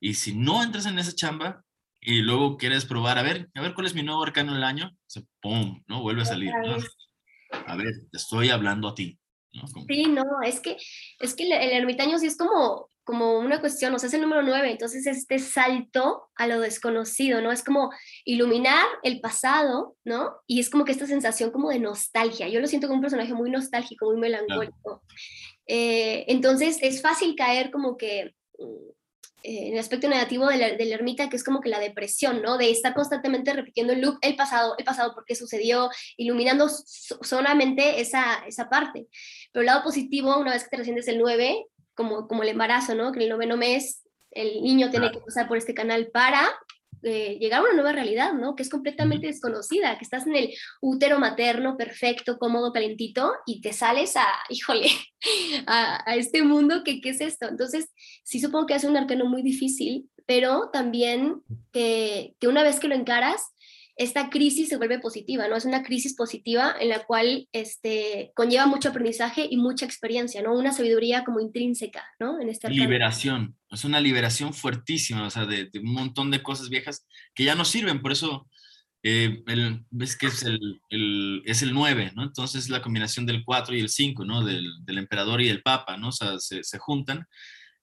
Y 0.00 0.14
si 0.14 0.34
no 0.34 0.62
entras 0.62 0.86
en 0.86 0.98
esa 0.98 1.14
chamba 1.14 1.64
y 2.00 2.22
luego 2.22 2.56
quieres 2.56 2.84
probar, 2.84 3.18
a 3.18 3.22
ver, 3.22 3.48
a 3.54 3.60
ver 3.60 3.74
cuál 3.74 3.86
es 3.86 3.94
mi 3.94 4.02
nuevo 4.02 4.22
arcano 4.22 4.54
del 4.54 4.64
año, 4.64 4.90
se, 5.06 5.22
¡pum! 5.40 5.82
¿no? 5.86 6.02
Vuelve 6.02 6.22
a 6.22 6.26
salir. 6.26 6.52
¿no? 6.66 6.76
A 7.66 7.76
ver, 7.76 7.92
te 8.10 8.16
estoy 8.16 8.50
hablando 8.50 8.88
a 8.88 8.94
ti. 8.94 9.18
¿no? 9.52 9.66
Sí, 9.86 10.04
no, 10.04 10.24
es 10.44 10.60
que, 10.60 10.76
es 11.20 11.34
que 11.34 11.44
el, 11.44 11.52
el 11.52 11.70
ermitaño 11.72 12.18
sí 12.18 12.26
es 12.26 12.36
como 12.36 12.88
como 13.04 13.38
una 13.38 13.60
cuestión, 13.60 13.94
o 13.94 13.98
sea, 13.98 14.08
es 14.08 14.14
el 14.14 14.22
número 14.22 14.42
nueve, 14.42 14.70
entonces 14.70 15.06
este 15.06 15.38
salto 15.38 16.30
a 16.34 16.46
lo 16.46 16.60
desconocido, 16.60 17.40
¿no? 17.40 17.52
Es 17.52 17.62
como 17.62 17.90
iluminar 18.24 18.86
el 19.02 19.20
pasado, 19.20 19.96
¿no? 20.04 20.36
Y 20.46 20.60
es 20.60 20.70
como 20.70 20.84
que 20.84 20.92
esta 20.92 21.06
sensación 21.06 21.50
como 21.50 21.70
de 21.70 21.78
nostalgia. 21.78 22.48
Yo 22.48 22.60
lo 22.60 22.66
siento 22.66 22.86
como 22.88 22.96
un 22.96 23.02
personaje 23.02 23.34
muy 23.34 23.50
nostálgico, 23.50 24.06
muy 24.06 24.16
melancólico. 24.16 25.02
Eh, 25.66 26.24
entonces 26.28 26.78
es 26.80 27.02
fácil 27.02 27.34
caer 27.36 27.70
como 27.70 27.96
que 27.96 28.34
mm, 28.58 28.94
en 29.44 29.74
el 29.74 29.78
aspecto 29.78 30.08
negativo 30.08 30.46
de 30.46 30.56
la, 30.56 30.70
de 30.70 30.84
la, 30.86 30.94
ermita, 30.94 31.28
que 31.28 31.36
es 31.36 31.44
como 31.44 31.60
que 31.60 31.68
la 31.68 31.78
depresión, 31.78 32.40
¿no? 32.40 32.56
De 32.56 32.70
estar 32.70 32.94
constantemente 32.94 33.52
repitiendo 33.52 33.92
el 33.92 34.00
loop, 34.00 34.16
el 34.22 34.36
pasado, 34.36 34.74
el 34.78 34.84
pasado, 34.84 35.14
por 35.14 35.26
qué 35.26 35.34
sucedió, 35.34 35.90
iluminando 36.16 36.68
solamente 36.68 38.00
esa, 38.00 38.42
esa 38.46 38.70
parte. 38.70 39.06
Pero 39.52 39.60
el 39.60 39.66
lado 39.66 39.84
positivo, 39.84 40.38
una 40.38 40.52
vez 40.52 40.64
que 40.64 40.70
te 40.70 40.76
recientes 40.78 41.08
el 41.08 41.18
9, 41.18 41.66
como, 41.94 42.28
como 42.28 42.42
el 42.42 42.50
embarazo, 42.50 42.94
¿no? 42.94 43.12
Que 43.12 43.18
en 43.18 43.22
el 43.24 43.28
noveno 43.30 43.56
mes 43.56 44.02
el 44.30 44.62
niño 44.62 44.90
tiene 44.90 45.12
que 45.12 45.20
pasar 45.20 45.46
por 45.46 45.56
este 45.56 45.74
canal 45.74 46.08
para 46.12 46.52
eh, 47.06 47.36
llegar 47.38 47.60
a 47.60 47.64
una 47.64 47.74
nueva 47.74 47.92
realidad, 47.92 48.32
¿no? 48.32 48.56
Que 48.56 48.62
es 48.62 48.70
completamente 48.70 49.26
desconocida, 49.26 49.98
que 49.98 50.04
estás 50.04 50.26
en 50.26 50.36
el 50.36 50.54
útero 50.80 51.18
materno 51.18 51.76
perfecto, 51.76 52.38
cómodo, 52.38 52.72
calentito, 52.72 53.34
y 53.46 53.60
te 53.60 53.74
sales 53.74 54.16
a, 54.16 54.26
híjole, 54.48 54.88
a, 55.66 56.02
a 56.10 56.16
este 56.16 56.42
mundo 56.42 56.82
que 56.82 57.02
qué 57.02 57.10
es 57.10 57.20
esto. 57.20 57.46
Entonces, 57.46 57.90
sí 58.24 58.40
supongo 58.40 58.66
que 58.66 58.74
es 58.74 58.84
un 58.84 58.96
arcano 58.96 59.26
muy 59.26 59.42
difícil, 59.42 60.08
pero 60.24 60.70
también 60.72 61.42
que, 61.72 62.34
que 62.40 62.48
una 62.48 62.62
vez 62.62 62.80
que 62.80 62.88
lo 62.88 62.94
encaras, 62.94 63.42
esta 63.96 64.28
crisis 64.28 64.68
se 64.68 64.76
vuelve 64.76 64.98
positiva, 64.98 65.46
¿no? 65.46 65.56
Es 65.56 65.64
una 65.64 65.82
crisis 65.82 66.14
positiva 66.14 66.74
en 66.80 66.88
la 66.88 67.04
cual 67.04 67.48
este, 67.52 68.32
conlleva 68.34 68.66
mucho 68.66 68.88
aprendizaje 68.88 69.46
y 69.48 69.56
mucha 69.56 69.86
experiencia, 69.86 70.42
¿no? 70.42 70.54
Una 70.54 70.72
sabiduría 70.72 71.24
como 71.24 71.40
intrínseca, 71.40 72.04
¿no? 72.18 72.40
En 72.40 72.48
este 72.48 72.68
liberación, 72.70 73.56
es 73.70 73.84
una 73.84 74.00
liberación 74.00 74.52
fuertísima, 74.52 75.26
o 75.26 75.30
sea, 75.30 75.46
de, 75.46 75.66
de, 75.66 75.78
un 75.78 75.92
montón 75.92 76.30
de 76.30 76.42
cosas 76.42 76.68
viejas 76.70 77.06
que 77.34 77.44
ya 77.44 77.54
no 77.54 77.64
sirven, 77.64 78.02
por 78.02 78.10
eso 78.10 78.48
eh, 79.04 79.42
el, 79.46 79.84
ves 79.90 80.16
que 80.16 80.26
es 80.26 80.42
el, 80.42 80.80
el, 80.88 81.42
es 81.44 81.62
el 81.62 81.72
9, 81.72 82.12
¿no? 82.16 82.24
Entonces 82.24 82.70
la 82.70 82.82
combinación 82.82 83.26
del 83.26 83.44
4 83.44 83.76
y 83.76 83.80
el 83.80 83.90
5, 83.90 84.24
¿no? 84.24 84.44
Del, 84.44 84.66
del 84.84 84.98
emperador 84.98 85.40
y 85.40 85.48
el 85.50 85.62
papa, 85.62 85.96
¿no? 85.96 86.08
O 86.08 86.12
sea, 86.12 86.38
se, 86.40 86.64
se 86.64 86.78
juntan 86.78 87.26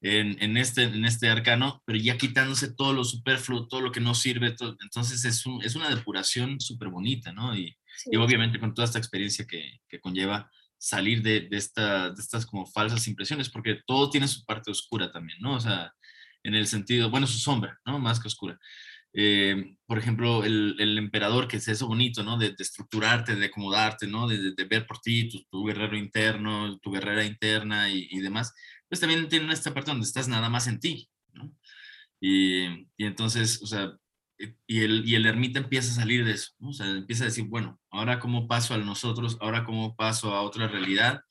en, 0.02 0.42
en, 0.42 0.58
este, 0.58 0.84
en 0.84 1.06
este 1.06 1.30
arcano, 1.30 1.82
pero 1.86 2.00
ya 2.00 2.18
quitándose 2.18 2.74
todo 2.74 2.94
lo 2.94 3.04
superfluo, 3.04 3.68
todo 3.68 3.82
lo 3.82 3.92
que 3.92 4.00
no 4.00 4.16
sirve. 4.16 4.52
Todo, 4.52 4.76
entonces 4.82 5.24
es, 5.26 5.46
un, 5.46 5.64
es, 5.64 5.76
una 5.76 5.94
depuración 5.94 6.60
súper 6.60 6.90
bonita, 6.90 7.32
¿no? 7.32 7.56
Y, 7.56 7.78
sí. 7.98 8.10
y, 8.12 8.18
obviamente 8.18 8.60
con 8.60 8.74
toda 8.74 8.86
esta 8.86 8.98
experiencia 8.98 9.46
que, 9.46 9.80
que 9.88 10.00
conlleva 10.00 10.50
salir 10.78 11.22
de, 11.22 11.42
de, 11.42 11.58
esta, 11.58 12.10
de, 12.10 12.20
estas 12.20 12.46
como 12.48 12.66
falsas 12.66 13.08
impresiones, 13.08 13.50
porque 13.50 13.80
todo 13.86 14.10
tiene 14.10 14.28
su 14.28 14.44
parte 14.44 14.72
oscura 14.72 15.12
también, 15.12 15.40
¿no? 15.40 15.56
O 15.56 15.60
sea, 15.60 15.94
en 16.44 16.56
el 16.56 16.66
sentido, 16.66 17.12
bueno, 17.12 17.28
su 17.28 17.38
sombra, 17.38 17.80
¿no? 17.86 18.00
Más 18.00 18.20
que 18.20 18.28
oscura. 18.28 18.58
Eh, 19.14 19.76
por 19.86 20.00
ejemplo, 20.00 20.44
el, 20.44 20.78
el, 20.80 20.98
emperador, 20.98 21.48
que 21.48 21.58
es 21.58 21.68
eso 21.68 21.86
bonito, 21.86 22.24
¿no? 22.24 22.38
De, 22.38 22.50
de 22.50 22.56
estructurarte, 22.64 23.36
de 23.36 23.46
acomodarte, 23.46 24.08
¿no? 24.08 24.28
De, 24.28 24.54
de 24.54 24.66
ver 24.66 24.88
por 24.88 25.00
ti, 25.00 25.30
tu, 25.30 25.44
tu, 25.52 25.66
guerrero 25.66 25.96
interno, 25.96 26.80
tu 26.80 26.92
guerrera 26.92 27.26
interna 27.26 27.90
y, 27.92 28.08
y 28.10 28.20
demás 28.20 28.52
pues 28.92 29.00
también 29.00 29.30
tienen 29.30 29.52
esta 29.52 29.74
parte 29.74 29.90
donde 29.90 30.06
estás 30.06 30.28
nada 30.28 30.50
más 30.50 30.68
en 30.68 30.82
ti, 30.82 31.10
¿no? 31.32 31.56
Y, 32.20 32.66
y 32.98 33.06
entonces, 33.06 33.64
o 33.64 33.66
sea, 33.66 33.94
y 34.68 34.82
el, 34.82 35.08
y 35.08 35.16
el 35.16 35.26
ermita 35.26 35.60
empieza 35.60 35.94
a 35.94 35.96
salir 35.96 36.26
de 36.26 36.34
eso, 36.34 36.52
¿no? 36.60 36.72
O 36.72 36.74
sea, 36.74 36.90
empieza 36.90 37.24
a 37.24 37.28
decir, 37.28 37.46
bueno, 37.46 37.80
ahora 37.90 38.20
cómo 38.20 38.50
paso 38.50 38.74
a 38.74 38.78
nosotros, 38.80 39.38
ahora 39.40 39.64
cómo 39.64 39.96
paso 39.96 40.36
a 40.36 40.42
otra 40.42 40.68
realidad 40.68 41.22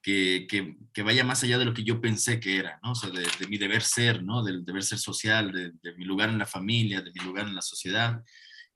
que, 0.00 0.46
que, 0.48 1.02
vaya 1.02 1.22
más 1.22 1.44
allá 1.44 1.58
de 1.58 1.66
lo 1.66 1.74
que 1.74 1.84
yo 1.84 2.00
pensé 2.00 2.40
que 2.40 2.56
era, 2.56 2.80
¿no? 2.82 2.92
O 2.92 2.94
sea, 2.94 3.10
de, 3.10 3.26
mi 3.46 3.58
deber 3.58 3.82
ser, 3.82 4.24
¿no? 4.24 4.42
Del 4.42 4.64
deber 4.64 4.82
ser 4.82 4.98
social, 4.98 5.52
de, 5.52 5.94
mi 5.98 6.06
lugar 6.06 6.30
en 6.30 6.38
la 6.38 6.46
familia, 6.46 7.02
de 7.02 7.12
mi 7.12 7.20
lugar 7.26 7.46
en 7.46 7.54
la 7.54 7.60
sociedad. 7.60 8.22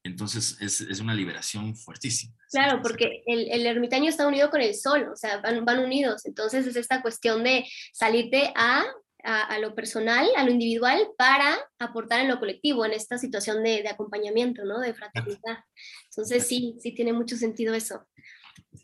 Entonces 0.06 0.56
es, 0.60 0.80
es 0.80 1.00
una 1.00 1.14
liberación 1.14 1.76
fuertísima. 1.76 2.34
Claro, 2.50 2.80
porque 2.82 3.22
el, 3.26 3.50
el, 3.50 3.66
ermitaño 3.66 4.08
está 4.08 4.26
unido 4.26 4.50
con 4.50 4.60
el 4.60 4.74
sol, 4.74 5.08
o 5.12 5.16
sea, 5.16 5.38
van, 5.38 5.64
van 5.64 5.80
unidos. 5.80 6.24
Entonces 6.26 6.66
es 6.66 6.76
esta 6.76 7.02
cuestión 7.02 7.44
de 7.44 7.64
salirte 7.92 8.52
a, 8.54 8.84
a, 9.24 9.42
a, 9.42 9.58
lo 9.58 9.74
personal, 9.74 10.28
a 10.36 10.44
lo 10.44 10.50
individual, 10.50 11.08
para 11.18 11.58
aportar 11.78 12.20
en 12.20 12.28
lo 12.28 12.38
colectivo, 12.38 12.84
en 12.84 12.92
esta 12.92 13.18
situación 13.18 13.62
de, 13.62 13.82
de 13.82 13.88
acompañamiento, 13.88 14.64
¿no? 14.64 14.80
De 14.80 14.94
fraternidad. 14.94 15.58
Entonces 16.10 16.46
sí, 16.46 16.76
sí 16.80 16.92
tiene 16.92 17.12
mucho 17.12 17.36
sentido 17.36 17.74
eso. 17.74 18.06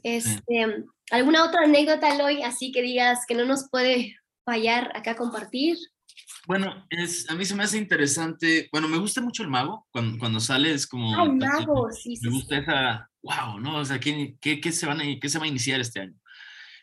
Este, 0.02 0.84
¿Alguna 1.10 1.44
otra 1.44 1.62
anécdota, 1.64 2.14
Eloy, 2.14 2.42
así 2.42 2.72
que 2.72 2.82
digas 2.82 3.20
que 3.26 3.34
no 3.34 3.44
nos 3.44 3.68
puede 3.68 4.16
fallar 4.44 4.90
acá 4.96 5.14
compartir? 5.14 5.76
Bueno, 6.46 6.86
es, 6.90 7.30
a 7.30 7.34
mí 7.34 7.44
se 7.44 7.54
me 7.54 7.62
hace 7.62 7.78
interesante, 7.78 8.68
bueno, 8.72 8.88
me 8.88 8.98
gusta 8.98 9.20
mucho 9.20 9.42
el 9.42 9.48
mago, 9.48 9.86
cuando, 9.90 10.18
cuando 10.18 10.40
sale 10.40 10.72
es 10.72 10.86
como... 10.86 11.16
¡Ay, 11.16 11.30
mago! 11.30 11.88
Sí, 11.92 12.18
me 12.22 12.30
gusta 12.30 12.56
sí. 12.56 12.62
esa, 12.62 13.08
wow, 13.22 13.60
¿no? 13.60 13.76
O 13.76 13.84
sea, 13.84 14.00
¿qué, 14.00 14.36
qué, 14.40 14.60
qué, 14.60 14.72
se 14.72 14.86
van 14.86 15.00
a, 15.00 15.04
¿qué 15.20 15.28
se 15.28 15.38
va 15.38 15.44
a 15.44 15.48
iniciar 15.48 15.80
este 15.80 16.00
año? 16.00 16.14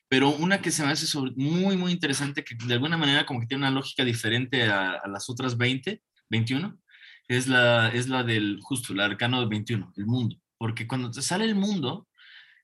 Pero 0.08 0.30
una 0.30 0.62
que 0.62 0.72
se 0.72 0.84
me 0.84 0.92
hace 0.92 1.06
sobre, 1.06 1.34
muy, 1.36 1.76
muy 1.76 1.92
interesante, 1.92 2.44
que 2.44 2.56
de 2.56 2.74
alguna 2.74 2.96
manera 2.96 3.26
como 3.26 3.42
que 3.42 3.48
tiene 3.48 3.64
una 3.64 3.72
lógica 3.72 4.06
diferente 4.06 4.64
a, 4.64 4.94
a 4.94 5.08
las 5.10 5.30
otras 5.30 5.58
20, 5.58 6.02
21, 6.30 6.80
es 7.28 7.48
la, 7.48 7.90
es 7.90 8.08
la 8.08 8.24
del, 8.24 8.60
justo, 8.62 8.94
el 8.94 9.02
arcano 9.02 9.42
del 9.42 9.50
21, 9.50 9.94
el 9.98 10.06
mundo. 10.06 10.38
Porque 10.58 10.88
cuando 10.88 11.12
te 11.12 11.22
sale 11.22 11.44
el 11.46 11.56
mundo, 11.56 12.08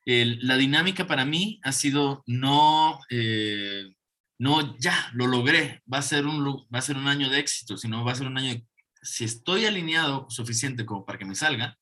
el, 0.05 0.39
la 0.41 0.55
dinámica 0.55 1.07
para 1.07 1.25
mí 1.25 1.59
ha 1.63 1.71
sido 1.73 2.23
no... 2.25 2.99
Eh, 3.09 3.94
no, 4.37 4.77
ya, 4.77 5.09
lo 5.13 5.27
logré, 5.27 5.81
va 5.91 5.99
a, 5.99 6.01
ser 6.01 6.25
un, 6.25 6.45
va 6.73 6.79
a 6.79 6.81
ser 6.81 6.97
un 6.97 7.07
año 7.07 7.29
de 7.29 7.39
éxito, 7.39 7.77
sino 7.77 8.03
va 8.03 8.11
a 8.11 8.15
ser 8.15 8.27
un 8.27 8.37
año, 8.37 8.53
de, 8.53 8.65
si 9.01 9.23
estoy 9.23 9.65
alineado 9.65 10.27
suficiente 10.29 10.85
como 10.85 11.05
para 11.05 11.17
que 11.17 11.25
me 11.25 11.35
salga, 11.35 11.77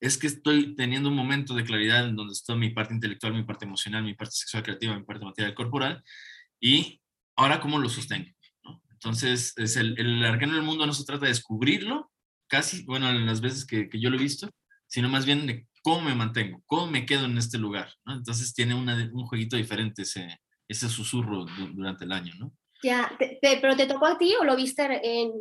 es 0.00 0.18
que 0.18 0.26
estoy 0.26 0.74
teniendo 0.76 1.08
un 1.08 1.16
momento 1.16 1.54
de 1.54 1.64
claridad 1.64 2.08
en 2.08 2.16
donde 2.16 2.32
está 2.32 2.54
mi 2.54 2.70
parte 2.70 2.94
intelectual, 2.94 3.34
mi 3.34 3.44
parte 3.44 3.64
emocional, 3.64 4.02
mi 4.02 4.14
parte 4.14 4.34
sexual 4.34 4.62
creativa, 4.62 4.96
mi 4.96 5.04
parte 5.04 5.24
material 5.24 5.54
corporal, 5.54 6.02
y 6.60 7.00
ahora 7.36 7.60
cómo 7.60 7.78
lo 7.78 7.88
sostengo. 7.88 8.30
Entonces, 8.90 9.52
es 9.56 9.76
el, 9.76 9.98
el 9.98 10.24
arcano 10.24 10.54
del 10.54 10.62
mundo 10.62 10.86
no 10.86 10.92
se 10.94 11.04
trata 11.04 11.26
de 11.26 11.32
descubrirlo, 11.32 12.10
casi, 12.48 12.84
bueno, 12.84 13.10
en 13.10 13.26
las 13.26 13.40
veces 13.40 13.66
que, 13.66 13.88
yo 13.92 14.10
lo 14.10 14.16
he 14.16 14.22
visto, 14.22 14.50
sino 14.86 15.08
más 15.08 15.26
bien 15.26 15.46
de 15.46 15.66
cómo 15.82 16.02
me 16.02 16.14
mantengo, 16.14 16.62
cómo 16.66 16.86
me 16.86 17.04
quedo 17.06 17.26
en 17.26 17.36
este 17.36 17.58
lugar. 17.58 17.92
Entonces 18.06 18.54
tiene 18.54 18.74
una, 18.74 18.94
un 19.12 19.26
jueguito 19.26 19.56
diferente 19.56 20.02
ese, 20.02 20.38
ese 20.68 20.88
susurro 20.88 21.46
durante 21.74 22.04
el 22.04 22.12
año, 22.12 22.32
¿no? 22.38 22.52
Ya, 22.82 23.10
te, 23.18 23.38
te, 23.40 23.58
pero 23.60 23.76
¿te 23.76 23.86
tocó 23.86 24.06
a 24.06 24.18
ti 24.18 24.34
o 24.40 24.44
lo 24.44 24.56
viste 24.56 24.82
en, 25.02 25.32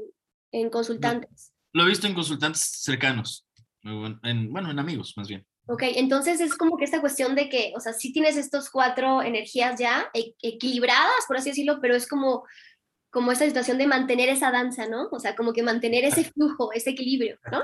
en 0.52 0.70
consultantes? 0.70 1.54
Lo 1.74 1.84
he 1.84 1.90
visto 1.90 2.08
en 2.08 2.14
consultantes 2.14 2.62
cercanos, 2.82 3.48
en, 3.84 4.52
bueno, 4.52 4.72
en 4.72 4.80
amigos 4.80 5.14
más 5.18 5.28
bien. 5.28 5.46
Ok, 5.66 5.84
entonces 5.96 6.42
es 6.42 6.56
como 6.56 6.78
que 6.78 6.84
esta 6.84 7.00
cuestión 7.00 7.36
de 7.36 7.50
que, 7.50 7.74
o 7.76 7.80
sea, 7.80 7.94
sí 7.94 8.12
tienes 8.12 8.36
estos 8.36 8.70
cuatro 8.70 9.22
energías 9.22 9.80
ya 9.80 10.10
e 10.14 10.36
equilibradas, 10.42 11.26
por 11.28 11.38
así 11.38 11.50
decirlo, 11.50 11.80
pero 11.82 11.96
es 11.96 12.08
como, 12.08 12.46
como 13.10 13.32
esta 13.32 13.46
situación 13.46 13.78
de 13.78 13.88
mantener 13.88 14.28
esa 14.28 14.52
danza, 14.52 14.88
¿no? 14.88 15.08
O 15.12 15.20
sea, 15.20 15.36
como 15.36 15.54
que 15.54 15.64
mantener 15.64 16.04
ese 16.04 16.26
flujo, 16.26 16.74
ese 16.74 16.90
equilibrio, 16.90 17.38
¿no? 17.50 17.62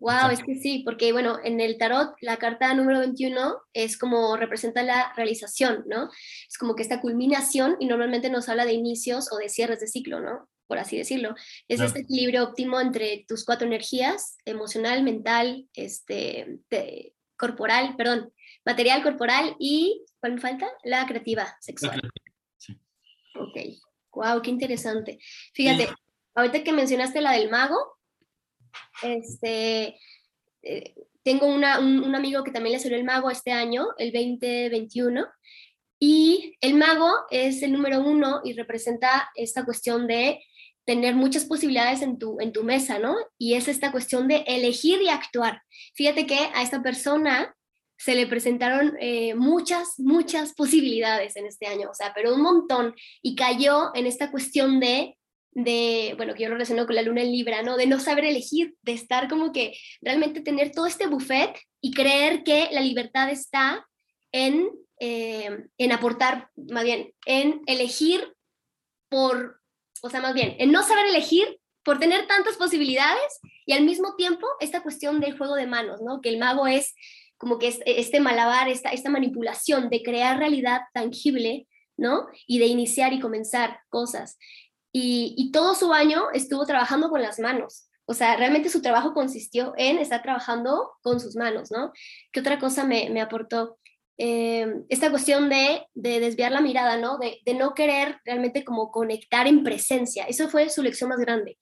Wow, 0.00 0.30
es 0.30 0.44
que 0.44 0.54
sí, 0.54 0.82
porque 0.84 1.12
bueno, 1.12 1.38
en 1.42 1.60
el 1.60 1.76
tarot 1.76 2.14
la 2.20 2.36
carta 2.36 2.72
número 2.72 3.00
21 3.00 3.56
es 3.72 3.98
como 3.98 4.36
representa 4.36 4.82
la 4.84 5.12
realización, 5.16 5.84
¿no? 5.88 6.08
Es 6.48 6.56
como 6.56 6.76
que 6.76 6.82
esta 6.82 7.00
culminación 7.00 7.76
y 7.80 7.86
normalmente 7.86 8.30
nos 8.30 8.48
habla 8.48 8.64
de 8.64 8.74
inicios 8.74 9.28
o 9.32 9.38
de 9.38 9.48
cierres 9.48 9.80
de 9.80 9.88
ciclo, 9.88 10.20
¿no? 10.20 10.48
Por 10.68 10.78
así 10.78 10.96
decirlo. 10.96 11.34
Es 11.66 11.80
este 11.80 12.00
equilibrio 12.00 12.44
óptimo 12.44 12.80
entre 12.80 13.24
tus 13.26 13.44
cuatro 13.44 13.66
energías, 13.66 14.36
emocional, 14.44 15.02
mental, 15.02 15.66
este, 15.74 16.60
corporal, 17.36 17.96
perdón, 17.96 18.32
material, 18.64 19.02
corporal 19.02 19.56
y, 19.58 20.04
¿cuál 20.20 20.34
me 20.34 20.40
falta? 20.40 20.68
La 20.84 21.06
creativa, 21.06 21.56
sexual. 21.60 22.00
Sí. 22.56 22.78
Ok, 23.34 23.56
wow, 24.12 24.42
qué 24.42 24.50
interesante. 24.50 25.18
Fíjate, 25.54 25.86
sí. 25.86 25.92
ahorita 26.34 26.62
que 26.62 26.72
mencionaste 26.72 27.20
la 27.20 27.32
del 27.32 27.50
mago, 27.50 27.97
este, 29.02 29.98
eh, 30.62 30.94
tengo 31.22 31.46
un, 31.46 31.64
amigo 31.64 32.44
que 32.44 32.50
también 32.50 32.74
le 32.74 32.78
salió 32.80 32.96
el 32.96 33.04
mago 33.04 33.30
este 33.30 33.52
año, 33.52 33.88
el 33.98 34.12
2021, 34.12 35.26
y 36.00 36.56
el 36.60 36.74
mago 36.74 37.10
es 37.30 37.62
el 37.62 37.72
número 37.72 38.00
uno 38.00 38.40
y 38.44 38.52
representa 38.52 39.30
esta 39.34 39.64
cuestión 39.64 40.06
de 40.06 40.40
tener 40.86 41.14
muchas 41.14 41.44
posibilidades 41.44 42.00
en 42.00 42.18
tu, 42.18 42.40
en 42.40 42.52
tu 42.52 42.64
mesa, 42.64 42.98
¿no? 42.98 43.14
Y 43.36 43.54
es 43.54 43.68
esta 43.68 43.92
cuestión 43.92 44.26
de 44.26 44.44
elegir 44.46 45.02
y 45.02 45.10
actuar. 45.10 45.60
Fíjate 45.94 46.26
que 46.26 46.38
a 46.54 46.62
esta 46.62 46.82
persona 46.82 47.54
se 47.98 48.14
le 48.14 48.26
presentaron 48.26 48.96
eh, 49.00 49.34
muchas, 49.34 49.98
muchas 49.98 50.54
posibilidades 50.54 51.36
en 51.36 51.46
este 51.46 51.66
año, 51.66 51.90
o 51.90 51.94
sea, 51.94 52.12
pero 52.14 52.34
un 52.34 52.42
montón, 52.42 52.94
y 53.20 53.34
cayó 53.34 53.90
en 53.94 54.06
esta 54.06 54.30
cuestión 54.30 54.80
de, 54.80 55.17
de, 55.64 56.14
bueno, 56.16 56.34
que 56.34 56.44
yo 56.44 56.48
lo 56.48 56.54
relaciono 56.54 56.86
con 56.86 56.94
la 56.94 57.02
luna 57.02 57.22
en 57.22 57.32
Libra, 57.32 57.62
¿no? 57.62 57.76
De 57.76 57.86
no 57.86 57.98
saber 57.98 58.24
elegir, 58.24 58.76
de 58.82 58.92
estar 58.92 59.28
como 59.28 59.50
que 59.50 59.76
realmente 60.00 60.40
tener 60.40 60.70
todo 60.70 60.86
este 60.86 61.08
buffet 61.08 61.58
y 61.80 61.92
creer 61.92 62.44
que 62.44 62.68
la 62.70 62.80
libertad 62.80 63.28
está 63.28 63.84
en, 64.30 64.70
eh, 65.00 65.64
en 65.76 65.92
aportar, 65.92 66.48
más 66.70 66.84
bien, 66.84 67.12
en 67.26 67.60
elegir 67.66 68.32
por, 69.08 69.60
o 70.00 70.10
sea, 70.10 70.20
más 70.20 70.32
bien, 70.32 70.54
en 70.60 70.70
no 70.70 70.84
saber 70.84 71.06
elegir 71.06 71.58
por 71.82 71.98
tener 71.98 72.28
tantas 72.28 72.56
posibilidades 72.56 73.40
y 73.66 73.72
al 73.72 73.82
mismo 73.82 74.14
tiempo 74.14 74.46
esta 74.60 74.80
cuestión 74.82 75.18
del 75.18 75.36
juego 75.36 75.56
de 75.56 75.66
manos, 75.66 76.00
¿no? 76.02 76.20
Que 76.20 76.28
el 76.28 76.38
mago 76.38 76.68
es 76.68 76.94
como 77.36 77.58
que 77.58 77.76
este 77.84 78.20
malabar, 78.20 78.68
esta, 78.68 78.90
esta 78.90 79.10
manipulación 79.10 79.88
de 79.90 80.04
crear 80.04 80.38
realidad 80.38 80.82
tangible, 80.94 81.66
¿no? 81.96 82.28
Y 82.46 82.60
de 82.60 82.66
iniciar 82.66 83.12
y 83.12 83.18
comenzar 83.18 83.80
cosas. 83.88 84.38
Y, 84.92 85.50
todo 85.52 85.74
su 85.74 85.92
año 85.92 86.30
estuvo 86.32 86.64
trabajando 86.66 87.10
con 87.10 87.22
las 87.22 87.38
manos. 87.38 87.88
O 88.06 88.14
sea, 88.14 88.36
realmente 88.36 88.70
su 88.70 88.80
trabajo 88.80 89.12
consistió 89.12 89.74
en 89.76 89.98
estar 89.98 90.22
trabajando 90.22 90.92
con 91.02 91.20
sus 91.20 91.36
manos, 91.36 91.70
¿no? 91.70 91.92
¿Qué 92.32 92.40
otra 92.40 92.58
cosa 92.58 92.84
me, 92.84 93.20
aportó? 93.20 93.78
Eh, 94.16 94.66
esta 94.88 95.10
cuestión 95.10 95.48
de, 95.48 95.86
de, 95.94 96.20
desviar 96.20 96.52
la 96.52 96.60
mirada, 96.60 96.96
¿no? 96.96 97.18
De, 97.18 97.38
de, 97.44 97.54
no 97.54 97.74
querer 97.74 98.18
realmente 98.24 98.64
como 98.64 98.90
conectar 98.90 99.46
en 99.46 99.62
presencia. 99.62 100.24
Eso 100.24 100.48
fue 100.48 100.70
su 100.70 100.82
lección 100.82 101.10
más 101.10 101.20
grande. 101.20 101.58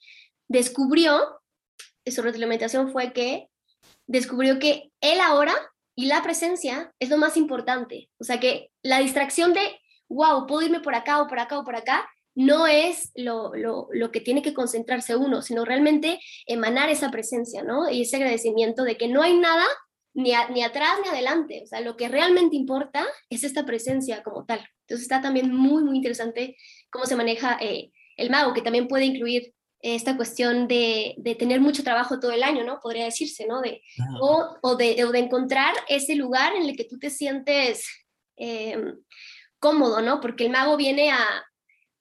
Descubrió, 0.49 1.41
su 2.07 2.23
retroalimentación 2.23 2.93
fue 2.93 3.13
que 3.13 3.49
descubrió 4.07 4.59
que 4.59 4.93
él 5.01 5.21
ahora 5.21 5.55
y 5.97 6.07
la 6.07 6.23
presencia 6.23 6.93
es 7.01 7.09
lo 7.09 7.17
más 7.17 7.37
importante. 7.37 8.11
O 8.19 8.25
sea 8.25 8.39
que 8.39 8.71
la 8.83 8.99
distracción 8.99 9.53
de, 9.55 9.81
wow, 10.09 10.47
puedo 10.47 10.63
irme 10.63 10.81
por 10.81 10.95
acá 10.95 11.21
o 11.21 11.27
por 11.27 11.39
acá 11.39 11.59
o 11.59 11.65
por 11.65 11.75
acá, 11.75 12.09
no 12.37 12.67
es 12.67 13.13
lo, 13.15 13.55
lo, 13.55 13.89
lo, 13.91 14.13
que 14.13 14.21
tiene 14.21 14.43
que 14.43 14.53
concentrarse 14.53 15.17
uno, 15.17 15.41
sino 15.41 15.65
realmente 15.65 16.21
emanar 16.47 16.91
esa 16.91 17.11
presencia, 17.11 17.63
¿no? 17.63 17.91
Y 17.91 18.03
ese 18.03 18.17
agradecimiento 18.17 18.85
de 18.85 18.99
que 18.99 19.09
no 19.09 19.23
hay 19.23 19.39
nada 19.39 19.65
ni, 20.13 20.33
ni 20.53 20.63
atrás 20.63 20.99
ni 21.03 21.09
adelante. 21.09 21.63
O 21.65 21.67
sea, 21.67 21.81
lo 21.81 21.97
que 21.97 22.09
realmente 22.09 22.55
importa 22.55 23.07
es 23.31 23.43
esta 23.43 23.65
presencia 23.65 24.23
como 24.23 24.45
tal. 24.45 24.61
Entonces 24.83 25.03
está 25.03 25.23
también 25.23 25.53
muy, 25.53 25.83
muy 25.83 25.97
interesante 25.97 26.59
cómo 26.91 27.07
se 27.07 27.17
maneja 27.17 27.57
eh, 27.59 27.91
el 28.19 28.29
mago, 28.29 28.53
que 28.53 28.63
también 28.63 28.87
puede 28.87 29.07
incluir 29.07 29.55
esta 29.81 30.17
cuestión 30.17 30.69
de, 30.69 31.15
de, 31.17 31.35
tener 31.37 31.61
mucho 31.61 31.85
trabajo 31.85 32.21
todo 32.21 32.33
el 32.33 32.43
año, 32.43 32.65
¿no? 32.65 32.81
Podría 32.81 33.05
decirse, 33.05 33.47
¿no? 33.47 33.63
De, 33.63 33.83
o, 34.21 34.57
o, 34.61 34.77
de, 34.77 35.03
o 35.05 35.13
de 35.13 35.21
encontrar 35.21 35.75
ese 35.89 36.17
lugar 36.17 36.55
en 36.55 36.65
el 36.65 36.77
que 36.77 36.85
tú 36.85 36.99
te 36.99 37.09
sientes 37.09 37.87
eh, 38.37 38.77
cómodo, 39.59 40.03
¿no? 40.03 40.21
Porque 40.21 40.45
el 40.45 40.51
mago 40.51 40.77
viene 40.77 41.13
a 41.13 41.45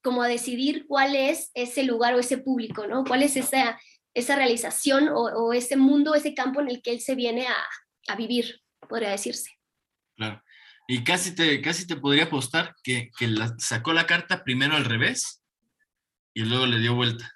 como 0.06 0.22
a 0.22 0.28
decidir 0.28 0.86
cuál 0.88 1.16
es 1.16 1.50
ese 1.56 1.82
lugar 1.84 2.14
o 2.14 2.20
ese 2.20 2.38
público, 2.38 2.86
¿no? 2.86 3.04
Cuál 3.04 3.24
es 3.24 3.36
esa, 3.36 3.82
esa 4.14 4.36
realización 4.36 5.10
o, 5.12 5.52
ese 5.52 5.78
mundo, 5.78 6.14
ese 6.14 6.36
campo 6.36 6.62
en 6.62 6.70
el 6.70 6.84
que 6.84 6.92
él 6.92 7.02
se 7.02 7.16
viene 7.16 7.48
a, 7.48 7.56
a 8.08 8.16
vivir, 8.16 8.62
podría 8.88 9.10
decirse. 9.10 9.50
Claro. 10.16 10.44
Y 10.88 11.04
casi 11.04 11.34
te, 11.34 11.60
casi 11.60 11.88
te 11.88 11.96
podría 11.96 12.26
apostar 12.26 12.76
que, 12.84 13.10
que 13.18 13.28
la, 13.28 13.56
sacó 13.58 13.94
la 13.94 14.06
carta 14.06 14.44
primero 14.44 14.76
al 14.76 14.86
revés 14.86 15.42
y 16.36 16.44
luego 16.44 16.68
le 16.68 16.78
dio 16.78 16.94
vuelta 16.94 17.36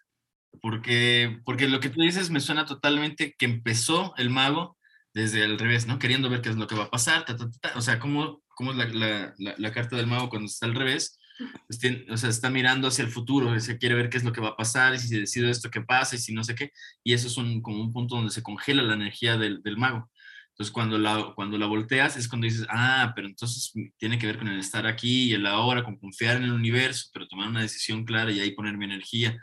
porque, 0.61 1.39
porque 1.45 1.67
lo 1.67 1.79
que 1.79 1.89
tú 1.89 2.01
dices 2.01 2.29
me 2.29 2.39
suena 2.39 2.65
totalmente 2.65 3.35
que 3.37 3.45
empezó 3.45 4.13
el 4.17 4.29
mago 4.29 4.77
desde 5.13 5.43
el 5.43 5.57
revés, 5.57 5.87
¿no? 5.87 5.99
Queriendo 5.99 6.29
ver 6.29 6.41
qué 6.41 6.49
es 6.49 6.55
lo 6.55 6.67
que 6.67 6.75
va 6.75 6.85
a 6.85 6.91
pasar, 6.91 7.25
ta, 7.25 7.35
ta, 7.35 7.49
ta, 7.61 7.71
o 7.75 7.81
sea, 7.81 7.99
cómo, 7.99 8.43
cómo 8.49 8.71
es 8.71 8.77
la, 8.77 9.33
la, 9.37 9.55
la, 9.57 9.71
carta 9.71 9.95
del 9.95 10.07
mago 10.07 10.29
cuando 10.29 10.45
está 10.45 10.65
al 10.65 10.75
revés, 10.75 11.18
pues 11.67 11.79
tiene, 11.79 12.05
o 12.09 12.17
sea, 12.17 12.29
está 12.29 12.49
mirando 12.49 12.87
hacia 12.87 13.03
el 13.03 13.11
futuro, 13.11 13.57
se 13.59 13.77
quiere 13.77 13.95
ver 13.95 14.09
qué 14.09 14.17
es 14.17 14.23
lo 14.23 14.31
que 14.31 14.41
va 14.41 14.49
a 14.49 14.57
pasar, 14.57 14.95
y 14.95 14.99
si 14.99 15.19
decido 15.19 15.49
esto, 15.49 15.69
qué 15.69 15.81
pasa, 15.81 16.15
y 16.15 16.19
si 16.19 16.33
no 16.33 16.43
sé 16.43 16.55
qué, 16.55 16.71
y 17.03 17.13
eso 17.13 17.27
es 17.27 17.37
un, 17.37 17.61
como 17.61 17.81
un 17.81 17.93
punto 17.93 18.15
donde 18.15 18.31
se 18.31 18.43
congela 18.43 18.83
la 18.83 18.95
energía 18.95 19.37
del, 19.37 19.61
del 19.61 19.77
mago. 19.77 20.09
Entonces, 20.49 20.73
cuando 20.73 20.97
la, 20.97 21.31
cuando 21.35 21.57
la 21.57 21.67
volteas 21.67 22.17
es 22.17 22.27
cuando 22.27 22.45
dices, 22.45 22.67
ah, 22.69 23.13
pero 23.15 23.27
entonces 23.27 23.71
tiene 23.97 24.19
que 24.19 24.27
ver 24.27 24.37
con 24.37 24.49
el 24.49 24.59
estar 24.59 24.85
aquí 24.85 25.29
y 25.29 25.33
el 25.33 25.45
ahora, 25.45 25.83
con 25.83 25.97
confiar 25.97 26.35
en 26.35 26.43
el 26.43 26.51
universo, 26.51 27.09
pero 27.13 27.27
tomar 27.27 27.47
una 27.47 27.61
decisión 27.61 28.03
clara 28.03 28.31
y 28.31 28.41
ahí 28.41 28.51
poner 28.51 28.77
mi 28.77 28.85
energía. 28.85 29.37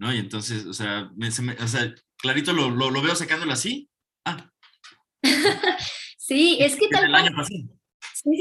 ¿no? 0.00 0.12
Y 0.12 0.18
entonces, 0.18 0.64
o 0.66 0.72
sea, 0.72 1.10
me, 1.14 1.28
me, 1.42 1.52
o 1.52 1.68
sea 1.68 1.94
clarito 2.16 2.52
lo, 2.52 2.70
lo, 2.70 2.90
lo, 2.90 3.02
veo 3.02 3.14
sacándolo 3.14 3.52
así. 3.52 3.88
Ah. 4.24 4.50
sí, 6.18 6.58
es 6.60 6.76
que 6.76 6.88
tal 6.88 7.08
cual. 7.10 7.32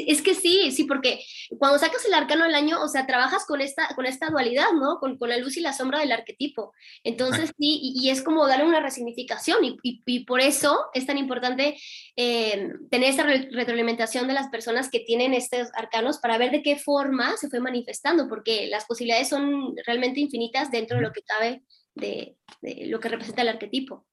Es 0.07 0.21
que 0.21 0.35
sí, 0.35 0.71
sí, 0.71 0.85
porque 0.85 1.21
cuando 1.57 1.79
sacas 1.79 2.05
el 2.05 2.13
arcano 2.13 2.45
del 2.45 2.53
año, 2.53 2.81
o 2.81 2.87
sea, 2.87 3.07
trabajas 3.07 3.45
con 3.45 3.61
esta, 3.61 3.87
con 3.95 4.05
esta 4.05 4.29
dualidad, 4.29 4.71
¿no? 4.73 4.99
Con, 4.99 5.17
con 5.17 5.29
la 5.29 5.37
luz 5.37 5.57
y 5.57 5.61
la 5.61 5.73
sombra 5.73 5.99
del 5.99 6.11
arquetipo. 6.11 6.73
Entonces, 7.03 7.51
sí, 7.57 7.79
y, 7.81 7.93
y, 7.95 8.09
es 8.09 8.21
como 8.21 8.47
darle 8.47 8.65
una 8.65 8.81
resignificación, 8.81 9.63
y, 9.65 9.77
y, 9.81 10.03
y 10.05 10.25
por 10.25 10.41
eso 10.41 10.85
es 10.93 11.05
tan 11.05 11.17
importante 11.17 11.77
eh, 12.15 12.69
tener 12.91 13.09
esta 13.09 13.23
re 13.23 13.49
retroalimentación 13.51 14.27
de 14.27 14.33
las 14.33 14.49
personas 14.49 14.89
que 14.89 14.99
tienen 14.99 15.33
estos 15.33 15.69
arcanos 15.73 16.19
para 16.19 16.37
ver 16.37 16.51
de 16.51 16.61
qué 16.61 16.77
forma 16.77 17.35
se 17.37 17.49
fue 17.49 17.59
manifestando, 17.59 18.29
porque 18.29 18.67
las 18.67 18.85
posibilidades 18.85 19.29
son 19.29 19.75
realmente 19.85 20.19
infinitas 20.19 20.69
dentro 20.71 20.97
de 20.97 21.03
lo 21.03 21.11
que 21.11 21.23
cabe 21.23 21.63
de, 21.95 22.37
de 22.61 22.85
lo 22.87 22.99
que 22.99 23.09
representa 23.09 23.41
el 23.41 23.49
arquetipo. 23.49 24.05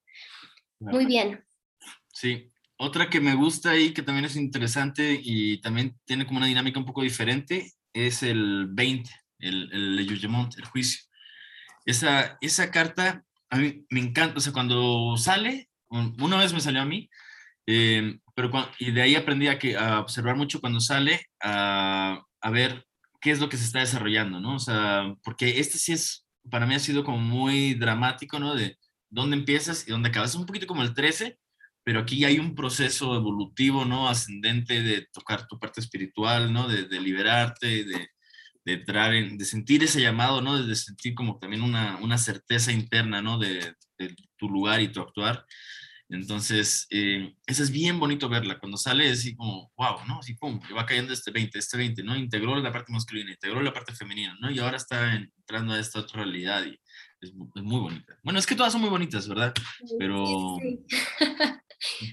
Muy 0.81 1.07
bien. 1.07 1.45
Sí, 2.13 2.51
otra 2.79 3.09
que 3.09 3.21
me 3.21 3.35
gusta 3.35 3.77
y 3.77 3.93
que 3.93 4.03
también 4.03 4.27
es 4.27 4.37
interesante 4.37 5.19
y 5.23 5.61
también 5.61 5.99
tiene 6.05 6.27
como 6.27 6.39
una 6.39 6.47
dinámica 6.47 6.79
un 6.79 6.87
poco 6.87 7.03
diferente 7.03 7.73
es 7.93 8.23
el 8.23 8.67
20, 8.71 9.11
el, 9.39 9.73
el 9.73 9.99
el 9.99 10.65
juicio. 10.67 11.03
Esa, 11.87 12.37
esa 12.41 12.71
carta 12.71 13.25
a 13.51 13.59
mí 13.59 13.87
me 13.91 14.01
encanta, 14.01 14.39
o 14.39 14.41
sea, 14.41 14.53
cuando 14.53 15.17
sale, 15.17 15.69
una 15.89 16.37
vez 16.37 16.53
me 16.53 16.61
salió 16.61 16.83
a 16.83 16.85
mí, 16.87 17.09
eh, 17.67 18.19
pero 18.35 18.51
cuando, 18.51 18.71
y 18.79 18.91
de 18.91 19.03
ahí 19.03 19.15
aprendí 19.15 19.49
a, 19.49 19.59
que, 19.59 19.77
a 19.77 20.01
observar 20.01 20.37
mucho 20.37 20.61
cuando 20.61 20.81
sale, 20.81 21.27
a, 21.43 22.21
a 22.41 22.51
ver 22.51 22.85
qué 23.21 23.31
es 23.31 23.41
lo 23.41 23.49
que 23.49 23.57
se 23.57 23.65
está 23.65 23.81
desarrollando, 23.81 24.41
¿no? 24.41 24.57
O 24.57 24.59
sea, 24.59 25.15
porque 25.23 25.61
este 25.61 25.79
sí 25.79 25.93
es, 25.93 26.27
para 26.51 26.67
mí 26.67 26.75
ha 26.75 26.79
sido 26.81 27.05
como 27.05 27.19
muy 27.19 27.75
dramático, 27.75 28.39
¿no? 28.39 28.55
De 28.55 28.77
dónde 29.09 29.37
empiezas 29.37 29.87
y 29.87 29.91
dónde 29.91 30.11
acabas. 30.11 30.31
Es 30.31 30.37
un 30.37 30.47
poquito 30.47 30.67
como 30.67 30.83
el 30.83 30.95
13, 30.95 31.39
pero 31.87 32.01
aquí 32.01 32.25
hay 32.25 32.41
un 32.41 32.57
proceso 32.57 33.15
evolutivo, 33.15 33.85
¿no? 33.85 34.09
Ascendente 34.09 34.83
de 34.83 35.07
tocar 35.13 35.47
tu 35.47 35.57
parte 35.57 35.81
espiritual, 35.81 36.53
¿no? 36.53 36.67
De, 36.67 36.89
de 36.89 37.01
liberarte, 37.01 37.85
de, 37.85 38.09
de, 38.65 38.73
entrar 38.73 39.15
en, 39.15 39.39
de 39.39 39.45
sentir 39.45 39.85
ese 39.85 40.01
llamado, 40.01 40.41
¿no? 40.41 40.61
De 40.61 40.75
sentir 40.75 41.15
como 41.15 41.39
también 41.39 41.63
una, 41.63 41.99
una 41.99 42.19
certeza 42.19 42.73
interna, 42.73 43.23
¿no? 43.23 43.39
De, 43.39 43.73
de, 43.99 44.17
tu 44.37 44.49
lugar 44.49 44.81
y 44.81 44.89
tu 44.89 45.01
actuar. 45.01 45.47
Entonces, 46.09 46.89
eh, 46.91 47.37
eso 47.47 47.63
es 47.63 47.71
bien 47.71 48.01
bonito 48.01 48.29
verla. 48.29 48.59
Cuando 48.59 48.79
sale 48.79 49.09
así 49.09 49.37
como, 49.37 49.71
wow, 49.77 50.05
¿no? 50.09 50.19
Así, 50.19 50.35
pum, 50.35 50.61
y 50.69 50.73
va 50.73 50.87
cayendo 50.87 51.13
este 51.13 51.31
20, 51.31 51.57
este 51.57 51.77
20, 51.77 52.03
¿no? 52.03 52.17
Integró 52.17 52.57
la 52.57 52.73
parte 52.73 52.93
masculina, 52.93 53.31
integró 53.31 53.63
la 53.63 53.73
parte 53.73 53.95
femenina, 53.95 54.37
¿no? 54.41 54.51
Y 54.51 54.59
ahora 54.59 54.77
está 54.77 55.15
entrando 55.15 55.75
a 55.75 55.79
esta 55.79 56.01
otra 56.01 56.25
realidad 56.25 56.67
y 56.67 56.81
es, 57.21 57.31
es 57.31 57.63
muy 57.63 57.81
bonita. 57.81 58.19
Bueno, 58.23 58.39
es 58.39 58.47
que 58.47 58.55
todas 58.55 58.73
son 58.73 58.81
muy 58.81 58.91
bonitas, 58.91 59.29
¿verdad? 59.29 59.53
Pero... 59.99 60.27
Sí, 60.61 60.85
sí. 60.89 60.97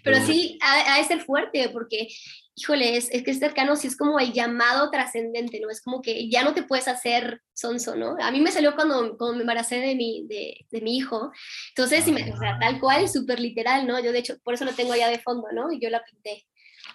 Pero 0.03 0.25
sí, 0.25 0.59
ha, 0.61 0.93
ha, 0.93 0.97
de 0.97 1.05
ser 1.05 1.21
fuerte, 1.21 1.69
porque, 1.69 2.09
híjole, 2.55 2.97
es, 2.97 3.09
es 3.11 3.23
que 3.23 3.31
este 3.31 3.45
arcano 3.45 3.75
sí 3.75 3.87
es 3.87 3.95
como 3.95 4.19
el 4.19 4.33
llamado 4.33 4.91
trascendente, 4.91 5.59
¿no? 5.59 5.69
Es 5.69 5.81
como 5.81 6.01
que 6.01 6.29
ya 6.29 6.43
no 6.43 6.53
te 6.53 6.63
puedes 6.63 6.87
hacer 6.87 7.41
sonso, 7.53 7.95
¿no? 7.95 8.17
A 8.19 8.31
mí 8.31 8.41
me 8.41 8.51
salió 8.51 8.75
cuando, 8.75 9.17
cuando 9.17 9.35
me 9.35 9.41
embaracé 9.41 9.77
de 9.79 9.95
mi, 9.95 10.25
de, 10.27 10.65
de 10.69 10.81
mi 10.81 10.97
hijo, 10.97 11.31
entonces, 11.69 12.07
me, 12.07 12.31
o 12.33 12.37
sea, 12.37 12.57
tal 12.59 12.79
cual, 12.79 13.07
súper 13.09 13.39
literal, 13.39 13.87
¿no? 13.87 13.99
Yo, 13.99 14.11
de 14.11 14.19
hecho, 14.19 14.37
por 14.43 14.53
eso 14.53 14.65
lo 14.65 14.73
tengo 14.73 14.93
allá 14.93 15.07
de 15.07 15.19
fondo, 15.19 15.47
¿no? 15.53 15.71
Y 15.71 15.79
yo 15.79 15.89
la 15.89 16.03
pinté 16.03 16.45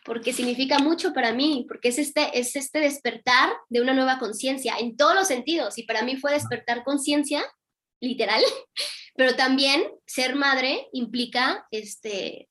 porque 0.05 0.33
significa 0.33 0.79
mucho 0.79 1.13
para 1.13 1.33
mí, 1.33 1.65
porque 1.69 1.89
es 1.89 1.99
este, 1.99 2.39
es 2.39 2.57
este 2.57 2.81
despertar 2.81 3.51
de 3.69 3.81
una 3.81 3.95
nueva 3.95 4.19
conciencia 4.19 4.75
en 4.79 4.97
todos 4.97 5.15
los 5.15 5.29
sentidos, 5.29 5.79
y 5.79 5.83
para 5.85 6.03
mí 6.03 6.17
fue 6.17 6.33
despertar 6.33 6.85
conciencia, 6.85 7.43
literal, 8.01 8.43
pero 9.17 9.35
también 9.37 9.85
ser 10.07 10.37
madre 10.37 10.89
implica 10.93 11.67
este, 11.71 12.49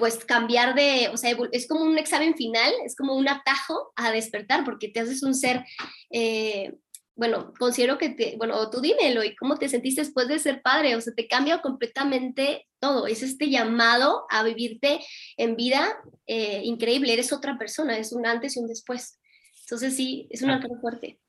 pues 0.00 0.24
cambiar 0.24 0.74
de, 0.74 1.10
o 1.12 1.16
sea, 1.18 1.36
es 1.52 1.68
como 1.68 1.84
un 1.84 1.98
examen 1.98 2.34
final, 2.34 2.72
es 2.86 2.96
como 2.96 3.14
un 3.14 3.28
atajo 3.28 3.92
a 3.96 4.10
despertar, 4.10 4.64
porque 4.64 4.88
te 4.88 5.00
haces 5.00 5.22
un 5.22 5.34
ser, 5.34 5.62
eh, 6.10 6.72
bueno, 7.14 7.52
considero 7.58 7.98
que 7.98 8.08
te, 8.08 8.34
bueno, 8.38 8.70
tú 8.70 8.80
dímelo, 8.80 9.22
¿y 9.22 9.36
cómo 9.36 9.58
te 9.58 9.68
sentiste 9.68 10.00
después 10.00 10.26
de 10.26 10.38
ser 10.38 10.62
padre? 10.62 10.96
O 10.96 11.02
sea, 11.02 11.12
te 11.14 11.28
cambia 11.28 11.60
completamente 11.60 12.66
todo, 12.78 13.06
es 13.06 13.22
este 13.22 13.50
llamado 13.50 14.24
a 14.30 14.42
vivirte 14.42 15.00
en 15.36 15.54
vida 15.54 15.98
eh, 16.26 16.62
increíble, 16.64 17.12
eres 17.12 17.30
otra 17.30 17.58
persona, 17.58 17.98
es 17.98 18.12
un 18.12 18.24
antes 18.24 18.56
y 18.56 18.60
un 18.60 18.68
después. 18.68 19.20
Entonces 19.64 19.94
sí, 19.94 20.26
es 20.30 20.40
un 20.40 20.50
alcance 20.50 20.80
fuerte. 20.80 21.20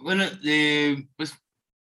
Bueno, 0.00 0.24
eh, 0.44 1.04
pues 1.16 1.34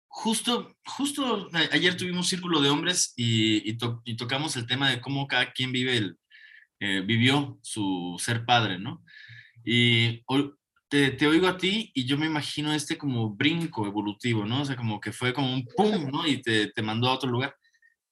justo, 0.09 0.75
justo 0.85 1.49
ayer 1.73 1.97
tuvimos 1.97 2.19
un 2.19 2.29
círculo 2.29 2.61
de 2.61 2.71
hombres 2.71 3.13
y, 3.17 3.71
y, 3.71 4.17
tocamos 4.17 4.57
el 4.57 4.67
tema 4.67 4.91
de 4.91 5.01
cómo 5.01 5.29
cada 5.29 5.53
quien 5.53 5.71
vive 5.71 5.97
el, 5.97 6.17
eh, 6.81 7.03
vivió 7.05 7.59
su 7.63 8.17
ser 8.19 8.45
padre, 8.45 8.79
¿no? 8.79 9.05
Y 9.65 10.25
te, 10.89 11.11
te, 11.11 11.27
oigo 11.27 11.47
a 11.47 11.59
ti 11.59 11.91
y 11.95 12.07
yo 12.07 12.17
me 12.17 12.27
imagino 12.27 12.73
este 12.73 12.97
como 12.97 13.35
brinco 13.35 13.87
evolutivo, 13.87 14.45
¿no? 14.47 14.63
O 14.63 14.65
sea, 14.65 14.77
como 14.77 15.01
que 15.01 15.13
fue 15.13 15.33
como 15.33 15.53
un 15.53 15.67
pum, 15.77 16.11
¿no? 16.11 16.27
Y 16.27 16.43
te, 16.43 16.69
te 16.69 16.83
mandó 16.83 17.09
a 17.09 17.15
otro 17.15 17.31
lugar. 17.31 17.55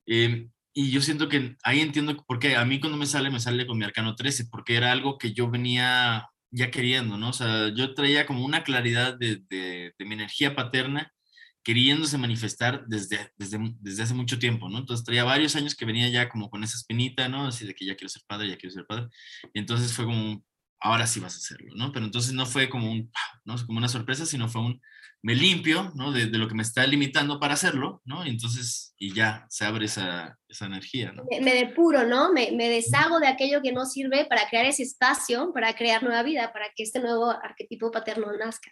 Eh, 0.07 0.49
y 0.75 0.91
yo 0.91 1.01
siento 1.01 1.29
que 1.29 1.57
ahí 1.65 1.81
entiendo 1.81 2.17
por 2.27 2.39
qué 2.39 2.57
a 2.57 2.65
mí 2.65 2.79
cuando 2.81 2.99
me 2.99 3.07
sale, 3.07 3.31
me 3.31 3.41
sale 3.41 3.67
con 3.67 3.79
mi 3.79 3.85
arcano 3.85 4.15
13, 4.15 4.49
porque 4.51 4.77
era 4.77 4.93
algo 4.93 5.17
que 5.17 5.33
yo 5.33 5.51
venía 5.51 6.29
ya 6.51 6.71
queriendo, 6.71 7.17
¿no? 7.17 7.31
O 7.31 7.33
sea, 7.33 7.69
yo 7.75 7.95
traía 7.95 8.27
como 8.27 8.45
una 8.45 8.63
claridad 8.63 9.17
de, 9.19 9.43
de 9.49 10.05
mi 10.05 10.15
energía 10.15 10.55
paterna 10.55 11.13
queriéndose 11.67 12.17
manifestar 12.17 12.87
desde, 12.87 13.33
desde, 13.37 13.59
desde 13.81 14.05
hace 14.05 14.15
mucho 14.15 14.39
tiempo, 14.39 14.69
¿no? 14.69 14.79
Entonces 14.79 15.05
traía 15.05 15.25
varios 15.25 15.57
años 15.57 15.75
que 15.75 15.85
venía 15.85 16.09
ya 16.09 16.29
como 16.29 16.49
con 16.49 16.63
esa 16.63 16.77
espinita, 16.77 17.29
¿no? 17.29 17.49
Así 17.49 17.67
de 17.67 17.75
que 17.75 17.85
ya 17.85 17.97
quiero 17.97 18.09
ser 18.09 18.23
padre, 18.25 18.51
ya 18.51 18.57
quiero 18.57 18.73
ser 18.73 18.87
padre. 18.87 19.09
Y 19.53 19.59
entonces 19.59 19.93
fue 19.93 20.05
como, 20.05 20.45
ahora 20.79 21.09
sí 21.09 21.19
vas 21.19 21.35
a 21.35 21.39
hacerlo, 21.39 21.75
¿no? 21.75 21.91
Pero 21.91 22.07
entonces 22.07 22.35
no 22.35 22.47
fue 22.47 22.71
como 22.71 22.93
un, 22.93 23.11
¿no? 23.45 23.57
Como 23.67 23.79
una 23.79 23.89
sorpresa, 23.89 24.27
sino 24.27 24.49
fue 24.49 24.63
un, 24.63 24.81
me 25.23 25.35
limpio, 25.35 25.91
¿no? 25.97 26.13
De, 26.13 26.27
de 26.27 26.39
lo 26.39 26.47
que 26.47 26.55
me 26.55 26.63
está 26.63 26.87
limitando 26.87 27.41
para 27.41 27.55
hacerlo, 27.55 28.01
¿no? 28.05 28.25
Y 28.25 28.29
entonces, 28.29 28.95
y 28.97 29.13
ya 29.13 29.45
se 29.51 29.65
abre 29.65 29.87
esa, 29.87 30.39
esa 30.47 30.67
energía, 30.67 31.11
¿no? 31.11 31.25
Me, 31.29 31.53
depuro, 31.53 32.07
¿no? 32.07 32.33
Me, 32.33 32.53
me, 32.53 32.69
deshago 32.69 33.19
de 33.19 33.27
aquello 33.27 33.61
que 33.61 33.73
no 33.73 33.87
sirve 33.87 34.25
para 34.27 34.49
crear 34.49 34.67
ese 34.67 34.85
espacio, 34.85 35.53
para 35.53 35.75
crear 35.75 36.05
nueva 36.05 36.23
vida, 36.23 36.53
para 36.53 36.67
que 36.77 36.85
este 36.85 37.01
nuevo 37.01 37.29
arquetipo 37.29 37.91
paterno 37.91 38.29
nazca. 38.39 38.71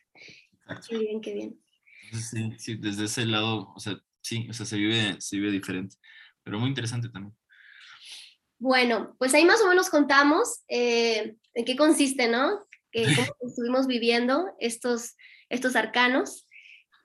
Exacto. 0.53 0.87
Qué 0.91 0.99
bien, 0.99 1.21
qué 1.21 1.35
bien. 1.35 1.64
Sí, 2.15 2.53
sí, 2.59 2.77
desde 2.77 3.05
ese 3.05 3.27
lado, 3.27 3.73
o 3.75 3.81
sea, 3.81 3.99
sí, 4.21 4.47
o 4.49 4.53
sea, 4.53 4.67
se 4.67 4.77
vive, 4.77 5.21
se 5.21 5.37
vive 5.37 5.51
diferente, 5.51 5.97
pero 6.43 6.59
muy 6.59 6.69
interesante 6.69 7.09
también. 7.09 7.35
Bueno, 8.59 9.15
pues 9.19 9.35
ahí 9.35 9.45
más 9.45 9.61
o 9.61 9.69
menos 9.69 9.91
contamos 9.91 10.63
eh, 10.69 11.37
en 11.55 11.65
qué 11.65 11.77
consiste, 11.77 12.29
¿no? 12.29 12.67
Que, 12.91 13.05
cómo 13.05 13.27
estuvimos 13.51 13.87
viviendo 13.87 14.47
estos, 14.59 15.17
estos 15.49 15.77
arcanos. 15.77 16.49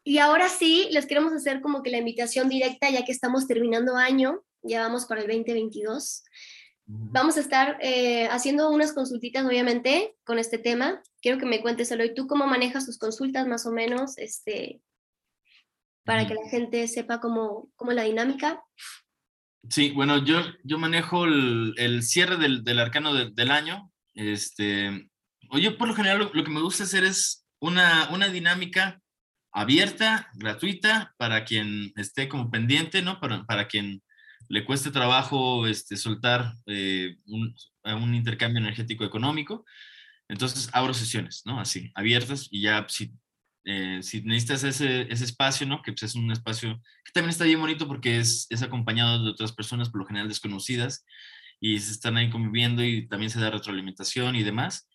Y 0.03 0.19
ahora 0.19 0.47
sí, 0.47 0.87
les 0.91 1.05
queremos 1.05 1.33
hacer 1.33 1.61
como 1.61 1.83
que 1.83 1.89
la 1.89 1.97
invitación 1.97 2.49
directa, 2.49 2.89
ya 2.89 3.03
que 3.03 3.11
estamos 3.11 3.47
terminando 3.47 3.95
año, 3.97 4.43
ya 4.61 4.81
vamos 4.81 5.05
para 5.05 5.21
el 5.21 5.27
2022. 5.27 6.23
Vamos 6.91 7.37
a 7.37 7.41
estar 7.41 7.77
eh, 7.81 8.27
haciendo 8.29 8.71
unas 8.71 8.93
consultitas, 8.93 9.45
obviamente, 9.45 10.15
con 10.23 10.39
este 10.39 10.57
tema. 10.57 11.03
Quiero 11.21 11.37
que 11.37 11.45
me 11.45 11.61
cuentes, 11.61 11.91
Eloy, 11.91 12.15
tú 12.15 12.25
cómo 12.25 12.47
manejas 12.47 12.87
tus 12.87 12.97
consultas 12.97 13.45
más 13.45 13.67
o 13.67 13.71
menos, 13.71 14.17
este, 14.17 14.81
para 16.09 16.27
que 16.27 16.33
la 16.33 16.49
gente 16.49 16.87
sepa 16.87 17.19
cómo, 17.19 17.69
cómo 17.75 17.91
la 17.91 18.01
dinámica. 18.01 18.63
Sí, 19.69 19.91
bueno, 19.91 20.25
yo, 20.25 20.41
yo 20.63 20.79
manejo 20.79 21.25
el, 21.25 21.75
el 21.77 22.01
cierre 22.01 22.37
del, 22.37 22.63
del 22.63 22.79
arcano 22.79 23.13
del 23.13 23.51
año. 23.51 23.91
Este, 24.15 25.07
yo 25.61 25.77
por 25.77 25.87
lo 25.87 25.93
general 25.93 26.31
lo, 26.33 26.43
que 26.43 26.49
me 26.49 26.61
gusta 26.61 26.85
hacer 26.85 27.03
es 27.03 27.45
una, 27.59 28.09
una 28.09 28.27
dinámica 28.27 28.99
abierta, 29.51 30.31
gratuita, 30.33 31.13
para 31.17 31.45
quien 31.45 31.93
esté 31.95 32.27
como 32.27 32.49
pendiente, 32.49 33.03
¿no? 33.03 33.19
Para, 33.19 33.45
para 33.45 33.67
quien 33.67 34.01
le 34.47 34.65
cueste 34.65 34.89
trabajo 34.89 35.67
este, 35.67 35.95
soltar 35.95 36.55
eh, 36.65 37.17
un, 37.27 37.53
un, 37.83 38.15
intercambio 38.15 38.59
energético 38.59 39.05
económico. 39.05 39.63
Entonces 40.27 40.71
abro 40.73 40.95
sesiones, 40.95 41.43
¿no? 41.45 41.59
Así, 41.59 41.91
abiertas 41.93 42.47
y 42.49 42.61
ya 42.61 42.83
si 42.89 43.11
eh, 43.71 44.01
si 44.01 44.23
necesitas 44.23 44.63
ese, 44.63 45.01
ese, 45.13 45.25
espacio, 45.25 45.67
¿no? 45.67 45.83
Que 45.83 45.91
pues, 45.91 46.01
es 46.01 46.15
un 46.15 46.31
espacio 46.31 46.81
que 47.05 47.11
también 47.13 47.29
está 47.29 47.43
bien 47.43 47.59
bonito 47.61 47.87
porque 47.87 48.17
es, 48.17 48.47
es 48.49 48.63
acompañado 48.63 49.23
de 49.23 49.29
otras 49.29 49.51
personas, 49.51 49.91
por 49.91 50.01
lo 50.01 50.07
general 50.07 50.27
desconocidas, 50.27 51.05
y 51.59 51.79
se 51.79 51.91
están 51.91 52.17
ahí 52.17 52.31
conviviendo 52.31 52.83
y 52.83 53.07
también 53.07 53.29
se 53.29 53.39
da 53.39 53.51
retroalimentación 53.51 54.35
y 54.35 54.41
demás. 54.41 54.89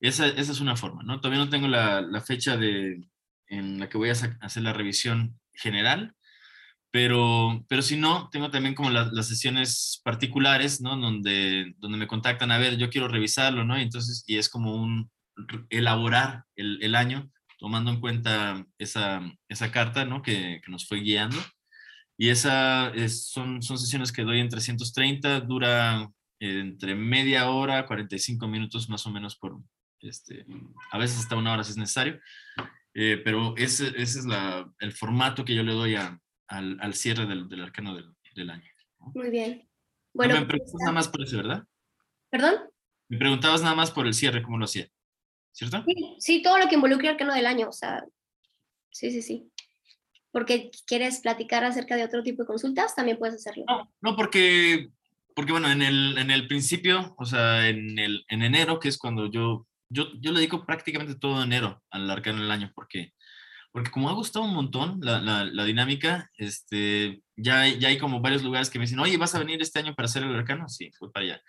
Esa, 0.00 0.26
esa 0.26 0.52
es 0.52 0.60
una 0.60 0.74
forma, 0.74 1.02
¿no? 1.02 1.20
Todavía 1.20 1.44
no 1.44 1.50
tengo 1.50 1.68
la, 1.68 2.00
la, 2.00 2.22
fecha 2.22 2.56
de, 2.56 3.06
en 3.48 3.78
la 3.78 3.90
que 3.90 3.98
voy 3.98 4.08
a 4.08 4.12
hacer 4.12 4.62
la 4.62 4.72
revisión 4.72 5.38
general, 5.52 6.14
pero, 6.90 7.62
pero 7.68 7.82
si 7.82 7.98
no, 7.98 8.30
tengo 8.30 8.50
también 8.50 8.74
como 8.74 8.88
las 8.88 9.28
sesiones 9.28 10.00
particulares, 10.02 10.80
¿no? 10.80 10.96
Donde, 10.96 11.74
donde 11.76 11.98
me 11.98 12.06
contactan, 12.06 12.52
a 12.52 12.58
ver, 12.58 12.78
yo 12.78 12.88
quiero 12.88 13.08
revisarlo, 13.08 13.64
¿no? 13.64 13.78
Y 13.78 13.82
entonces, 13.82 14.24
y 14.26 14.38
es 14.38 14.48
como 14.48 14.74
un 14.76 15.10
elaborar 15.68 16.44
el, 16.56 16.78
el 16.82 16.94
año 16.94 17.30
tomando 17.64 17.90
en 17.90 17.98
cuenta 17.98 18.66
esa, 18.76 19.22
esa 19.48 19.72
carta 19.72 20.04
¿no? 20.04 20.20
que, 20.20 20.60
que, 20.62 20.70
nos 20.70 20.86
fue 20.86 21.00
guiando. 21.00 21.38
Y 22.18 22.28
esa 22.28 22.92
son, 23.08 23.62
son 23.62 23.78
sesiones 23.78 24.12
que 24.12 24.22
doy 24.22 24.40
en 24.40 24.50
330, 24.50 25.40
dura 25.40 26.12
entre 26.40 26.94
media 26.94 27.48
hora, 27.48 27.86
45 27.86 28.46
minutos 28.48 28.90
más 28.90 29.06
o 29.06 29.10
menos 29.10 29.36
por, 29.36 29.58
este, 30.00 30.44
a 30.90 30.98
veces 30.98 31.20
hasta 31.20 31.36
una 31.36 31.54
hora 31.54 31.64
si 31.64 31.70
es 31.70 31.78
necesario, 31.78 32.20
eh, 32.92 33.22
pero 33.24 33.56
ese, 33.56 33.88
ese 33.96 34.18
es 34.18 34.26
la, 34.26 34.70
el 34.78 34.92
formato 34.92 35.46
que 35.46 35.54
yo 35.54 35.62
le 35.62 35.72
doy 35.72 35.94
a, 35.94 36.20
al, 36.48 36.76
al, 36.82 36.92
cierre 36.92 37.24
del, 37.24 37.48
del 37.48 37.62
arcano 37.62 37.94
del, 37.94 38.14
del 38.34 38.50
año. 38.50 38.70
¿no? 39.00 39.10
Muy 39.14 39.30
bien. 39.30 39.66
Bueno, 40.12 40.34
me 40.34 40.44
preguntabas 40.44 40.80
nada 40.80 40.92
más 40.92 41.08
por 41.08 41.22
eso, 41.22 41.38
¿verdad? 41.38 41.64
¿Perdón? 42.28 42.56
Me 43.08 43.16
preguntabas 43.16 43.62
nada 43.62 43.74
más 43.74 43.90
por 43.90 44.06
el 44.06 44.12
cierre, 44.12 44.42
cómo 44.42 44.58
lo 44.58 44.66
hacía. 44.66 44.86
¿Cierto? 45.54 45.84
Sí, 45.86 46.16
sí, 46.18 46.42
todo 46.42 46.58
lo 46.58 46.68
que 46.68 46.74
involucre 46.74 47.08
arcano 47.08 47.32
del 47.32 47.46
año, 47.46 47.68
o 47.68 47.72
sea, 47.72 48.04
sí, 48.90 49.10
sí, 49.10 49.22
sí. 49.22 49.50
Porque 50.32 50.72
quieres 50.86 51.20
platicar 51.20 51.64
acerca 51.64 51.96
de 51.96 52.04
otro 52.04 52.22
tipo 52.22 52.42
de 52.42 52.48
consultas, 52.48 52.94
también 52.96 53.18
puedes 53.18 53.36
hacerlo. 53.36 53.64
No, 53.68 53.92
no 54.00 54.16
porque, 54.16 54.88
porque 55.34 55.52
bueno, 55.52 55.70
en 55.70 55.80
el, 55.80 56.18
en 56.18 56.30
el 56.32 56.48
principio, 56.48 57.14
o 57.18 57.24
sea, 57.24 57.68
en, 57.68 57.98
el, 57.98 58.24
en 58.28 58.42
enero, 58.42 58.80
que 58.80 58.88
es 58.88 58.98
cuando 58.98 59.30
yo, 59.30 59.68
yo, 59.88 60.08
yo 60.20 60.32
le 60.32 60.40
dedico 60.40 60.66
prácticamente 60.66 61.14
todo 61.14 61.42
enero 61.42 61.82
al 61.90 62.10
arcano 62.10 62.42
del 62.42 62.50
año, 62.50 62.72
porque, 62.74 63.12
porque 63.70 63.92
como 63.92 64.10
ha 64.10 64.14
gustado 64.14 64.44
un 64.44 64.54
montón 64.54 64.98
la, 65.02 65.20
la, 65.20 65.44
la 65.44 65.64
dinámica, 65.64 66.28
este, 66.36 67.22
ya, 67.36 67.68
ya 67.68 67.88
hay 67.88 67.98
como 67.98 68.20
varios 68.20 68.42
lugares 68.42 68.70
que 68.70 68.80
me 68.80 68.86
dicen, 68.86 68.98
oye, 68.98 69.16
¿vas 69.16 69.36
a 69.36 69.38
venir 69.38 69.62
este 69.62 69.78
año 69.78 69.94
para 69.94 70.06
hacer 70.06 70.24
el 70.24 70.34
arcano? 70.34 70.68
Sí, 70.68 70.90
fue 70.98 71.12
para 71.12 71.26
allá. 71.26 71.42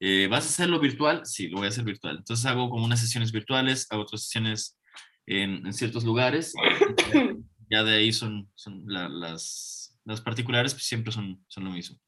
Eh, 0.00 0.28
¿Vas 0.28 0.44
a 0.44 0.48
hacerlo 0.48 0.78
virtual? 0.78 1.24
Sí, 1.24 1.48
lo 1.48 1.58
voy 1.58 1.66
a 1.66 1.70
hacer 1.70 1.84
virtual. 1.84 2.16
Entonces 2.18 2.44
hago 2.46 2.68
como 2.68 2.84
unas 2.84 3.00
sesiones 3.00 3.32
virtuales, 3.32 3.86
hago 3.90 4.02
otras 4.02 4.22
sesiones 4.22 4.78
en, 5.26 5.66
en 5.66 5.72
ciertos 5.72 6.04
lugares. 6.04 6.52
ya 7.70 7.82
de 7.82 7.96
ahí 7.96 8.12
son, 8.12 8.50
son 8.54 8.84
la, 8.86 9.08
las, 9.08 9.98
las, 10.04 10.20
particulares, 10.20 10.74
pues 10.74 10.84
siempre 10.84 11.12
son, 11.12 11.44
son 11.48 11.64
lo 11.64 11.70
mismo. 11.70 11.98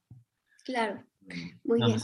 Claro, 0.65 1.05
mm, 1.21 1.51
muy 1.65 1.83
bien. 1.83 2.01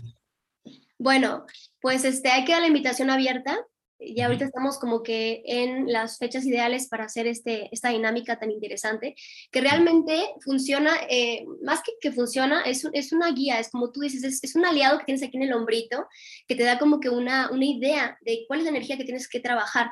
Bueno, 0.98 1.44
pues 1.80 2.04
este, 2.04 2.30
hay 2.30 2.44
que 2.44 2.52
dar 2.52 2.62
la 2.62 2.68
invitación 2.68 3.10
abierta 3.10 3.58
y 3.98 4.20
ahorita 4.20 4.44
estamos 4.44 4.78
como 4.78 5.02
que 5.02 5.42
en 5.46 5.90
las 5.92 6.18
fechas 6.18 6.44
ideales 6.44 6.88
para 6.88 7.04
hacer 7.04 7.26
este, 7.26 7.68
esta 7.72 7.90
dinámica 7.90 8.38
tan 8.38 8.50
interesante, 8.50 9.14
que 9.50 9.60
realmente 9.60 10.24
funciona, 10.44 10.92
eh, 11.08 11.44
más 11.62 11.80
que 11.82 11.92
que 12.00 12.12
funciona, 12.12 12.62
es, 12.62 12.86
es 12.92 13.12
una 13.12 13.30
guía, 13.32 13.58
es 13.60 13.70
como 13.70 13.92
tú 13.92 14.00
dices, 14.00 14.24
es, 14.24 14.42
es, 14.42 14.56
un 14.56 14.66
aliado 14.66 14.98
que 14.98 15.06
tienes 15.06 15.22
aquí 15.22 15.36
en 15.36 15.44
el 15.44 15.52
hombrito, 15.52 16.06
que 16.46 16.54
te 16.54 16.64
da 16.64 16.78
como 16.78 17.00
que 17.00 17.08
una, 17.08 17.50
una 17.50 17.64
idea 17.64 18.18
de 18.22 18.44
cuál 18.46 18.60
es 18.60 18.64
la 18.64 18.70
energía 18.70 18.96
que 18.96 19.04
tienes 19.04 19.28
que 19.28 19.40
trabajar. 19.40 19.90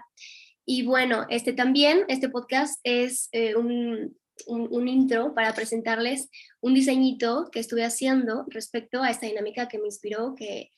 Y 0.64 0.82
bueno, 0.84 1.26
este 1.28 1.52
también, 1.52 2.04
este 2.08 2.28
podcast 2.28 2.78
es 2.84 3.28
eh, 3.32 3.56
un, 3.56 4.16
un, 4.46 4.68
un, 4.70 4.88
intro 4.88 5.34
para 5.34 5.54
presentarles 5.54 6.28
un 6.60 6.74
diseñito 6.74 7.48
que 7.50 7.60
estuve 7.60 7.84
haciendo 7.84 8.44
respecto 8.48 9.02
a 9.02 9.10
esta 9.10 9.26
dinámica 9.26 9.68
que 9.68 9.78
me 9.78 9.86
inspiró, 9.86 10.34
que 10.36 10.72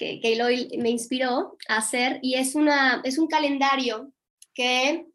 que, 0.00 0.20
Eloy 0.22 0.78
me 0.78 0.90
inspiró 0.90 1.56
a 1.68 1.76
hacer 1.76 2.18
y 2.22 2.34
es, 2.34 2.54
una, 2.54 3.02
es 3.04 3.18
un 3.18 3.28
calendario 3.28 4.12
que 4.54 5.06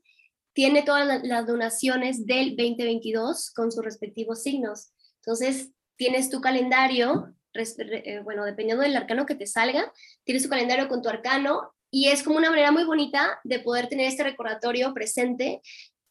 tiene 0.54 0.84
todas 0.84 1.24
las 1.24 1.48
donaciones 1.48 2.26
del 2.26 2.56
2022 2.56 3.52
con 3.52 3.72
sus 3.72 3.84
respectivos 3.84 4.44
signos. 4.44 4.92
Entonces, 5.18 5.72
tienes 5.98 6.30
tu 6.30 6.40
calendario, 6.40 7.34
eh, 7.54 8.22
bueno, 8.24 8.46
dependiendo 8.46 8.84
del 8.84 8.96
arcano 8.96 9.26
que 9.26 9.36
te 9.36 9.48
salga, 9.48 9.92
tienes 10.24 10.44
tu 10.44 10.50
calendario 10.50 10.88
con 10.88 11.02
tu 11.02 11.10
arcano 11.10 11.74
y 11.90 12.10
es 12.10 12.24
como 12.24 12.38
una 12.38 12.50
manera 12.50 12.72
muy 12.72 12.84
bonita 12.84 13.40
de 13.44 13.60
poder 13.60 13.88
tener 13.88 14.08
este 14.08 14.24
recordatorio 14.24 14.94
presente. 14.94 15.62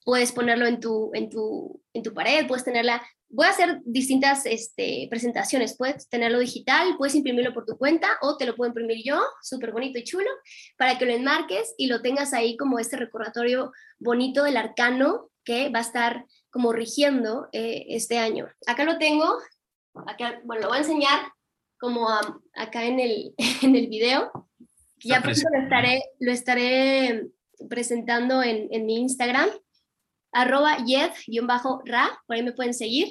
Puedes 0.04 0.32
ponerlo 0.32 0.66
en 0.66 0.80
tu, 0.80 1.10
en 1.14 1.30
tu, 1.30 1.82
en 1.92 2.02
tu 2.02 2.12
pared, 2.12 2.46
puedes 2.46 2.64
tenerla 2.64 3.02
voy 3.34 3.46
a 3.46 3.50
hacer 3.50 3.80
distintas 3.84 4.46
este, 4.46 5.08
presentaciones. 5.10 5.76
Puedes 5.76 6.08
tenerlo 6.08 6.38
digital, 6.38 6.96
puedes 6.96 7.14
imprimirlo 7.14 7.52
por 7.52 7.66
tu 7.66 7.76
cuenta 7.76 8.16
o 8.22 8.36
te 8.36 8.46
lo 8.46 8.54
puedo 8.54 8.68
imprimir 8.68 9.02
yo, 9.04 9.20
súper 9.42 9.72
bonito 9.72 9.98
y 9.98 10.04
chulo, 10.04 10.30
para 10.78 10.98
que 10.98 11.04
lo 11.04 11.12
enmarques 11.12 11.74
y 11.76 11.88
lo 11.88 12.00
tengas 12.00 12.32
ahí 12.32 12.56
como 12.56 12.78
este 12.78 12.96
recordatorio 12.96 13.72
bonito 13.98 14.44
del 14.44 14.56
arcano 14.56 15.30
que 15.44 15.68
va 15.68 15.80
a 15.80 15.82
estar 15.82 16.24
como 16.50 16.72
rigiendo 16.72 17.48
eh, 17.52 17.86
este 17.88 18.18
año. 18.18 18.48
Acá 18.66 18.84
lo 18.84 18.98
tengo, 18.98 19.38
acá, 20.06 20.40
bueno, 20.44 20.62
lo 20.62 20.68
voy 20.68 20.78
a 20.78 20.82
enseñar 20.82 21.20
como 21.78 22.08
acá 22.54 22.84
en 22.84 23.00
el, 23.00 23.34
en 23.62 23.74
el 23.74 23.88
video. 23.88 24.30
Ya 25.02 25.20
pronto 25.20 25.40
lo 25.52 25.60
estaré, 25.60 26.02
lo 26.20 26.32
estaré 26.32 27.26
presentando 27.68 28.42
en, 28.42 28.68
en 28.70 28.86
mi 28.86 29.00
Instagram 29.00 29.50
arroba 30.34 30.76
yed-ra, 30.84 32.22
por 32.26 32.36
ahí 32.36 32.42
me 32.42 32.52
pueden 32.52 32.74
seguir. 32.74 33.08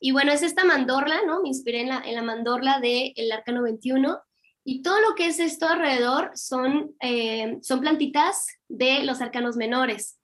Y 0.00 0.12
bueno, 0.12 0.32
es 0.32 0.42
esta 0.42 0.64
mandorla, 0.64 1.20
¿no? 1.26 1.42
Me 1.42 1.48
inspiré 1.48 1.80
en 1.82 1.88
la, 1.88 2.02
en 2.04 2.14
la 2.14 2.22
mandorla 2.22 2.80
del 2.80 3.12
el 3.16 3.32
Arcano 3.32 3.62
21. 3.62 4.18
Y 4.64 4.82
todo 4.82 5.00
lo 5.00 5.14
que 5.14 5.26
es 5.26 5.38
esto 5.38 5.68
alrededor 5.68 6.30
son, 6.34 6.94
eh, 7.00 7.58
son 7.62 7.80
plantitas 7.80 8.46
de 8.68 9.04
los 9.04 9.20
arcanos 9.20 9.56
menores. 9.56 10.18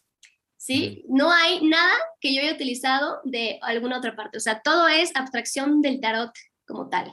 ¿Sí? 0.57 1.05
No 1.09 1.31
hay 1.31 1.65
nada 1.65 1.95
que 2.21 2.35
yo 2.35 2.43
haya 2.43 2.55
utilizado 2.55 3.21
de 3.25 3.59
alguna 3.63 3.99
otra 3.99 4.17
parte. 4.17 4.39
O 4.39 4.41
sea, 4.41 4.61
todo 4.63 4.89
es 4.89 5.15
abstracción 5.15 5.81
del 5.81 6.01
tarot 6.01 6.33
como 6.67 6.89
tal. 6.89 7.13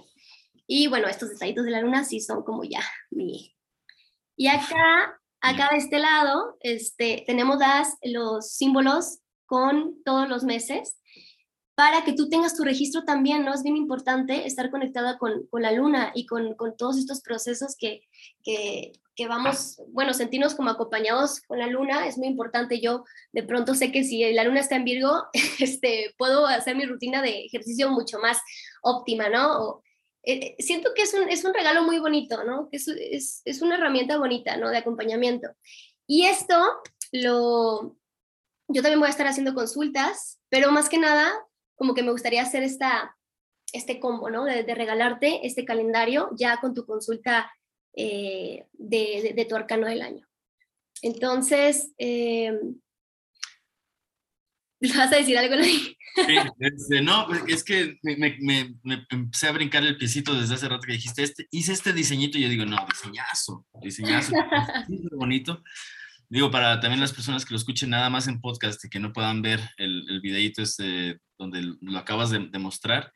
Y 0.65 0.87
bueno, 0.87 1.07
estos 1.07 1.29
detallitos 1.29 1.65
de 1.65 1.71
la 1.71 1.81
luna 1.81 2.03
sí 2.03 2.19
son 2.19 2.43
como 2.43 2.63
ya 2.63 2.81
mi. 3.11 3.55
Y 4.35 4.47
acá, 4.47 5.21
acá 5.43 5.69
de 5.71 5.77
este 5.77 5.99
lado, 5.99 6.57
este, 6.61 7.23
tenemos 7.27 7.59
las, 7.59 7.97
los 8.01 8.53
símbolos 8.53 9.19
con 9.45 10.01
todos 10.03 10.27
los 10.27 10.43
meses 10.43 10.95
para 11.75 12.03
que 12.03 12.13
tú 12.13 12.29
tengas 12.29 12.55
tu 12.55 12.63
registro 12.63 13.03
también, 13.03 13.43
¿no? 13.43 13.53
Es 13.53 13.63
bien 13.63 13.75
importante 13.75 14.47
estar 14.47 14.71
conectada 14.71 15.17
con, 15.17 15.45
con 15.47 15.61
la 15.61 15.71
luna 15.71 16.11
y 16.15 16.25
con, 16.25 16.55
con, 16.55 16.77
todos 16.77 16.97
estos 16.97 17.21
procesos 17.21 17.75
que, 17.77 18.01
que, 18.43 18.93
que, 19.15 19.27
vamos, 19.27 19.81
bueno, 19.89 20.13
sentirnos 20.13 20.55
como 20.55 20.69
acompañados 20.69 21.41
con 21.41 21.59
la 21.59 21.67
luna 21.67 22.07
es 22.07 22.17
muy 22.17 22.27
importante. 22.27 22.79
Yo 22.79 23.03
de 23.33 23.43
pronto 23.43 23.73
sé 23.73 23.91
que 23.91 24.03
si 24.03 24.31
la 24.33 24.43
luna 24.43 24.61
está 24.61 24.75
en 24.75 24.85
Virgo, 24.85 25.23
este, 25.59 26.13
puedo 26.17 26.45
hacer 26.47 26.75
mi 26.75 26.85
rutina 26.85 27.21
de 27.21 27.45
ejercicio 27.45 27.89
mucho 27.89 28.19
más 28.19 28.39
óptima, 28.81 29.29
¿no? 29.29 29.61
O, 29.61 29.83
eh, 30.23 30.55
siento 30.59 30.93
que 30.95 31.03
es 31.03 31.13
un, 31.13 31.29
es 31.29 31.43
un 31.43 31.53
regalo 31.53 31.83
muy 31.83 31.99
bonito, 31.99 32.43
¿no? 32.43 32.69
Es, 32.71 32.87
es, 32.87 33.41
es 33.45 33.61
una 33.61 33.75
herramienta 33.75 34.17
bonita, 34.17 34.57
¿no? 34.57 34.69
De 34.69 34.77
acompañamiento. 34.77 35.49
Y 36.07 36.25
esto 36.25 36.55
lo... 37.11 37.97
Yo 38.69 38.81
también 38.81 38.99
voy 38.99 39.07
a 39.07 39.11
estar 39.11 39.27
haciendo 39.27 39.53
consultas, 39.53 40.39
pero 40.49 40.71
más 40.71 40.89
que 40.89 40.97
nada 40.97 41.31
como 41.75 41.93
que 41.93 42.03
me 42.03 42.11
gustaría 42.11 42.41
hacer 42.41 42.63
esta, 42.63 43.17
este 43.73 43.99
combo, 43.99 44.29
¿no? 44.29 44.45
De, 44.45 44.63
regalarte 44.63 45.45
este 45.45 45.65
calendario 45.65 46.29
ya 46.37 46.57
con 46.61 46.73
tu 46.73 46.85
consulta 46.85 47.51
eh, 47.95 48.65
de, 48.71 49.33
de, 49.35 49.45
tu 49.45 49.55
arcano 49.55 49.87
del 49.87 50.01
año. 50.01 50.25
Entonces, 51.01 51.91
eh, 51.97 52.57
¿vas 54.97 55.11
a 55.13 55.17
decir 55.17 55.37
algo, 55.37 55.55
Sí, 55.63 56.35
este, 56.59 57.01
no, 57.01 57.27
es 57.47 57.63
que 57.63 57.97
me, 58.03 58.15
me, 58.17 58.75
me, 58.83 59.05
empecé 59.09 59.47
a 59.47 59.51
brincar 59.51 59.83
el 59.83 59.97
piecito 59.97 60.39
desde 60.39 60.53
hace 60.53 60.69
rato 60.69 60.85
que 60.85 60.93
dijiste, 60.93 61.23
este, 61.23 61.47
hice 61.49 61.73
este 61.73 61.91
diseñito 61.91 62.37
y 62.37 62.41
yo 62.41 62.49
digo, 62.49 62.65
no, 62.65 62.77
diseñazo, 62.87 63.65
diseñazo, 63.81 64.31
muy 64.89 65.09
bonito. 65.11 65.63
Digo, 66.29 66.51
para 66.51 66.79
también 66.79 66.99
las 66.99 67.13
personas 67.13 67.45
que 67.45 67.53
lo 67.53 67.57
escuchen 67.57 67.89
nada 67.89 68.11
más 68.11 68.27
en 68.27 68.41
podcast 68.41 68.83
y 68.85 68.89
que 68.89 68.99
no 68.99 69.11
puedan 69.11 69.41
ver 69.41 69.59
el, 69.77 70.05
el 70.07 70.21
videito 70.21 70.61
este 70.61 71.19
donde 71.37 71.61
lo 71.81 71.97
acabas 71.97 72.29
de, 72.29 72.59
mostrar, 72.59 73.11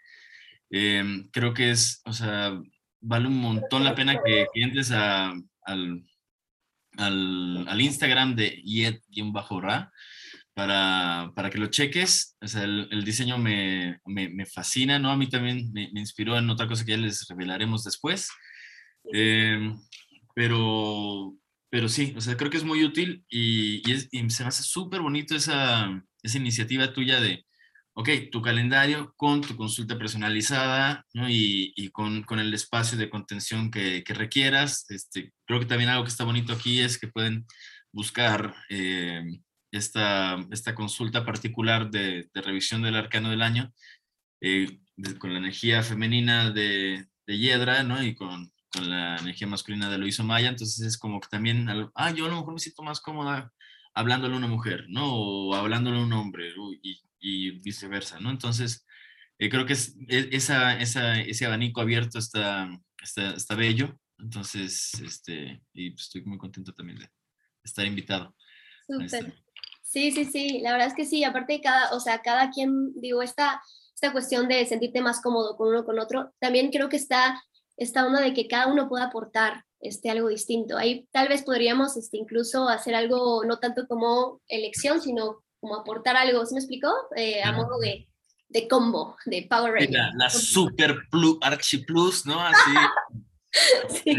em, 0.72 1.30
creo 1.32 1.54
que 1.54 1.72
es, 1.72 2.02
o 2.06 2.14
sea, 2.14 2.60
vale 3.00 3.28
un 3.28 3.38
montón 3.38 3.84
la 3.84 3.96
pena 3.96 4.20
que, 4.24 4.48
entres 4.56 4.92
a, 4.92 5.34
al, 5.62 6.04
al, 6.98 7.68
al, 7.68 7.82
Instagram 7.82 8.36
de 8.36 8.62
Yet-Ra 8.64 9.92
para, 10.58 11.32
para 11.36 11.52
que 11.52 11.60
lo 11.60 11.68
cheques. 11.68 12.36
O 12.42 12.48
sea, 12.48 12.64
el, 12.64 12.88
el 12.90 13.04
diseño 13.06 13.38
me, 13.38 14.00
me, 14.08 14.28
me, 14.28 14.44
fascina, 14.48 14.98
¿no? 14.98 15.12
A 15.12 15.16
mí 15.16 15.30
también 15.30 15.72
me, 15.72 15.92
me, 15.94 16.00
inspiró 16.00 16.36
en 16.36 16.50
otra 16.50 16.68
cosa 16.68 16.84
que 16.84 16.94
ya 16.94 16.98
les 16.98 17.28
revelaremos 17.28 17.84
después. 17.84 18.28
Eh, 19.14 19.72
pero 20.34 21.36
pero 21.70 21.88
sí, 21.90 22.14
o 22.18 22.22
sea, 22.22 22.36
creo 22.38 22.50
que 22.50 22.58
es 22.58 22.64
muy 22.64 22.84
útil 22.84 23.24
y, 23.30 23.84
se 24.30 24.44
me 24.44 24.48
hace 24.48 24.64
súper 24.64 25.02
bonito 25.02 25.36
esa, 25.36 26.04
esa 26.24 26.38
iniciativa 26.38 26.92
tuya 26.92 27.22
de, 27.22 27.46
ok, 27.94 28.10
tu 28.32 28.42
calendario 28.42 29.14
con 29.16 29.42
tu 29.42 29.56
consulta 29.56 29.98
personalizada 30.00 31.06
¿no? 31.14 31.30
y, 31.30 31.74
y 31.76 31.90
con, 31.90 32.24
con, 32.24 32.40
el 32.40 32.52
espacio 32.54 32.98
de 32.98 33.12
contención 33.12 33.70
que, 33.70 34.04
que, 34.04 34.14
requieras. 34.16 34.90
Este, 34.90 35.34
creo 35.46 35.60
que 35.60 35.68
también 35.68 35.92
algo 35.92 36.04
que 36.04 36.10
está 36.10 36.24
bonito 36.24 36.54
aquí 36.54 36.80
es 36.80 36.98
que 36.98 37.10
pueden 37.10 37.46
buscar 37.92 38.56
eh, 38.70 39.24
esta, 39.78 40.38
esta 40.52 40.76
consulta 40.76 41.26
particular 41.26 41.90
de, 41.90 42.30
de, 42.34 42.42
revisión 42.42 42.82
del 42.82 42.96
arcano 42.96 43.30
del 43.30 43.42
año 43.42 43.72
eh, 44.42 44.80
con 45.20 45.34
la 45.34 45.40
energía 45.40 45.84
femenina 45.84 46.52
de, 46.52 47.06
de 47.26 47.38
Hiedra 47.38 47.84
¿no? 47.84 48.04
y 48.04 48.16
con 48.16 48.52
con 48.72 48.90
la 48.90 49.18
energía 49.18 49.48
masculina 49.48 49.90
de 49.90 49.98
Luis 49.98 50.20
Maya, 50.20 50.50
entonces 50.50 50.86
es 50.86 50.98
como 50.98 51.20
que 51.20 51.30
también, 51.30 51.68
ah, 51.96 52.12
yo 52.12 52.26
a 52.26 52.30
lo 52.30 52.36
mejor 52.36 52.54
me 52.54 52.60
siento 52.60 52.84
más 52.84 53.00
cómoda 53.00 53.52
hablándole 53.94 54.36
a 54.36 54.38
una 54.38 54.48
mujer, 54.48 54.86
¿no? 54.90 55.14
O 55.14 55.56
hablándole 55.56 55.98
a 55.98 56.02
un 56.02 56.14
hombre 56.14 56.54
y, 56.82 57.00
y 57.20 57.52
viceversa, 57.60 58.20
¿no? 58.20 58.30
Entonces, 58.30 58.86
eh, 59.40 59.50
creo 59.50 59.66
que 59.66 59.74
es, 59.74 59.96
e, 60.08 60.30
esa, 60.32 60.80
esa, 60.80 61.20
ese 61.20 61.46
abanico 61.46 61.82
abierto 61.82 62.20
está, 62.20 62.70
está, 63.02 63.32
está, 63.32 63.56
bello, 63.56 64.00
entonces, 64.20 64.94
este, 64.96 65.62
y 65.74 65.94
estoy 65.94 66.24
muy 66.24 66.38
contento 66.38 66.74
también 66.74 67.00
de 67.00 67.10
estar 67.64 67.86
invitado. 67.86 68.36
Súper. 68.86 69.34
Sí, 69.98 70.12
sí, 70.12 70.26
sí, 70.26 70.60
la 70.60 70.74
verdad 70.74 70.90
es 70.90 70.94
que 70.94 71.06
sí, 71.06 71.24
aparte 71.24 71.54
de 71.54 71.62
cada, 71.62 71.92
o 71.92 72.00
sea, 72.00 72.22
cada 72.22 72.52
quien, 72.52 72.94
digo, 73.02 73.24
esta, 73.24 73.64
esta 73.96 74.12
cuestión 74.12 74.48
de 74.48 74.64
sentirte 74.68 75.02
más 75.02 75.22
cómodo 75.22 75.58
con 75.58 75.70
uno 75.70 75.86
con 75.86 75.98
otro, 75.98 76.32
también 76.38 76.70
creo 76.70 76.88
que 76.88 76.98
está 76.98 77.42
esta 77.78 78.06
onda 78.06 78.22
de 78.22 78.32
que 78.36 78.48
cada 78.48 78.68
uno 78.68 78.88
pueda 78.88 79.06
aportar 79.06 79.64
este, 79.80 80.12
algo 80.12 80.28
distinto. 80.28 80.78
Ahí 80.78 81.08
tal 81.12 81.30
vez 81.30 81.42
podríamos 81.42 81.98
este, 81.98 82.18
incluso 82.18 82.70
hacer 82.70 82.94
algo 82.94 83.44
no 83.44 83.58
tanto 83.58 83.88
como 83.88 84.40
elección, 84.48 85.02
sino 85.02 85.44
como 85.60 85.78
aportar 85.78 86.16
algo, 86.16 86.46
¿se 86.46 86.54
me 86.54 86.60
explicó? 86.60 86.94
Eh, 87.16 87.42
a 87.42 87.52
modo 87.54 87.80
de, 87.80 88.08
de, 88.50 88.68
combo, 88.68 89.18
de 89.26 89.48
Power 89.50 89.74
Rangers. 89.74 89.94
La, 89.94 90.12
la, 90.16 90.30
Super 90.30 90.96
plus, 91.10 91.40
Archie 91.42 91.84
Plus, 91.86 92.24
¿no? 92.28 92.40
Así. 92.40 92.72
sí. 94.04 94.16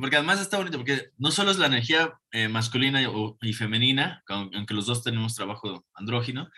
Porque 0.00 0.16
además 0.16 0.40
está 0.40 0.58
bonito, 0.58 0.78
porque 0.78 1.10
no 1.18 1.30
solo 1.30 1.50
es 1.50 1.58
la 1.58 1.66
energía 1.66 2.12
eh, 2.32 2.48
masculina 2.48 3.02
y, 3.02 3.06
y, 3.42 3.52
femenina, 3.52 4.22
aunque 4.28 4.74
los 4.74 4.86
dos 4.86 5.02
tenemos 5.02 5.34
trabajo 5.34 5.84
andrógino, 5.94 6.48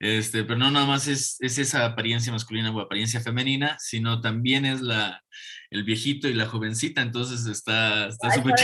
este, 0.00 0.44
pero 0.44 0.58
no 0.58 0.70
nada 0.70 0.86
más 0.86 1.06
es, 1.08 1.36
es, 1.40 1.58
esa 1.58 1.84
apariencia 1.84 2.32
masculina 2.32 2.70
o 2.70 2.80
apariencia 2.80 3.20
femenina, 3.20 3.76
sino 3.78 4.22
también 4.22 4.64
es 4.64 4.80
la, 4.80 5.22
el 5.68 5.84
viejito 5.84 6.26
y 6.26 6.32
la 6.32 6.46
jovencita, 6.46 7.02
entonces 7.02 7.46
está 7.46 8.10
súper 8.10 8.54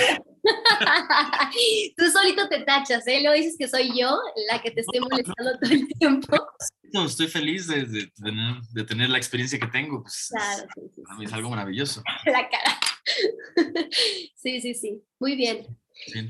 Tú 1.97 2.11
solito 2.11 2.49
te 2.49 2.61
tachas, 2.61 3.07
¿eh? 3.07 3.21
Luego 3.21 3.37
dices 3.37 3.57
que 3.59 3.69
soy 3.69 3.89
yo 3.99 4.19
la 4.51 4.63
que 4.63 4.71
te 4.71 4.81
estoy 4.81 5.01
molestando 5.01 5.59
todo 5.61 5.71
el 5.71 5.87
tiempo. 5.99 6.37
No, 6.93 7.05
estoy 7.05 7.27
feliz 7.27 7.67
de, 7.67 7.85
de, 7.85 8.07
tener, 8.07 8.61
de, 8.71 8.85
tener, 8.85 9.11
la 9.11 9.19
experiencia 9.19 9.59
que 9.59 9.67
tengo, 9.67 10.03
pues 10.03 10.29
claro, 10.31 10.69
sí, 10.73 10.81
sí, 10.95 11.25
es 11.25 11.33
algo 11.33 11.51
maravilloso. 11.51 12.01
La 12.27 12.49
cara. 12.49 12.79
Sí, 14.35 14.61
sí, 14.61 14.75
sí, 14.75 15.03
muy 15.19 15.35
bien 15.35 15.67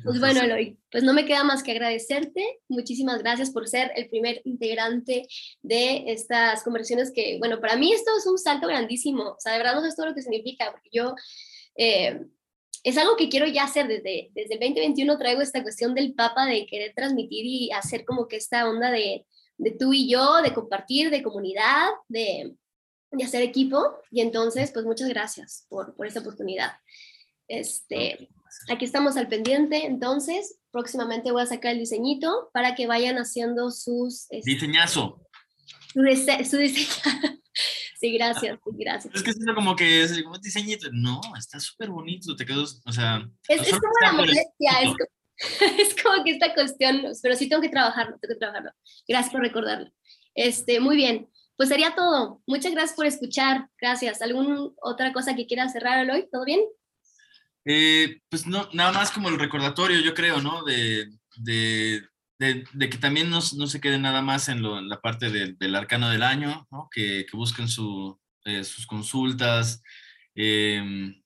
pues 0.04 0.20
bueno, 0.20 0.42
Eloy, 0.42 0.78
pues 0.90 1.02
no 1.04 1.12
me 1.12 1.26
queda 1.26 1.44
más 1.44 1.62
que 1.62 1.72
agradecerte. 1.72 2.60
Muchísimas 2.68 3.18
gracias 3.18 3.50
por 3.50 3.68
ser 3.68 3.92
el 3.96 4.08
primer 4.08 4.40
integrante 4.44 5.26
de 5.62 6.04
estas 6.06 6.62
conversaciones 6.62 7.12
que, 7.12 7.38
bueno, 7.38 7.60
para 7.60 7.76
mí 7.76 7.92
esto 7.92 8.10
es 8.16 8.26
un 8.26 8.38
salto 8.38 8.68
grandísimo. 8.68 9.30
O 9.30 9.36
sea, 9.38 9.52
de 9.52 9.58
verdad 9.58 9.74
no 9.74 9.82
sé 9.82 9.94
todo 9.94 10.06
lo 10.06 10.14
que 10.14 10.22
significa, 10.22 10.70
porque 10.70 10.90
yo... 10.92 11.14
Eh, 11.76 12.20
es 12.84 12.96
algo 12.98 13.16
que 13.16 13.28
quiero 13.28 13.46
ya 13.46 13.64
hacer 13.64 13.88
desde, 13.88 14.30
desde 14.32 14.54
el 14.54 14.60
2021 14.60 15.18
traigo 15.18 15.40
esta 15.40 15.60
cuestión 15.60 15.92
del 15.92 16.14
Papa 16.14 16.46
de 16.46 16.66
querer 16.66 16.92
transmitir 16.94 17.44
y 17.44 17.72
hacer 17.72 18.04
como 18.04 18.28
que 18.28 18.36
esta 18.36 18.68
onda 18.68 18.92
de, 18.92 19.26
de 19.58 19.70
tú 19.72 19.92
y 19.92 20.08
yo, 20.08 20.40
de 20.40 20.54
compartir, 20.54 21.10
de 21.10 21.20
comunidad, 21.20 21.88
de, 22.06 22.54
de 23.10 23.24
hacer 23.24 23.42
equipo. 23.42 23.98
Y 24.10 24.20
entonces, 24.20 24.70
pues 24.72 24.84
muchas 24.84 25.08
gracias 25.08 25.66
por, 25.68 25.94
por 25.94 26.06
esta 26.06 26.20
oportunidad. 26.20 26.72
Este, 27.48 28.28
Aquí 28.68 28.84
estamos 28.84 29.16
al 29.16 29.28
pendiente, 29.28 29.86
entonces 29.86 30.58
próximamente 30.70 31.32
voy 31.32 31.42
a 31.42 31.46
sacar 31.46 31.72
el 31.72 31.78
diseñito 31.78 32.50
para 32.52 32.74
que 32.74 32.86
vayan 32.86 33.16
haciendo 33.16 33.70
sus... 33.70 34.26
Este, 34.30 34.50
Diseñazo. 34.52 35.22
Su, 35.94 36.02
diseño. 36.02 36.88
sí, 38.00 38.12
gracias, 38.12 38.58
sí, 38.64 38.70
gracias. 38.78 39.14
Es 39.14 39.22
que 39.22 39.30
es 39.30 39.38
como 39.54 39.76
que 39.76 40.02
es 40.02 40.22
como 40.22 40.38
diseñito. 40.38 40.88
No, 40.92 41.20
está 41.38 41.60
súper 41.60 41.90
bonito, 41.90 42.34
te 42.36 42.44
quedo, 42.44 42.62
o 42.62 42.92
sea... 42.92 43.26
Es, 43.48 43.62
es 43.62 43.78
como 43.78 43.92
la 44.02 44.12
molestia, 44.12 44.72
es 44.82 44.88
como, 44.88 45.78
es 45.78 46.02
como, 46.02 46.24
que 46.24 46.30
esta 46.32 46.54
cuestión, 46.54 47.02
pero 47.22 47.36
sí 47.36 47.48
tengo 47.48 47.62
que 47.62 47.68
trabajarlo, 47.68 48.18
tengo 48.18 48.34
que 48.34 48.38
trabajarlo. 48.38 48.72
Gracias 49.06 49.32
por 49.32 49.42
recordarlo. 49.42 49.90
Este, 50.34 50.80
muy 50.80 50.96
bien, 50.96 51.30
pues 51.56 51.68
sería 51.68 51.94
todo. 51.94 52.42
Muchas 52.46 52.72
gracias 52.72 52.96
por 52.96 53.06
escuchar, 53.06 53.68
gracias. 53.80 54.22
¿Alguna 54.22 54.58
otra 54.82 55.12
cosa 55.12 55.34
que 55.34 55.46
quieras 55.46 55.72
cerrar 55.72 56.08
hoy? 56.10 56.28
¿Todo 56.30 56.44
bien? 56.44 56.60
Eh, 57.64 58.20
pues 58.28 58.46
no, 58.46 58.68
nada 58.72 58.92
más 58.92 59.10
como 59.10 59.28
el 59.28 59.38
recordatorio, 59.38 60.00
yo 60.00 60.14
creo, 60.14 60.40
¿no? 60.40 60.62
De, 60.64 61.10
de, 61.36 62.02
de, 62.38 62.90
que 62.90 62.98
también 62.98 63.30
no, 63.30 63.40
no, 63.56 63.66
se 63.66 63.80
quede 63.80 63.98
nada 63.98 64.22
más 64.22 64.48
en, 64.48 64.62
lo, 64.62 64.78
en 64.78 64.88
la 64.88 65.00
parte 65.00 65.30
del 65.30 65.74
arcano 65.74 66.08
del 66.08 66.22
año, 66.22 66.66
¿no? 66.70 66.88
Que, 66.92 67.26
que 67.28 67.36
busquen 67.36 67.68
su, 67.68 68.20
eh, 68.46 68.62
sus 68.62 68.86
consultas, 68.86 69.82
em, 70.36 71.20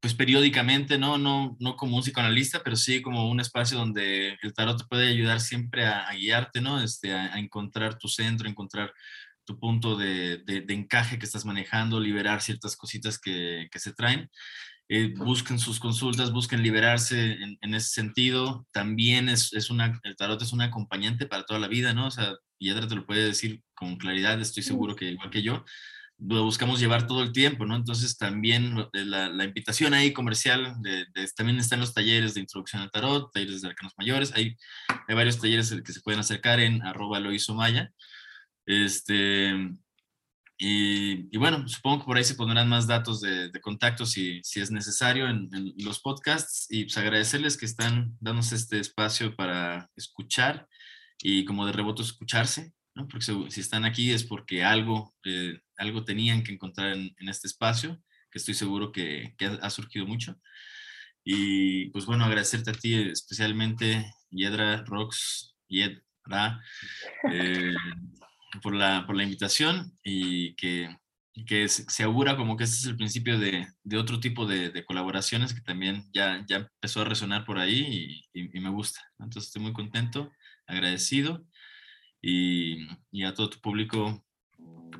pues 0.00 0.14
periódicamente, 0.14 0.98
¿no? 0.98 1.18
No, 1.18 1.56
no 1.58 1.76
como 1.76 1.96
un 1.96 2.02
psicoanalista, 2.02 2.62
pero 2.62 2.76
sí 2.76 3.02
como 3.02 3.28
un 3.28 3.40
espacio 3.40 3.76
donde 3.76 4.38
el 4.40 4.54
tarot 4.54 4.78
te 4.78 4.84
puede 4.84 5.08
ayudar 5.08 5.40
siempre 5.40 5.86
a, 5.86 6.08
guiarte, 6.12 6.60
¿no? 6.60 6.80
Este, 6.80 7.12
a, 7.12 7.38
encontrar 7.38 7.98
tu 7.98 8.06
centro, 8.06 8.48
encontrar 8.48 8.92
tu 9.50 9.58
punto 9.58 9.96
de, 9.96 10.38
de, 10.38 10.64
encaje 10.72 11.18
que 11.18 11.26
estás 11.26 11.44
manejando, 11.44 11.98
liberar 11.98 12.40
ciertas 12.40 12.76
cositas 12.76 13.18
que, 13.18 13.68
que 13.72 13.78
se 13.80 13.92
traen. 13.92 14.30
Eh, 14.88 15.12
busquen 15.16 15.58
sus 15.58 15.80
consultas, 15.80 16.32
busquen 16.32 16.62
liberarse 16.62 17.32
en, 17.32 17.58
en 17.60 17.74
ese 17.74 17.88
sentido. 17.88 18.66
También 18.72 19.28
es, 19.28 19.52
es, 19.52 19.70
una, 19.70 20.00
el 20.04 20.14
tarot 20.14 20.40
es 20.40 20.52
un 20.52 20.60
acompañante 20.60 21.26
para 21.26 21.44
toda 21.44 21.58
la 21.58 21.66
vida, 21.66 21.92
¿no? 21.94 22.06
O 22.06 22.10
sea, 22.12 22.36
Yadra 22.60 22.86
te 22.86 22.94
lo 22.94 23.06
puede 23.06 23.24
decir 23.24 23.60
con 23.74 23.96
claridad, 23.96 24.40
estoy 24.40 24.62
seguro 24.62 24.94
que 24.94 25.06
igual 25.06 25.30
que 25.30 25.42
yo, 25.42 25.64
lo 26.18 26.44
buscamos 26.44 26.78
llevar 26.78 27.06
todo 27.08 27.22
el 27.22 27.32
tiempo, 27.32 27.66
¿no? 27.66 27.74
Entonces 27.74 28.16
también 28.18 28.76
la, 28.92 29.30
la 29.30 29.44
invitación 29.44 29.94
ahí 29.94 30.12
comercial, 30.12 30.76
de, 30.80 31.06
también 31.34 31.58
están 31.58 31.80
los 31.80 31.94
talleres 31.94 32.34
de 32.34 32.40
introducción 32.40 32.82
al 32.82 32.90
tarot, 32.90 33.32
talleres 33.32 33.62
de 33.62 33.68
arcanos 33.68 33.94
mayores, 33.96 34.32
hay, 34.34 34.56
hay 35.08 35.14
varios 35.14 35.40
talleres 35.40 35.74
que 35.84 35.92
se 35.92 36.00
pueden 36.02 36.20
acercar 36.20 36.60
en 36.60 36.82
arroba 36.82 37.18
lo 37.18 37.32
hizo 37.32 37.54
Maya. 37.54 37.90
Este, 38.66 39.52
y, 40.58 41.34
y, 41.34 41.38
bueno, 41.38 41.66
supongo 41.66 42.00
que 42.00 42.04
por 42.04 42.16
ahí 42.16 42.24
se 42.24 42.34
pondrán 42.34 42.68
más 42.68 42.86
datos 42.86 43.20
de, 43.20 43.48
de 43.50 43.60
contacto 43.60 44.04
si, 44.04 44.40
si, 44.42 44.60
es 44.60 44.70
necesario 44.70 45.28
en, 45.28 45.48
en, 45.54 45.72
los 45.78 46.00
podcasts 46.00 46.66
y 46.68 46.84
pues 46.84 46.98
agradecerles 46.98 47.56
que 47.56 47.66
están 47.66 48.16
dándose 48.20 48.56
este 48.56 48.78
espacio 48.78 49.34
para 49.34 49.90
escuchar 49.96 50.68
y 51.22 51.44
como 51.44 51.66
de 51.66 51.72
reboto 51.72 52.02
escucharse, 52.02 52.72
¿no? 52.94 53.08
Porque 53.08 53.26
si 53.48 53.60
están 53.60 53.84
aquí 53.84 54.12
es 54.12 54.24
porque 54.24 54.64
algo... 54.64 55.14
Eh, 55.24 55.60
algo 55.80 56.04
tenían 56.04 56.42
que 56.44 56.52
encontrar 56.52 56.92
en, 56.92 57.28
este 57.28 57.48
espacio, 57.48 58.00
que 58.30 58.38
estoy 58.38 58.54
seguro 58.54 58.92
que, 58.92 59.34
ha, 59.62 59.70
surgido 59.70 60.06
mucho. 60.06 60.38
Y 61.24 61.88
pues 61.90 62.06
bueno, 62.06 62.24
agradecerte 62.24 62.70
a 62.70 62.74
ti 62.74 62.94
especialmente, 62.94 64.12
Yedra, 64.30 64.84
Rox, 64.84 65.56
Yedra, 65.68 66.62
eh, 67.32 67.74
por, 68.62 68.74
la, 68.74 69.04
por 69.06 69.16
la 69.16 69.24
invitación 69.24 69.92
y 70.02 70.54
que, 70.54 70.88
que 71.46 71.68
se, 71.68 72.02
augura 72.02 72.36
como 72.36 72.56
que 72.56 72.64
este 72.64 72.76
es 72.76 72.86
el 72.86 72.96
principio 72.96 73.38
de, 73.38 73.66
de 73.84 73.98
otro 73.98 74.20
tipo 74.20 74.46
de, 74.46 74.84
colaboraciones 74.84 75.54
que 75.54 75.60
también 75.60 76.04
ya, 76.12 76.44
ya 76.48 76.56
empezó 76.56 77.02
a 77.02 77.04
resonar 77.04 77.44
por 77.44 77.58
ahí 77.58 78.22
y, 78.32 78.56
y 78.56 78.60
me 78.60 78.70
gusta. 78.70 79.00
Entonces 79.18 79.48
estoy 79.48 79.62
muy 79.62 79.72
contento, 79.72 80.30
agradecido 80.66 81.44
y, 82.20 82.86
y 83.10 83.24
a 83.24 83.34
todo 83.34 83.50
tu 83.50 83.60
público 83.60 84.24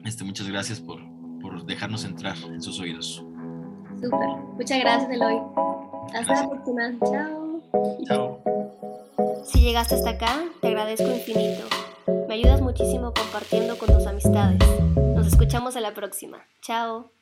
este, 0.05 0.24
muchas 0.24 0.48
gracias 0.48 0.80
por, 0.80 1.01
por 1.40 1.64
dejarnos 1.66 2.05
entrar 2.05 2.36
en 2.38 2.62
sus 2.62 2.80
oídos. 2.80 3.24
Súper. 4.01 4.28
Muchas 4.57 4.78
gracias, 4.80 5.11
Eloy. 5.11 5.40
Hasta 6.14 6.42
la 6.42 6.48
próxima. 6.48 6.82
Chao. 7.05 7.62
Chao. 8.07 8.42
Si 9.44 9.61
llegaste 9.61 9.96
hasta 9.96 10.11
acá, 10.11 10.44
te 10.61 10.68
agradezco 10.68 11.11
infinito. 11.11 11.64
Me 12.07 12.34
ayudas 12.34 12.61
muchísimo 12.61 13.12
compartiendo 13.12 13.78
con 13.78 13.88
tus 13.88 14.07
amistades. 14.07 14.59
Nos 14.96 15.26
escuchamos 15.26 15.76
en 15.76 15.82
la 15.82 15.94
próxima. 15.94 16.46
Chao. 16.62 17.12